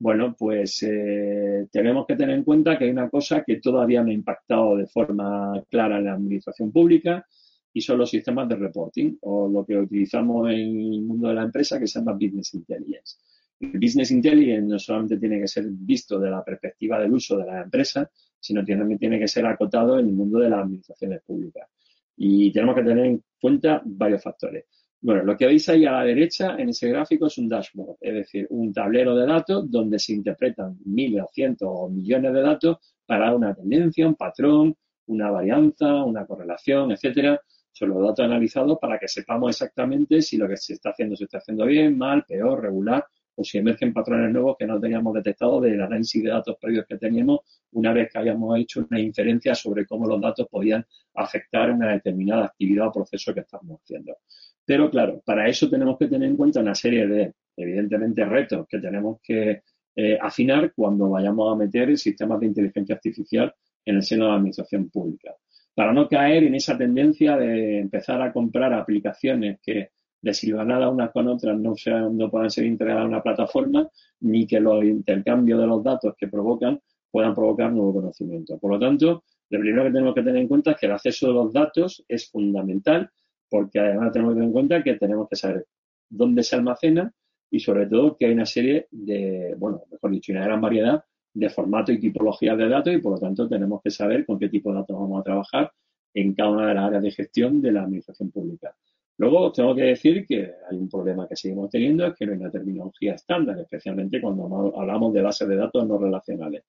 [0.00, 4.10] Bueno, pues eh, tenemos que tener en cuenta que hay una cosa que todavía no
[4.10, 7.24] ha impactado de forma clara en la administración pública
[7.72, 11.42] y son los sistemas de reporting o lo que utilizamos en el mundo de la
[11.42, 13.16] empresa que se llama Business Intelligence.
[13.60, 17.44] El Business Intelligence no solamente tiene que ser visto de la perspectiva del uso de
[17.44, 21.20] la empresa, sino que también tiene que ser acotado en el mundo de las administraciones
[21.22, 21.68] públicas.
[22.16, 24.64] Y tenemos que tener en cuenta varios factores.
[25.02, 28.14] Bueno, lo que veis ahí a la derecha en ese gráfico es un dashboard, es
[28.14, 33.34] decir, un tablero de datos donde se interpretan miles, cientos o millones de datos para
[33.34, 34.74] una tendencia, un patrón,
[35.06, 37.40] una varianza, una correlación, etcétera.
[37.72, 41.24] Son los datos analizados para que sepamos exactamente si lo que se está haciendo se
[41.24, 43.04] está haciendo bien, mal, peor, regular
[43.40, 46.98] o si emergen patrones nuevos que no teníamos detectado del análisis de datos previos que
[46.98, 47.40] teníamos
[47.72, 50.84] una vez que hayamos hecho una inferencia sobre cómo los datos podían
[51.14, 54.18] afectar una determinada actividad o proceso que estamos haciendo.
[54.66, 58.78] Pero claro, para eso tenemos que tener en cuenta una serie de, evidentemente, retos que
[58.78, 59.62] tenemos que
[59.96, 63.54] eh, afinar cuando vayamos a meter sistemas de inteligencia artificial
[63.86, 65.34] en el seno de la administración pública.
[65.74, 69.92] Para no caer en esa tendencia de empezar a comprar aplicaciones que
[70.22, 73.88] desilvanadas unas con otras no, sean, no puedan ser integradas a una plataforma,
[74.20, 76.80] ni que los intercambios de los datos que provocan
[77.10, 78.58] puedan provocar nuevo conocimiento.
[78.58, 81.26] Por lo tanto, lo primero que tenemos que tener en cuenta es que el acceso
[81.28, 83.10] de los datos es fundamental,
[83.48, 85.66] porque además tenemos que tener en cuenta que tenemos que saber
[86.08, 87.12] dónde se almacena
[87.50, 91.02] y sobre todo que hay una serie de, bueno, mejor dicho, una gran variedad
[91.32, 94.48] de formatos y tipologías de datos y por lo tanto tenemos que saber con qué
[94.48, 95.72] tipo de datos vamos a trabajar
[96.14, 98.74] en cada una de las áreas de gestión de la administración pública.
[99.20, 102.38] Luego tengo que decir que hay un problema que seguimos teniendo, es que no hay
[102.38, 106.64] una terminología estándar, especialmente cuando hablamos de bases de datos no relacionales.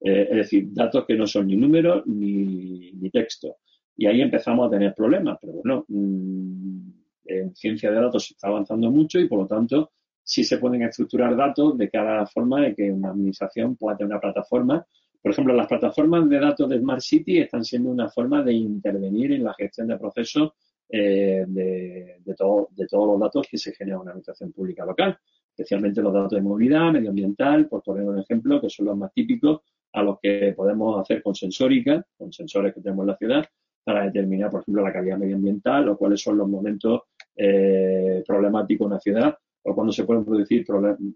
[0.00, 3.56] Eh, es decir, datos que no son ni números ni, texto.
[3.96, 6.90] Y ahí empezamos a tener problemas, pero bueno, mm,
[7.24, 9.90] en ciencia de datos se está avanzando mucho y por lo tanto
[10.22, 14.20] sí se pueden estructurar datos de cada forma de que una administración pueda tener una
[14.20, 14.86] plataforma.
[15.20, 19.32] Por ejemplo, las plataformas de datos de Smart City están siendo una forma de intervenir
[19.32, 20.52] en la gestión de procesos
[20.88, 24.84] eh, de, de, todo, de todos los datos que se generan en una administración pública
[24.84, 25.18] local,
[25.50, 29.60] especialmente los datos de movilidad, medioambiental, por poner un ejemplo, que son los más típicos
[29.92, 33.44] a los que podemos hacer con sensórica, con sensores que tenemos en la ciudad,
[33.82, 37.02] para determinar, por ejemplo, la calidad medioambiental o cuáles son los momentos
[37.36, 40.66] eh, problemáticos en una ciudad o cuándo se pueden producir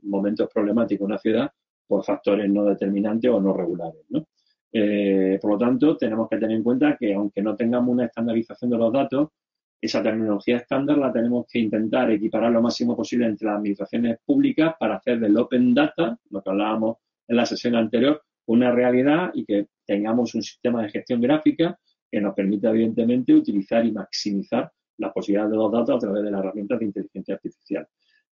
[0.02, 1.50] momentos problemáticos en una ciudad
[1.86, 4.02] por factores no determinantes o no regulares.
[4.72, 8.70] Eh, por lo tanto, tenemos que tener en cuenta que aunque no tengamos una estandarización
[8.70, 9.28] de los datos,
[9.80, 14.74] esa terminología estándar la tenemos que intentar equiparar lo máximo posible entre las administraciones públicas
[14.78, 19.44] para hacer del Open Data, lo que hablábamos en la sesión anterior, una realidad y
[19.44, 21.78] que tengamos un sistema de gestión gráfica
[22.10, 26.30] que nos permita, evidentemente, utilizar y maximizar las posibilidades de los datos a través de
[26.30, 27.86] las herramientas de inteligencia artificial.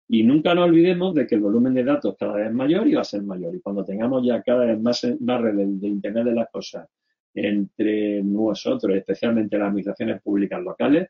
[0.07, 2.95] Y nunca nos olvidemos de que el volumen de datos cada vez es mayor y
[2.95, 3.55] va a ser mayor.
[3.55, 6.87] Y cuando tengamos ya cada vez más, más redes de Internet de las cosas
[7.33, 11.09] entre nosotros, especialmente las administraciones públicas locales,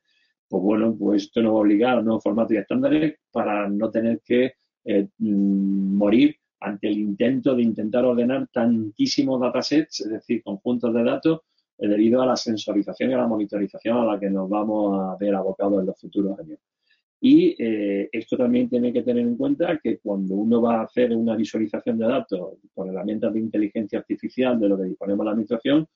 [0.50, 3.90] pues bueno, pues esto nos va a obligar a nuevos formatos y estándares para no
[3.92, 4.54] tener que
[4.84, 11.04] eh, mm, morir ante el intento de intentar ordenar tantísimos datasets, es decir, conjuntos de
[11.04, 11.42] datos,
[11.78, 15.16] eh, debido a la sensorización y a la monitorización a la que nos vamos a
[15.18, 16.60] ver abocados en los futuros años.
[17.22, 21.14] Y eh, esto también tiene que tener en cuenta que cuando uno va a hacer
[21.14, 25.88] una visualización de datos con herramientas de inteligencia artificial de lo que disponemos la administración,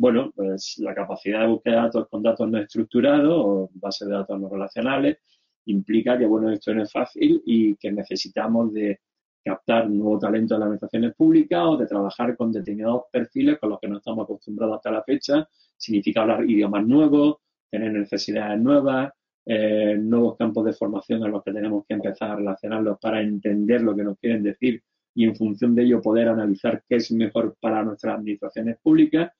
[0.00, 4.14] bueno, pues la capacidad de búsqueda de datos con datos no estructurados o bases de
[4.14, 5.18] datos no relacionales
[5.66, 8.98] implica que, bueno, esto no es fácil y que necesitamos de
[9.44, 13.78] captar nuevo talento de las administraciones públicas o de trabajar con determinados perfiles con los
[13.78, 15.46] que no estamos acostumbrados hasta la fecha.
[15.76, 17.36] Significa hablar idiomas nuevos,
[17.70, 19.12] tener necesidades nuevas,
[19.44, 23.82] eh, nuevos campos de formación en los que tenemos que empezar a relacionarlos para entender
[23.82, 24.82] lo que nos quieren decir
[25.14, 29.30] y en función de ello poder analizar qué es mejor para nuestras administraciones públicas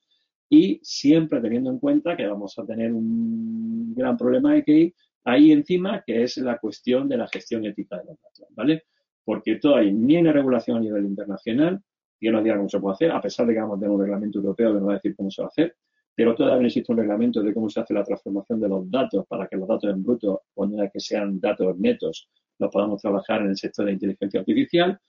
[0.53, 4.95] y siempre teniendo en cuenta que vamos a tener un gran problema de que
[5.25, 8.83] ahí encima, que es la cuestión de la gestión ética de los datos, ¿vale?
[9.25, 11.81] Porque todavía ni hay una regulación a nivel internacional,
[12.21, 14.01] yo no diga cómo se puede hacer, a pesar de que vamos a tener un
[14.01, 15.77] reglamento europeo que nos va a decir cómo se va a hacer,
[16.17, 19.27] pero todavía no existe un reglamento de cómo se hace la transformación de los datos
[19.29, 22.29] para que los datos en bruto, cuando que sean datos netos,
[22.59, 25.01] los podamos trabajar en el sector de inteligencia artificial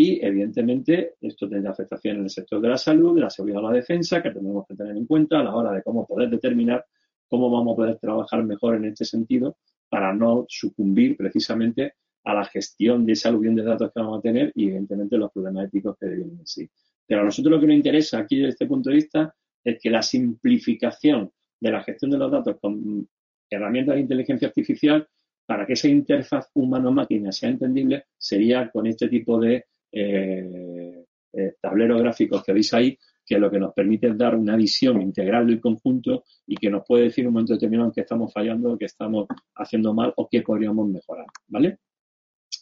[0.00, 3.70] y, evidentemente, esto tendrá afectación en el sector de la salud, de la seguridad o
[3.70, 6.86] la defensa, que tenemos que tener en cuenta a la hora de cómo poder determinar
[7.28, 9.58] cómo vamos a poder trabajar mejor en este sentido
[9.90, 11.92] para no sucumbir precisamente
[12.24, 15.30] a la gestión de esa aluvión de datos que vamos a tener y, evidentemente, los
[15.32, 16.66] problemas éticos que vienen en sí.
[17.06, 19.90] Pero a nosotros lo que nos interesa aquí desde este punto de vista es que
[19.90, 23.06] la simplificación de la gestión de los datos con
[23.50, 25.06] herramientas de inteligencia artificial
[25.44, 32.00] para que esa interfaz humano-máquina sea entendible sería con este tipo de eh, eh, tableros
[32.00, 35.60] gráficos que veis ahí, que lo que nos permite es dar una visión integral del
[35.60, 39.28] conjunto y que nos puede decir en un momento determinado que estamos fallando, que estamos
[39.54, 41.78] haciendo mal o que podríamos mejorar, ¿vale?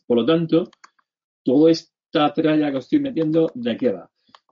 [0.07, 0.71] Por lo tanto,
[1.43, 4.11] toda esta tralla que estoy metiendo, ¿de qué va?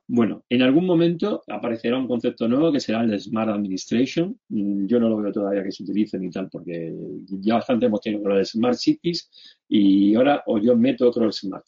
[0.08, 4.38] Bueno, en algún momento aparecerá un concepto nuevo que será el Smart Administration.
[4.48, 6.94] Mm, yo no lo veo todavía que se utilice ni tal, porque
[7.40, 9.28] ya bastante hemos tenido con lo de Smart Cities
[9.68, 11.66] y ahora o yo meto otro Smart.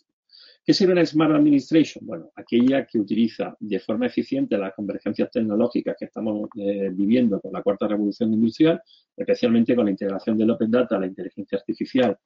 [0.69, 2.07] ¿Qué sería una Smart Administration?
[2.07, 7.55] Bueno, aquella que utiliza de forma eficiente las convergencias tecnológicas que estamos eh, viviendo con
[7.55, 8.83] la cuarta revolución industrial,
[9.17, 12.19] especialmente con la integración del Open Data, la inteligencia artificial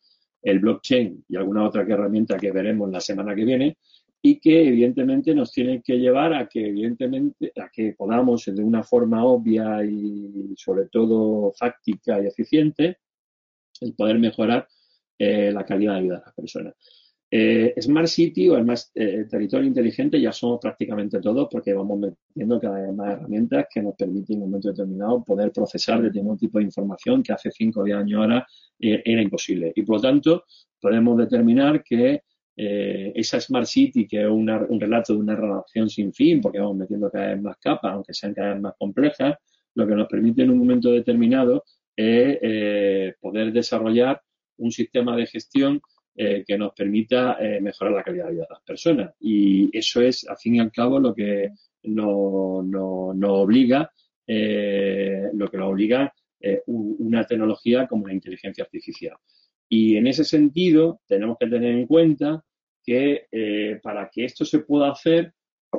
[0.42, 3.78] el blockchain y alguna otra herramienta que veremos la semana que viene
[4.20, 8.82] y que evidentemente nos tienen que llevar a que evidentemente a que podamos de una
[8.82, 12.98] forma obvia y sobre todo fáctica y eficiente
[13.82, 14.66] el poder mejorar
[15.16, 17.01] eh, la calidad de vida de las personas.
[17.34, 21.98] Eh, Smart City o el más eh, territorio inteligente ya somos prácticamente todos porque vamos
[21.98, 26.36] metiendo cada vez más herramientas que nos permiten en un momento determinado poder procesar determinado
[26.36, 28.46] tipo de información que hace 5 o 10 años ahora
[28.78, 29.72] era imposible.
[29.74, 30.44] Y por lo tanto,
[30.78, 32.22] podemos determinar que
[32.54, 34.46] esa Smart City, que es un
[34.78, 38.34] relato de una relación sin fin, porque vamos metiendo cada vez más capas, aunque sean
[38.34, 39.36] cada vez más complejas,
[39.74, 41.64] lo que nos permite en un momento determinado
[41.96, 44.20] es poder desarrollar
[44.58, 45.80] un sistema de gestión
[46.14, 49.14] eh, que nos permita eh, mejorar la calidad de vida de las personas.
[49.20, 51.50] Y eso es, al fin y al cabo, lo que
[51.84, 53.90] nos no, obliga,
[54.26, 56.12] eh, lo que nos obliga
[56.66, 59.16] una tecnología como la inteligencia artificial.
[59.68, 62.44] Y en ese sentido, tenemos que tener en cuenta
[62.84, 63.28] que
[63.80, 65.32] para que esto se pueda hacer,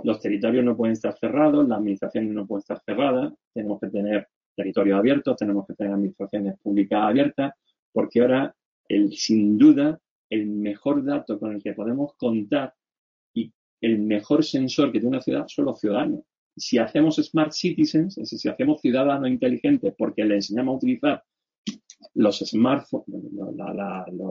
[0.06, 4.28] los territorios no pueden estar cerrados, las administraciones no pueden estar cerradas, tenemos que tener
[4.56, 7.52] territorios abiertos, tenemos que tener administraciones públicas abiertas,
[7.92, 8.56] porque ahora
[8.88, 10.00] el, sin duda,
[10.34, 12.74] el mejor dato con el que podemos contar
[13.36, 13.52] y
[13.82, 16.22] el mejor sensor que tiene una ciudad son los ciudadanos.
[16.56, 21.24] Si hacemos smart citizens, es decir, si hacemos ciudadanos inteligentes porque le enseñamos a utilizar
[22.16, 23.08] los smartphones,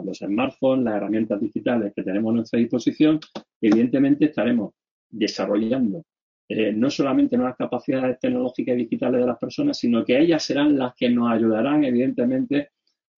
[0.05, 3.21] los smartphones, las herramientas digitales que tenemos a nuestra disposición,
[3.61, 4.75] evidentemente estaremos
[5.09, 6.05] desarrollando
[6.49, 10.77] eh, no solamente nuevas capacidades tecnológicas y digitales de las personas, sino que ellas serán
[10.77, 12.71] las que nos ayudarán, evidentemente,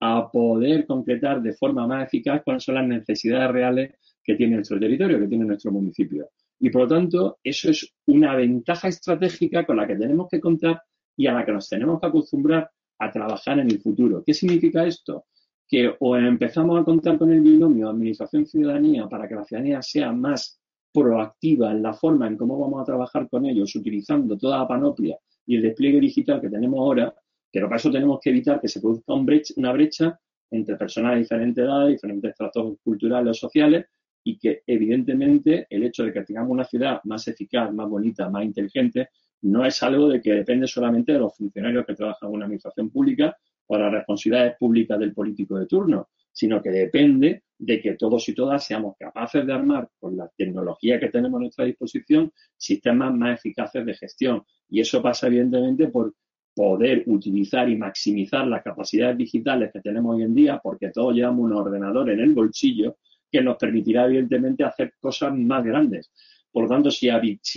[0.06, 4.78] a poder concretar de forma más eficaz cuáles son las necesidades reales que tiene nuestro
[4.78, 6.28] territorio, que tiene nuestro municipio.
[6.60, 10.82] Y por lo tanto, eso es una ventaja estratégica con la que tenemos que contar
[11.16, 14.22] y a la que nos tenemos que acostumbrar a trabajar en el futuro.
[14.26, 15.24] ¿Qué significa esto?
[15.66, 20.60] Que o empezamos a contar con el binomio administración-ciudadanía para que la ciudadanía sea más
[20.93, 25.16] proactiva en la forma en cómo vamos a trabajar con ellos, utilizando toda la panoplia
[25.47, 27.14] y el despliegue digital que tenemos ahora,
[27.55, 30.18] pero para eso tenemos que evitar que se produzca una brecha
[30.51, 33.86] entre personas de diferentes edades, diferentes estratos culturales o sociales,
[34.24, 38.44] y que evidentemente el hecho de que tengamos una ciudad más eficaz, más bonita, más
[38.44, 39.10] inteligente,
[39.43, 42.90] no es algo de que depende solamente de los funcionarios que trabajan en una administración
[42.90, 43.36] pública
[43.68, 48.35] o las responsabilidades públicas del político de turno, sino que depende de que todos y
[48.35, 53.39] todas seamos capaces de armar con la tecnología que tenemos a nuestra disposición sistemas más
[53.39, 54.43] eficaces de gestión.
[54.68, 56.14] Y eso pasa evidentemente por
[56.55, 61.47] poder utilizar y maximizar las capacidades digitales que tenemos hoy en día, porque todos llevamos
[61.47, 62.97] un ordenador en el bolsillo
[63.31, 66.12] que nos permitirá, evidentemente, hacer cosas más grandes.
[66.52, 67.09] Por lo tanto, si,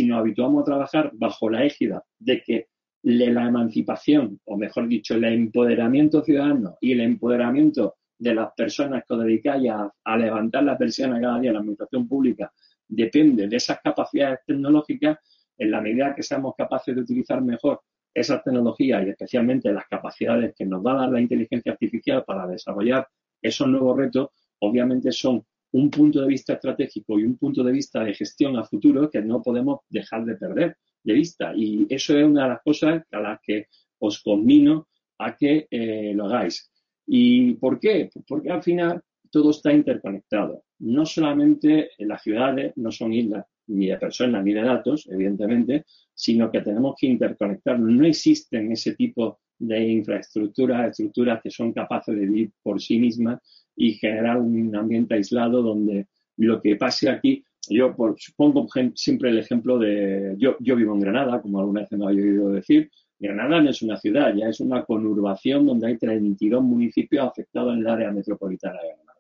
[0.06, 2.68] nos habituamos a trabajar bajo la égida de que
[3.04, 9.14] la emancipación, o mejor dicho, el empoderamiento ciudadano y el empoderamiento de las personas que
[9.14, 12.52] os dedicáis a, a levantar la persiana cada día en la administración pública
[12.88, 15.20] depende de esas capacidades tecnológicas,
[15.58, 17.82] en la medida que seamos capaces de utilizar mejor
[18.18, 22.48] esas tecnologías y especialmente las capacidades que nos va a dar la inteligencia artificial para
[22.48, 23.08] desarrollar
[23.40, 24.30] esos nuevos retos,
[24.60, 28.64] obviamente son un punto de vista estratégico y un punto de vista de gestión a
[28.64, 31.54] futuro que no podemos dejar de perder de vista.
[31.56, 33.68] Y eso es una de las cosas a las que
[34.00, 34.88] os convino
[35.20, 36.72] a que eh, lo hagáis.
[37.06, 38.10] ¿Y por qué?
[38.28, 39.00] Porque al final
[39.30, 40.64] todo está interconectado.
[40.80, 46.52] No solamente las ciudades no son islas, ni de personas ni de datos, evidentemente, sino
[46.52, 47.92] que tenemos que interconectarnos.
[47.92, 53.40] No existen ese tipo de infraestructuras, estructuras que son capaces de vivir por sí mismas
[53.76, 56.08] y generar un ambiente aislado donde
[56.38, 61.02] lo que pase aquí, yo por, pongo siempre el ejemplo de, yo, yo vivo en
[61.02, 62.90] Granada, como alguna vez me había oído decir,
[63.20, 67.80] Granada no es una ciudad, ya es una conurbación donde hay 32 municipios afectados en
[67.80, 69.20] el área metropolitana de Granada.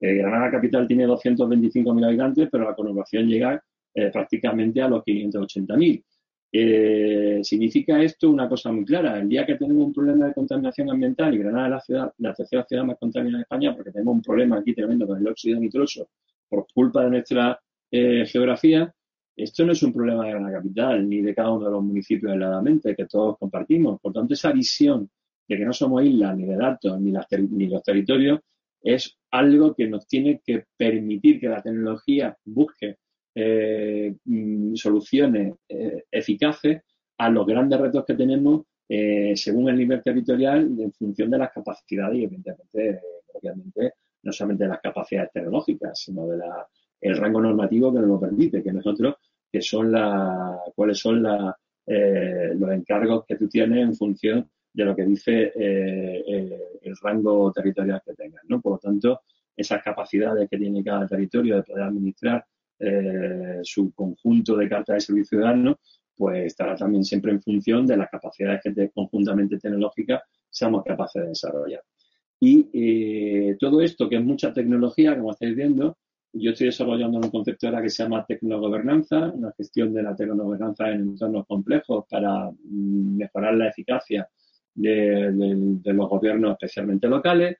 [0.00, 3.62] Eh, Granada capital tiene 225.000 habitantes, pero la conurbación llega
[3.94, 6.04] eh, prácticamente a los 580.000.
[6.52, 9.18] Eh, significa esto una cosa muy clara.
[9.18, 12.34] El día que tenemos un problema de contaminación ambiental y Granada es la, ciudad, la
[12.34, 15.60] tercera ciudad más contaminada de España porque tenemos un problema aquí tremendo con el óxido
[15.60, 16.08] nitroso
[16.48, 17.60] por culpa de nuestra
[17.90, 18.92] eh, geografía,
[19.36, 22.32] esto no es un problema de Granada Capital ni de cada uno de los municipios
[22.32, 24.00] heladamente que todos compartimos.
[24.00, 25.08] Por tanto, esa visión
[25.48, 27.12] de que no somos islas, ni de datos, ni,
[27.50, 28.40] ni los territorios,
[28.82, 32.96] es algo que nos tiene que permitir que la tecnología busque
[33.34, 36.82] eh, mm, soluciones eh, eficaces
[37.18, 41.52] a los grandes retos que tenemos eh, según el nivel territorial en función de las
[41.52, 43.00] capacidades y evidentemente,
[43.32, 46.66] obviamente, no solamente de las capacidades tecnológicas, sino de la,
[47.00, 49.14] el rango normativo que nos lo permite, que nosotros,
[49.50, 55.04] que son la, cuáles son los encargos que tú tienes en función de lo que
[55.04, 58.60] dice el rango territorial que tengas, ¿no?
[58.60, 59.20] Por lo tanto,
[59.56, 62.44] esas capacidades que tiene cada territorio de poder administrar
[62.80, 65.78] eh, su conjunto de cartas de servicio ciudadano,
[66.16, 71.28] pues estará también siempre en función de las capacidades que conjuntamente tecnológicas seamos capaces de
[71.28, 71.82] desarrollar.
[72.40, 75.96] Y eh, todo esto, que es mucha tecnología, como estáis viendo,
[76.32, 80.90] yo estoy desarrollando un concepto ahora que se llama tecnogobernanza, una gestión de la tecnogobernanza
[80.90, 84.28] en entornos complejos para mm, mejorar la eficacia
[84.74, 85.32] de,
[85.84, 87.58] los gobiernos, especialmente locales.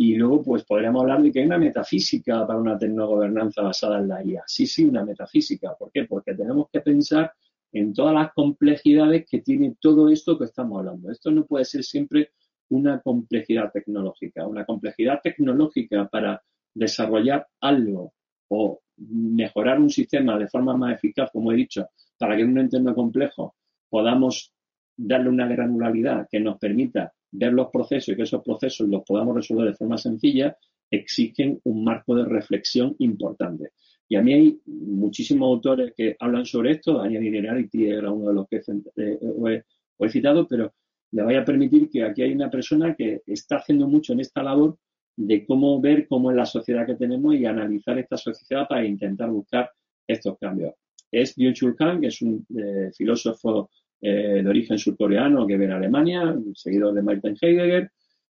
[0.00, 4.06] Y luego, pues podríamos hablar de que hay una metafísica para una tecnogobernanza basada en
[4.06, 4.44] la IA.
[4.46, 5.74] Sí, sí, una metafísica.
[5.76, 6.04] ¿Por qué?
[6.04, 7.32] Porque tenemos que pensar
[7.72, 11.10] en todas las complejidades que tiene todo esto que estamos hablando.
[11.10, 12.30] Esto no puede ser siempre
[12.68, 14.46] una complejidad tecnológica.
[14.46, 16.40] Una complejidad tecnológica para
[16.72, 18.12] desarrollar algo
[18.50, 22.58] o mejorar un sistema de forma más eficaz, como he dicho, para que en un
[22.58, 23.56] entorno complejo
[23.90, 24.54] podamos
[24.96, 29.34] darle una granularidad que nos permita ver los procesos y que esos procesos los podamos
[29.34, 30.56] resolver de forma sencilla,
[30.90, 33.72] exigen un marco de reflexión importante.
[34.08, 38.34] Y a mí hay muchísimos autores que hablan sobre esto, Daniel Linearity era uno de
[38.34, 39.62] los que eh, he,
[39.98, 40.72] he citado, pero
[41.12, 44.42] le voy a permitir que aquí hay una persona que está haciendo mucho en esta
[44.42, 44.78] labor
[45.16, 49.28] de cómo ver cómo es la sociedad que tenemos y analizar esta sociedad para intentar
[49.30, 49.70] buscar
[50.06, 50.74] estos cambios.
[51.10, 56.36] Es Byung-Chul que es un eh, filósofo eh, de origen surcoreano que viene en Alemania,
[56.54, 57.90] seguidor de Martin Heidegger,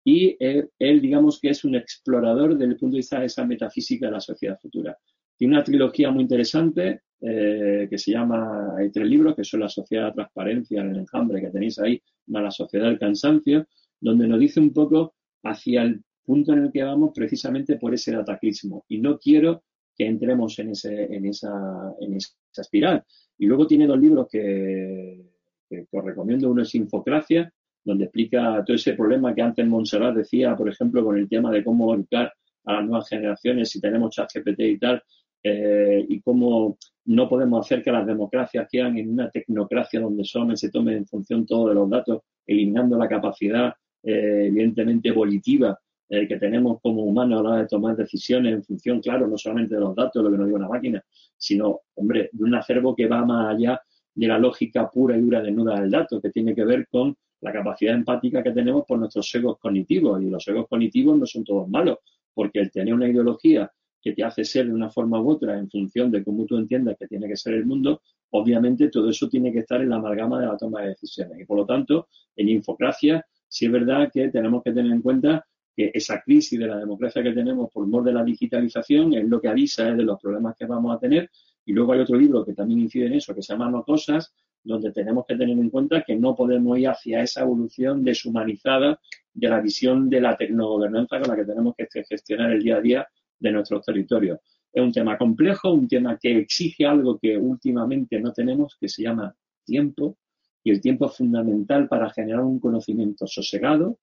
[0.03, 4.07] y él, digamos que es un explorador desde el punto de vista de esa metafísica
[4.07, 4.97] de la sociedad futura.
[5.37, 9.69] Tiene una trilogía muy interesante eh, que se llama, hay tres libros, que son La
[9.69, 13.67] sociedad de la transparencia, el enjambre que tenéis ahí, más La sociedad del cansancio,
[13.99, 18.13] donde nos dice un poco hacia el punto en el que vamos precisamente por ese
[18.13, 18.85] dataclismo.
[18.87, 19.63] Y no quiero
[19.95, 23.03] que entremos en, ese, en, esa, en esa espiral.
[23.37, 25.25] Y luego tiene dos libros que,
[25.69, 26.49] que os recomiendo.
[26.49, 27.51] Uno es Infocracia,
[27.83, 31.63] donde explica todo ese problema que antes Montserrat decía, por ejemplo, con el tema de
[31.63, 32.33] cómo educar
[32.65, 35.01] a las nuevas generaciones si tenemos chat GPT y tal,
[35.41, 40.59] eh, y cómo no podemos hacer que las democracias quedan en una tecnocracia donde solamente
[40.59, 43.73] se tome en función todo de los datos, eliminando la capacidad,
[44.03, 45.79] eh, evidentemente, volitiva
[46.09, 49.37] eh, que tenemos como humanos a la hora de tomar decisiones en función, claro, no
[49.37, 51.03] solamente de los datos, lo que nos diga una máquina,
[51.37, 53.81] sino, hombre, de un acervo que va más allá
[54.13, 57.53] de la lógica pura y dura desnuda del dato, que tiene que ver con la
[57.53, 60.21] capacidad empática que tenemos por nuestros egos cognitivos.
[60.21, 61.97] Y los egos cognitivos no son todos malos,
[62.33, 63.71] porque el tener una ideología
[64.01, 66.95] que te hace ser de una forma u otra en función de cómo tú entiendas
[66.97, 70.39] que tiene que ser el mundo, obviamente todo eso tiene que estar en la amalgama
[70.39, 71.39] de la toma de decisiones.
[71.39, 75.45] Y por lo tanto, en Infocracia, sí es verdad que tenemos que tener en cuenta
[75.75, 79.39] que esa crisis de la democracia que tenemos por mor de la digitalización es lo
[79.41, 81.29] que avisa de los problemas que vamos a tener
[81.69, 84.33] y luego hay otro libro que también incide en eso, que se llama No Cosas,
[84.63, 88.99] donde tenemos que tener en cuenta que no podemos ir hacia esa evolución deshumanizada
[89.35, 92.81] de la visión de la tecnogobernanza con la que tenemos que gestionar el día a
[92.81, 94.39] día de nuestros territorios.
[94.73, 99.03] Es un tema complejo, un tema que exige algo que últimamente no tenemos, que se
[99.03, 100.17] llama tiempo,
[100.63, 103.99] y el tiempo es fundamental para generar un conocimiento sosegado,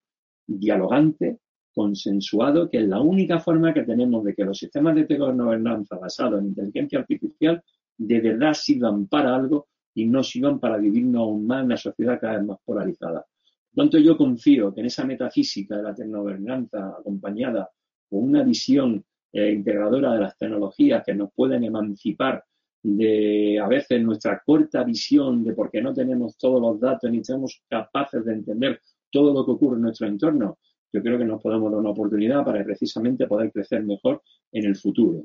[0.47, 1.41] dialogante,
[1.77, 6.41] consensuado que es la única forma que tenemos de que los sistemas de gobernanza basados
[6.41, 7.63] en inteligencia artificial
[7.99, 12.19] de verdad sirvan para algo y no sirvan para vivirnos aún más en una sociedad
[12.19, 13.27] cada vez más polarizada.
[13.75, 17.69] Por tanto, yo confío que en esa metafísica de la tecnogobernanza acompañada
[18.09, 19.05] con una visión
[19.35, 22.43] eh, integradora de las tecnologías que nos pueden emancipar
[22.83, 27.23] de a veces nuestra corta visión de por qué no tenemos todos los datos ni
[27.23, 28.81] somos capaces de entender
[29.11, 30.59] todo lo que ocurre en nuestro entorno,
[30.93, 34.23] yo creo que nos podemos dar una oportunidad para precisamente poder crecer mejor
[34.53, 35.23] en el futuro.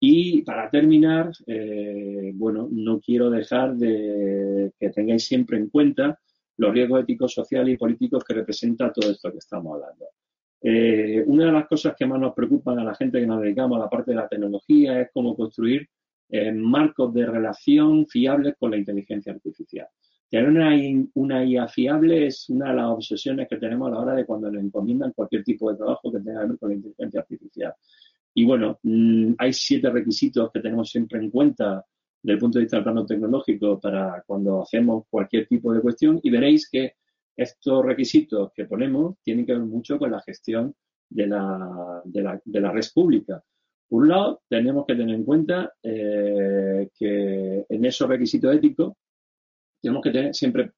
[0.00, 6.18] Y para terminar, eh, bueno, no quiero dejar de que tengáis siempre en cuenta
[6.56, 10.06] los riesgos éticos, sociales y políticos que representa todo esto que estamos hablando.
[10.60, 13.76] Eh, una de las cosas que más nos preocupan a la gente que nos dedicamos
[13.76, 15.86] a la parte de la tecnología es cómo construir
[16.30, 19.86] eh, marcos de relación fiables con la inteligencia artificial.
[20.34, 20.76] Tener una,
[21.14, 24.50] una IA fiable es una de las obsesiones que tenemos a la hora de cuando
[24.50, 27.74] nos encomiendan cualquier tipo de trabajo que tenga que ver con la inteligencia artificial.
[28.34, 31.84] Y bueno, mm, hay siete requisitos que tenemos siempre en cuenta
[32.20, 36.18] desde el punto de vista del plano tecnológico para cuando hacemos cualquier tipo de cuestión
[36.20, 36.94] y veréis que
[37.36, 40.74] estos requisitos que ponemos tienen que ver mucho con la gestión
[41.10, 43.40] de la, de la, de la red pública.
[43.88, 48.94] Por un lado, tenemos que tener en cuenta eh, que en esos requisitos éticos
[49.84, 50.72] tenemos que tener siempre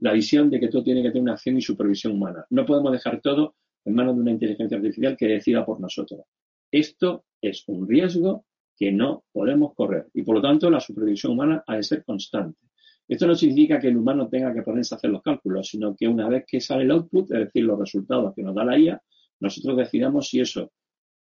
[0.00, 2.44] la visión de que todo tiene que tener una acción y supervisión humana.
[2.50, 3.54] No podemos dejar todo
[3.86, 6.20] en manos de una inteligencia artificial que decida por nosotros.
[6.70, 8.44] Esto es un riesgo
[8.76, 12.58] que no podemos correr y por lo tanto la supervisión humana ha de ser constante.
[13.08, 16.06] Esto no significa que el humano tenga que ponerse a hacer los cálculos, sino que
[16.06, 19.02] una vez que sale el output, es decir, los resultados que nos da la IA,
[19.40, 20.72] nosotros decidamos si eso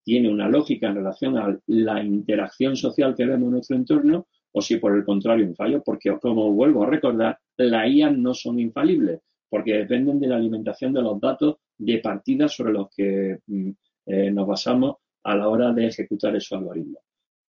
[0.02, 4.60] tiene una lógica en relación a la interacción social que vemos en nuestro entorno o
[4.60, 8.58] si por el contrario un fallo, porque como vuelvo a recordar, las IA no son
[8.58, 13.70] infalibles, porque dependen de la alimentación de los datos de partida sobre los que mm,
[14.06, 17.02] eh, nos basamos a la hora de ejecutar esos algoritmos.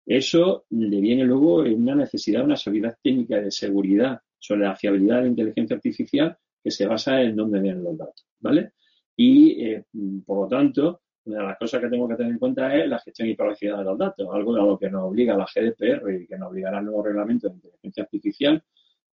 [0.05, 5.21] Eso le viene luego una necesidad, una seguridad técnica de seguridad sobre la fiabilidad de
[5.21, 8.73] la inteligencia artificial que se basa en dónde vienen los datos, ¿vale?
[9.15, 9.85] Y, eh,
[10.25, 12.99] por lo tanto, una de las cosas que tengo que tener en cuenta es la
[12.99, 16.27] gestión y privacidad de los datos, algo a lo que nos obliga la GDPR y
[16.27, 18.63] que nos obligará el nuevo reglamento de inteligencia artificial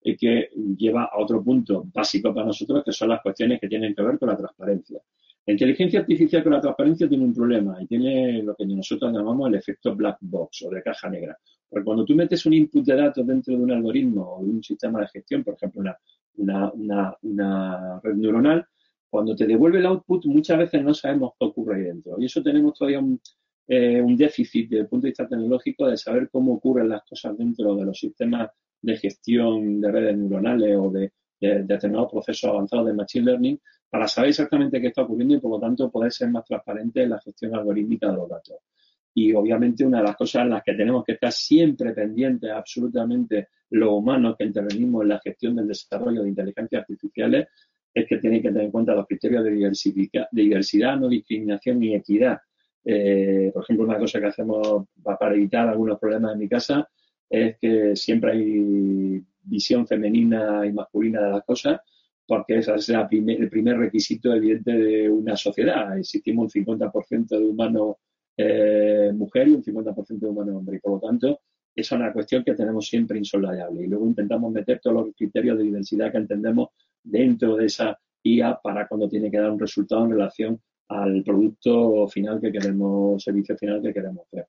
[0.03, 3.95] y que lleva a otro punto básico para nosotros, que son las cuestiones que tienen
[3.95, 5.01] que ver con la transparencia.
[5.45, 9.49] La inteligencia artificial con la transparencia tiene un problema y tiene lo que nosotros llamamos
[9.49, 11.37] el efecto black box o de caja negra.
[11.69, 14.63] Porque cuando tú metes un input de datos dentro de un algoritmo o de un
[14.63, 15.83] sistema de gestión, por ejemplo,
[16.37, 16.73] una,
[17.23, 18.67] una red neuronal,
[19.11, 22.17] cuando te devuelve el output, muchas veces no sabemos qué ocurre ahí dentro.
[22.19, 23.21] Y eso tenemos todavía un,
[23.67, 27.37] eh, un déficit desde el punto de vista tecnológico de saber cómo ocurren las cosas
[27.37, 32.95] dentro de los sistemas de gestión de redes neuronales o de, determinados procesos avanzados de
[32.95, 33.61] Machine Learning
[33.91, 37.11] para saber exactamente qué está ocurriendo y por lo tanto poder ser más transparente en
[37.11, 38.57] la gestión algorítmica de los datos.
[39.15, 43.49] Y obviamente una de las cosas en las que tenemos que estar siempre pendientes absolutamente
[43.71, 47.49] los humanos que intervenimos en la gestión del desarrollo de inteligencias artificiales
[47.95, 51.95] es que tienen que tener en cuenta los criterios de, de diversidad, no discriminación ni
[51.95, 52.39] equidad.
[52.85, 56.89] Eh, por ejemplo, una cosa que hacemos para evitar algunos problemas en mi casa
[57.29, 61.81] es que siempre hay visión femenina y masculina de las cosas,
[62.27, 65.99] porque ese es el primer requisito evidente de una sociedad.
[65.99, 67.97] Existimos un 50% de humanos
[68.37, 70.77] eh, mujer y un 50% de humanos hombre.
[70.77, 71.41] Y por lo tanto,
[71.75, 73.83] es una cuestión que tenemos siempre insolayable.
[73.83, 76.69] Y luego intentamos meter todos los criterios de diversidad que entendemos
[77.11, 82.09] dentro de esa IA para cuando tiene que dar un resultado en relación al producto
[82.09, 84.47] final que queremos, servicio final que queremos hacer.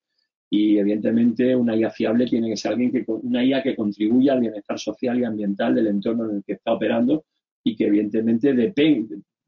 [0.50, 4.40] Y evidentemente una IA fiable tiene que ser alguien que, una IA que contribuya al
[4.40, 7.26] bienestar social y ambiental del entorno en el que está operando
[7.64, 8.54] y que evidentemente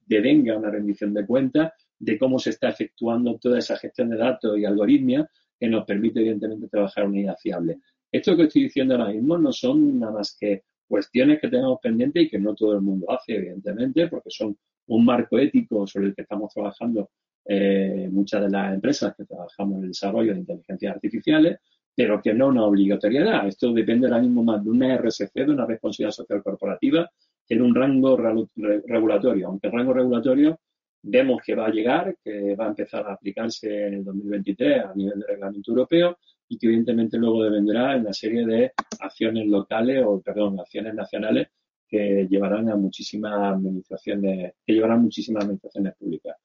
[0.05, 4.57] devenga una rendición de cuentas de cómo se está efectuando toda esa gestión de datos
[4.57, 5.27] y algoritmia
[5.59, 7.79] que nos permite evidentemente trabajar una IA fiable.
[8.11, 12.23] Esto que estoy diciendo ahora mismo no son nada más que cuestiones que tenemos pendientes
[12.23, 14.57] y que no todo el mundo hace, evidentemente, porque son
[14.87, 17.09] un marco ético sobre el que estamos trabajando
[17.45, 21.59] eh, muchas de las empresas que trabajamos en el desarrollo de inteligencias artificiales,
[21.95, 23.47] pero que no una obligatoriedad.
[23.47, 27.09] Esto depende ahora mismo más de una RSC, de una responsabilidad social corporativa,
[27.47, 29.47] que de un rango regulatorio.
[29.47, 30.59] Aunque el rango regulatorio
[31.03, 34.93] vemos que va a llegar, que va a empezar a aplicarse en el 2023 a
[34.93, 36.17] nivel de reglamento europeo
[36.51, 41.47] y que evidentemente luego dependerá en una serie de acciones locales o, perdón, acciones nacionales
[41.87, 46.35] que llevarán a muchísimas administraciones, que llevarán muchísimas administraciones públicas.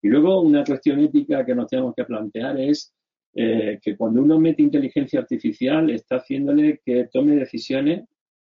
[0.00, 2.94] Y luego una cuestión ética que nos tenemos que plantear es
[3.34, 8.04] eh, que cuando uno mete inteligencia artificial está haciéndole que tome decisiones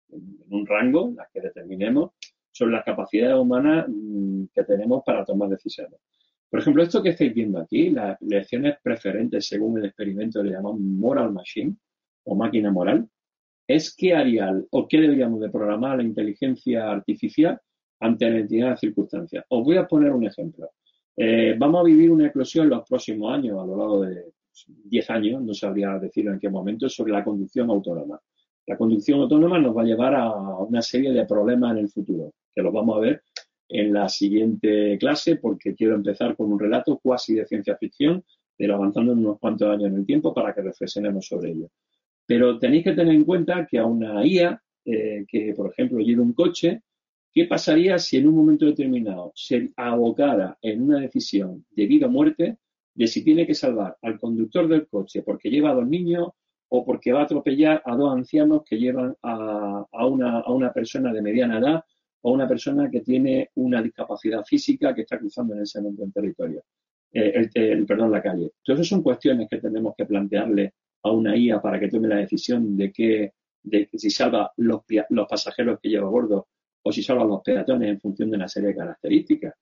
[0.10, 2.11] en un rango, las que determinemos,
[2.52, 5.99] sobre las capacidades humanas mm, que tenemos para tomar decisiones.
[6.49, 10.79] Por ejemplo, esto que estáis viendo aquí, las lecciones preferentes según el experimento le llamamos
[10.79, 11.75] moral machine
[12.23, 13.07] o máquina moral,
[13.67, 17.59] es qué haría o qué deberíamos de programar la inteligencia artificial
[17.99, 19.43] ante la entidad de circunstancias.
[19.49, 20.69] Os voy a poner un ejemplo.
[21.17, 24.31] Eh, vamos a vivir una eclosión los próximos años, a lo largo de
[24.85, 28.19] 10 años, no sabría decirlo en qué momento, sobre la conducción autónoma.
[28.67, 32.31] La conducción autónoma nos va a llevar a una serie de problemas en el futuro,
[32.53, 33.23] que los vamos a ver
[33.69, 38.23] en la siguiente clase porque quiero empezar con un relato cuasi de ciencia ficción,
[38.57, 41.69] pero avanzando unos cuantos años en el tiempo para que reflexionemos sobre ello.
[42.26, 46.22] Pero tenéis que tener en cuenta que a una IA eh, que, por ejemplo, lleve
[46.22, 46.81] un coche,
[47.34, 52.10] ¿qué pasaría si en un momento determinado se abocara en una decisión de vida o
[52.10, 52.57] muerte
[52.94, 56.30] de si tiene que salvar al conductor del coche porque lleva a dos niños
[56.69, 61.14] o porque va a atropellar a dos ancianos que llevan a, una, a una persona
[61.14, 61.84] de mediana edad
[62.27, 66.11] o una persona que tiene una discapacidad física que está cruzando en ese momento el
[66.11, 66.61] territorio,
[67.13, 68.51] eh, el, perdón, la calle.
[68.57, 70.73] Entonces son cuestiones que tenemos que plantearle
[71.03, 73.31] a una IA para que tome la decisión de que,
[73.63, 76.49] de si salva los, los pasajeros que lleva a bordo
[76.83, 79.53] o si salva los peatones en función de una serie de características.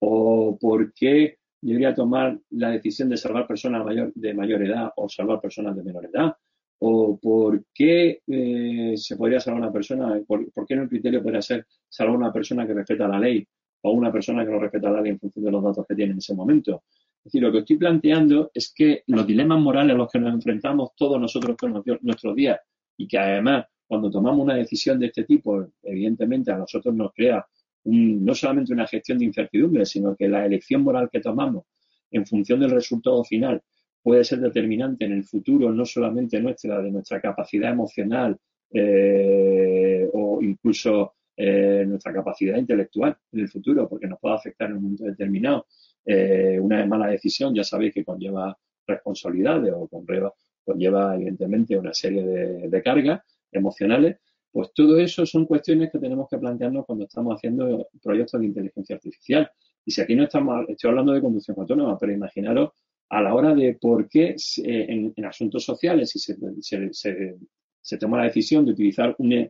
[0.00, 5.08] O por qué debería tomar la decisión de salvar personas mayor, de mayor edad o
[5.08, 6.34] salvar personas de menor edad
[6.80, 11.42] o por qué eh, se podría salvar una persona, por, qué no el criterio podría
[11.42, 13.46] ser salvar una persona que respeta la ley
[13.82, 16.12] o una persona que no respeta la ley en función de los datos que tiene
[16.12, 16.84] en ese momento.
[17.18, 20.32] Es decir, lo que estoy planteando es que los dilemas morales a los que nos
[20.32, 22.58] enfrentamos todos nosotros con nuestros días
[22.96, 27.44] y que además cuando tomamos una decisión de este tipo, evidentemente a nosotros nos crea
[27.84, 31.64] no solamente una gestión de incertidumbre, sino que la elección moral que tomamos
[32.10, 33.62] en función del resultado final
[34.08, 38.38] puede ser determinante en el futuro, no solamente nuestra, de nuestra capacidad emocional
[38.72, 44.78] eh, o incluso eh, nuestra capacidad intelectual en el futuro, porque nos puede afectar en
[44.78, 45.66] un momento determinado.
[46.06, 48.56] Eh, una mala decisión ya sabéis que conlleva
[48.86, 50.32] responsabilidades o conlleva,
[50.64, 53.20] conlleva evidentemente una serie de, de cargas
[53.52, 54.16] emocionales
[54.50, 58.96] pues todo eso son cuestiones que tenemos que plantearnos cuando estamos haciendo proyectos de inteligencia
[58.96, 59.50] artificial.
[59.84, 62.70] Y si aquí no estamos, estoy hablando de conducción autónoma, pero imaginaros
[63.10, 68.72] a la hora de por qué en, asuntos sociales, si se, toma la decisión de
[68.72, 69.48] utilizar un,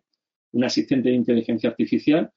[0.63, 2.31] asistente de inteligencia artificial,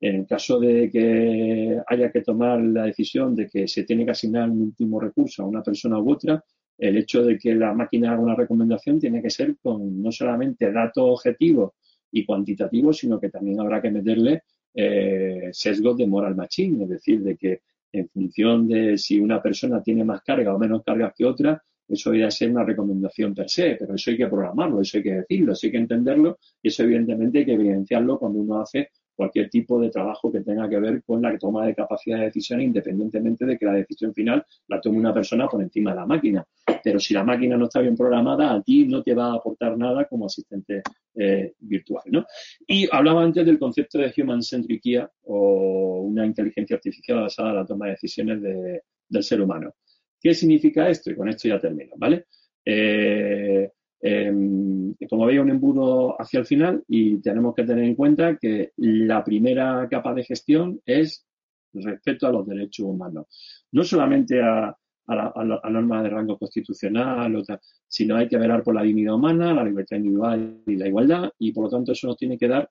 [0.00, 4.10] en el caso de que haya que tomar la decisión de que se tiene que
[4.10, 6.44] asignar un último recurso a una persona u otra,
[6.76, 10.72] el hecho de que la máquina haga una recomendación tiene que ser con no solamente
[10.72, 11.72] datos objetivos
[12.10, 14.42] y cuantitativo, sino que también habrá que meterle
[14.74, 17.60] eh, sesgos de moral machine, es decir, de que
[17.94, 22.10] en función de si una persona tiene más carga o menos cargas que otra, eso
[22.10, 25.52] debería ser una recomendación per se, pero eso hay que programarlo, eso hay que decirlo,
[25.52, 29.80] eso hay que entenderlo y eso evidentemente hay que evidenciarlo cuando uno hace cualquier tipo
[29.80, 33.58] de trabajo que tenga que ver con la toma de capacidad de decisión, independientemente de
[33.58, 36.46] que la decisión final la tome una persona por encima de la máquina.
[36.82, 39.76] Pero si la máquina no está bien programada, a ti no te va a aportar
[39.78, 40.82] nada como asistente
[41.14, 42.04] eh, virtual.
[42.06, 42.26] ¿no?
[42.66, 47.56] Y hablaba antes del concepto de Human Centric IA o una inteligencia artificial basada en
[47.56, 49.74] la toma de decisiones del ser humano.
[50.20, 51.10] ¿Qué significa esto?
[51.10, 52.26] Y con esto ya termino, ¿vale?
[52.64, 53.70] Eh,
[54.06, 58.72] Em, como veis, un embudo hacia el final y tenemos que tener en cuenta que
[58.76, 61.26] la primera capa de gestión es
[61.72, 63.24] respecto a los derechos humanos.
[63.72, 64.76] No solamente a,
[65.06, 67.42] la, norma de rango constitucional,
[67.88, 71.52] sino hay que velar por la dignidad humana, la libertad individual y la igualdad y
[71.52, 72.68] por lo tanto eso nos tiene que dar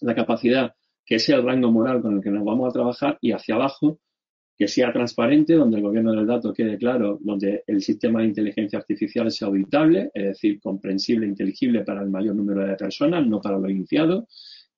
[0.00, 0.74] la capacidad
[1.04, 4.00] que sea el rango moral con el que nos vamos a trabajar y hacia abajo
[4.56, 8.78] que sea transparente, donde el gobierno del dato quede claro, donde el sistema de inteligencia
[8.78, 13.40] artificial sea auditable, es decir, comprensible e inteligible para el mayor número de personas, no
[13.40, 14.24] para los iniciados,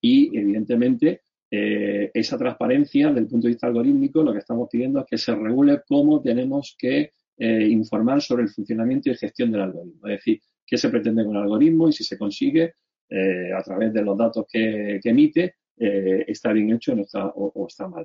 [0.00, 5.00] y evidentemente eh, esa transparencia desde el punto de vista algorítmico, lo que estamos pidiendo
[5.00, 9.62] es que se regule cómo tenemos que eh, informar sobre el funcionamiento y gestión del
[9.62, 12.74] algoritmo, es decir, qué se pretende con el algoritmo y si se consigue
[13.08, 18.04] eh, a través de los datos que, emite, está bien hecho o está mal.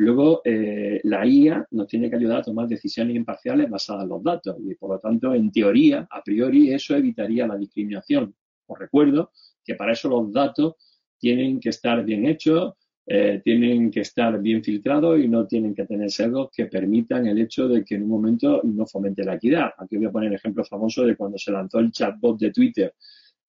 [0.00, 4.22] Luego, eh, la IA nos tiene que ayudar a tomar decisiones imparciales basadas en los
[4.22, 8.34] datos y, por lo tanto, en teoría, a priori, eso evitaría la discriminación.
[8.66, 9.30] Os recuerdo
[9.62, 10.76] que para eso los datos
[11.18, 12.72] tienen que estar bien hechos,
[13.06, 17.38] eh, tienen que estar bien filtrados y no tienen que tener sesgos que permitan el
[17.38, 19.72] hecho de que en un momento no fomente la equidad.
[19.76, 22.94] Aquí voy a poner el ejemplo famoso de cuando se lanzó el chatbot de Twitter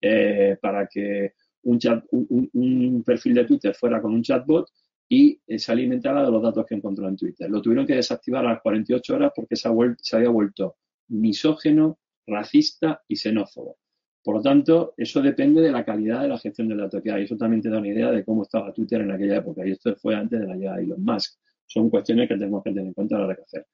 [0.02, 1.32] eh, para que
[1.64, 4.68] un, chat, un perfil de Twitter fuera con un chatbot
[5.12, 7.50] y eh, se alimentaba de los datos que encontró en Twitter.
[7.50, 9.70] Lo tuvieron que desactivar a las 48 horas porque se,
[10.00, 10.78] se había vuelto
[11.10, 13.76] misógeno, racista y xenófobo.
[14.24, 17.24] Por lo tanto, eso depende de la calidad de la gestión del dato que hay.
[17.26, 19.68] Eso también te da una idea de cómo estaba Twitter en aquella época.
[19.68, 21.42] Y esto fue antes de la llegada de Elon Musk.
[21.66, 23.68] Son cuestiones que tenemos que tener en cuenta a la hora de hacer.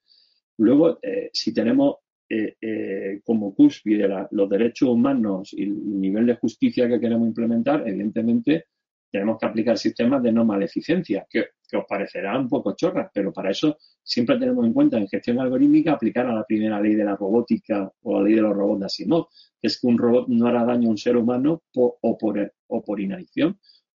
[0.58, 1.98] Luego, eh, si tenemos
[2.28, 8.66] eh, como cúspide los derechos humanos y el nivel de justicia que queremos implementar, evidentemente
[9.12, 13.52] tenemos que aplicar sistemas de no maleficencia, que, os parecerá un poco chorras, pero para
[13.52, 17.16] eso siempre tenemos en cuenta en gestión algorítmica aplicar a la primera ley de la
[17.16, 19.28] robótica o la ley de los robots de Asimov,
[19.60, 22.84] que es que un robot no hará daño a un ser humano o, por, o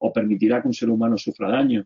[0.05, 1.84] o permitirá que un ser humano sufra daño,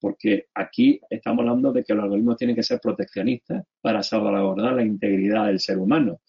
[0.00, 4.84] porque aquí estamos hablando de que los algoritmos tienen que ser proteccionistas para salvaguardar la
[4.84, 6.20] integridad del ser humano.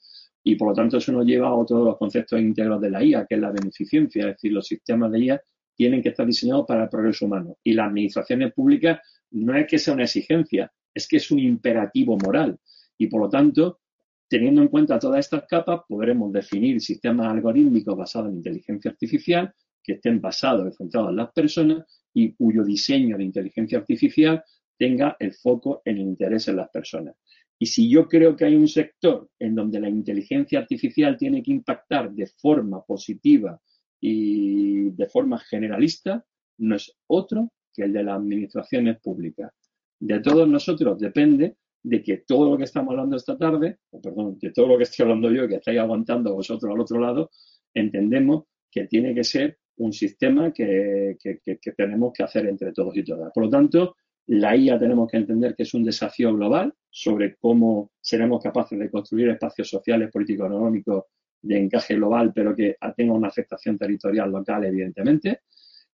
[0.43, 3.03] Y por lo tanto eso nos lleva a otro de los conceptos íntegros de la
[3.03, 5.41] IA, que es la beneficencia, es decir, los sistemas de IA
[5.77, 7.57] tienen que estar diseñados para el progreso humano.
[7.63, 8.99] Y las administraciones públicas
[9.31, 12.59] no es que sea una exigencia, es que es un imperativo moral.
[12.97, 13.79] Y por lo tanto,
[14.27, 19.93] teniendo en cuenta todas estas capas, podremos definir sistemas algorítmicos basados en inteligencia artificial que
[19.93, 24.43] estén basados y centrados en las personas y cuyo diseño de inteligencia artificial
[24.77, 27.15] tenga el foco en el interés en las personas.
[27.59, 31.51] Y si yo creo que hay un sector en donde la inteligencia artificial tiene que
[31.51, 33.59] impactar de forma positiva
[33.99, 36.23] y de forma generalista
[36.59, 39.51] no es otro que el de las administraciones públicas.
[39.99, 44.37] De todos nosotros depende de que todo lo que estamos hablando esta tarde, o perdón,
[44.39, 47.31] de todo lo que estoy hablando yo que estáis aguantando vosotros al otro lado,
[47.73, 53.03] entendemos que tiene que ser un sistema que, que tenemos que hacer entre todos y
[53.03, 53.31] todas.
[53.31, 53.95] Por lo tanto,
[54.27, 58.91] la IA tenemos que entender que es un desafío global sobre cómo seremos capaces de
[58.91, 61.05] construir espacios sociales, políticos, económicos
[61.41, 65.41] de encaje global, pero que tenga una afectación territorial local, evidentemente.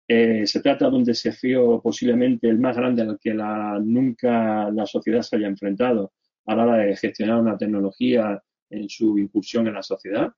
[0.06, 4.85] Eh, se trata de un desafío posiblemente el más grande al que la, nunca la
[4.85, 6.12] sociedad se haya enfrentado
[6.47, 10.32] a la hora de gestionar una tecnología en su incursión en la sociedad.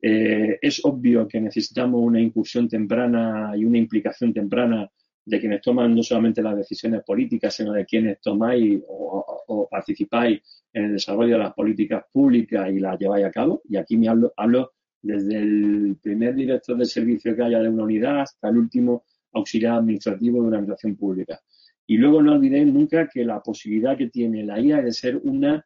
[0.00, 4.88] Eh, es obvio que necesitamos una incursión temprana y una implicación temprana
[5.28, 10.40] de quienes toman no solamente las decisiones políticas, sino de quienes tomáis o, participáis
[10.72, 13.60] en el desarrollo de las políticas públicas y las lleváis a cabo.
[13.68, 14.72] Y aquí me hablo, hablo
[15.02, 19.74] desde el primer director de servicio que haya de una unidad hasta el último auxiliar
[19.74, 21.38] administrativo de una administración pública.
[21.86, 25.64] Y luego no olvidéis nunca que la posibilidad que tiene la IA de ser una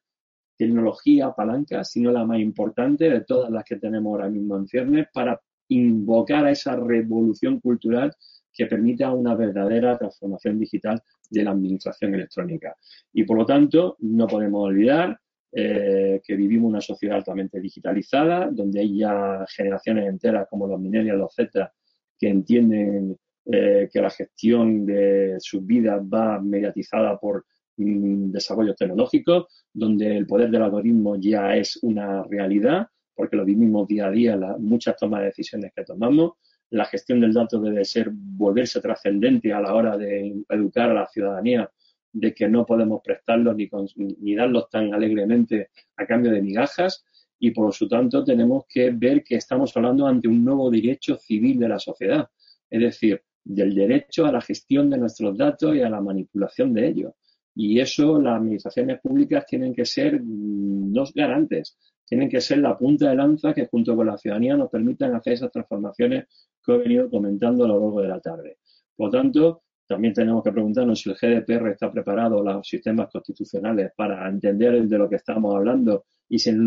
[0.57, 5.07] tecnología palanca, sino la más importante de todas las que tenemos ahora mismo en ciernes,
[5.13, 8.13] para invocar a esa revolución cultural
[8.53, 12.77] que permita una verdadera transformación digital de la administración electrónica.
[13.13, 15.19] Y por lo tanto, no podemos olvidar
[15.55, 21.19] eh, que vivimos una sociedad altamente digitalizada, donde hay ya generaciones enteras como los millennials,
[21.19, 21.73] los Z,
[22.19, 27.45] que entienden eh, que la gestión de sus vidas va mediatizada por
[27.77, 33.89] mm, desarrollos tecnológicos, donde el poder del algoritmo ya es una realidad, porque lo vivimos
[33.89, 36.33] día a día, muchas tomas de decisiones que tomamos.
[36.73, 41.07] La gestión del dato debe ser volverse trascendente a la hora de educar a la
[41.07, 41.71] ciudadanía
[42.13, 47.05] de que no podemos prestarlos ni, ni darlos tan alegremente a cambio de migajas
[47.39, 51.59] y por lo tanto tenemos que ver que estamos hablando ante un nuevo derecho civil
[51.59, 52.31] de la sociedad,
[52.71, 56.89] es decir, del derecho a la gestión de nuestros datos y a la manipulación de
[56.89, 57.13] ellos.
[57.55, 62.77] Y eso las administraciones públicas tienen que ser dos mm, garantes, tienen que ser la
[62.77, 66.27] punta de lanza que junto con la ciudadanía nos permitan hacer esas transformaciones
[66.65, 68.59] que he venido comentando a lo largo de la tarde.
[68.97, 73.93] Por lo tanto, también tenemos que preguntarnos si el GDPR está preparado, los sistemas constitucionales,
[73.97, 76.65] para entender de lo que estamos hablando y si en,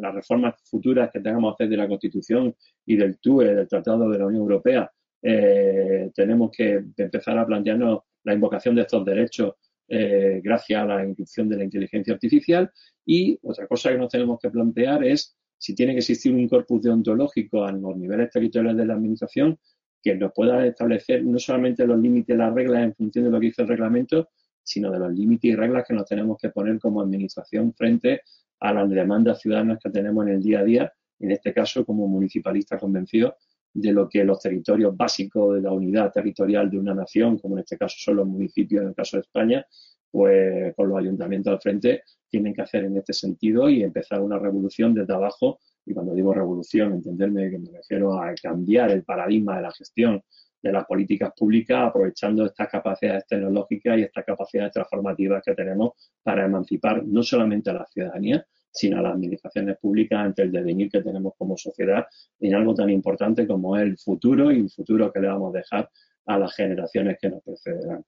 [0.00, 2.54] las reformas futuras que tengamos que hacer de la Constitución
[2.84, 4.90] y del TUE, del Tratado de la Unión Europea,
[5.22, 9.54] eh, tenemos que empezar a plantearnos la invocación de estos derechos
[9.88, 12.70] eh, gracias a la inclusión de la inteligencia artificial.
[13.04, 16.82] Y otra cosa que nos tenemos que plantear es si tiene que existir un corpus
[16.82, 19.58] deontológico a los niveles territoriales de la Administración
[20.02, 23.46] que nos pueda establecer no solamente los límites, las reglas en función de lo que
[23.46, 24.28] dice el reglamento,
[24.62, 28.20] sino de los límites y reglas que nos tenemos que poner como administración frente
[28.60, 32.06] a las demandas ciudadanas que tenemos en el día a día, en este caso como
[32.06, 33.36] municipalista convencido
[33.74, 37.60] de lo que los territorios básicos de la unidad territorial de una nación, como en
[37.60, 39.66] este caso son los municipios en el caso de España,
[40.10, 44.38] pues con los ayuntamientos al frente tienen que hacer en este sentido y empezar una
[44.38, 45.58] revolución desde abajo.
[45.84, 50.22] Y cuando digo revolución, entenderme que me refiero a cambiar el paradigma de la gestión
[50.62, 55.90] de las políticas públicas, aprovechando estas capacidades tecnológicas y estas capacidades transformativas que tenemos
[56.22, 60.90] para emancipar no solamente a la ciudadanía, sino a las administraciones públicas ante el devenir
[60.90, 62.04] que tenemos como sociedad
[62.40, 65.90] en algo tan importante como el futuro y el futuro que le vamos a dejar
[66.26, 68.04] a las generaciones que nos precederán.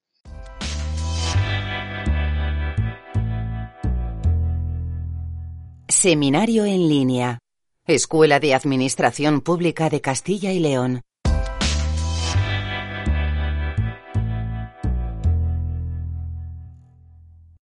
[5.88, 7.38] Seminario en línea
[7.86, 11.02] Escuela de Administración Pública de Castilla y León.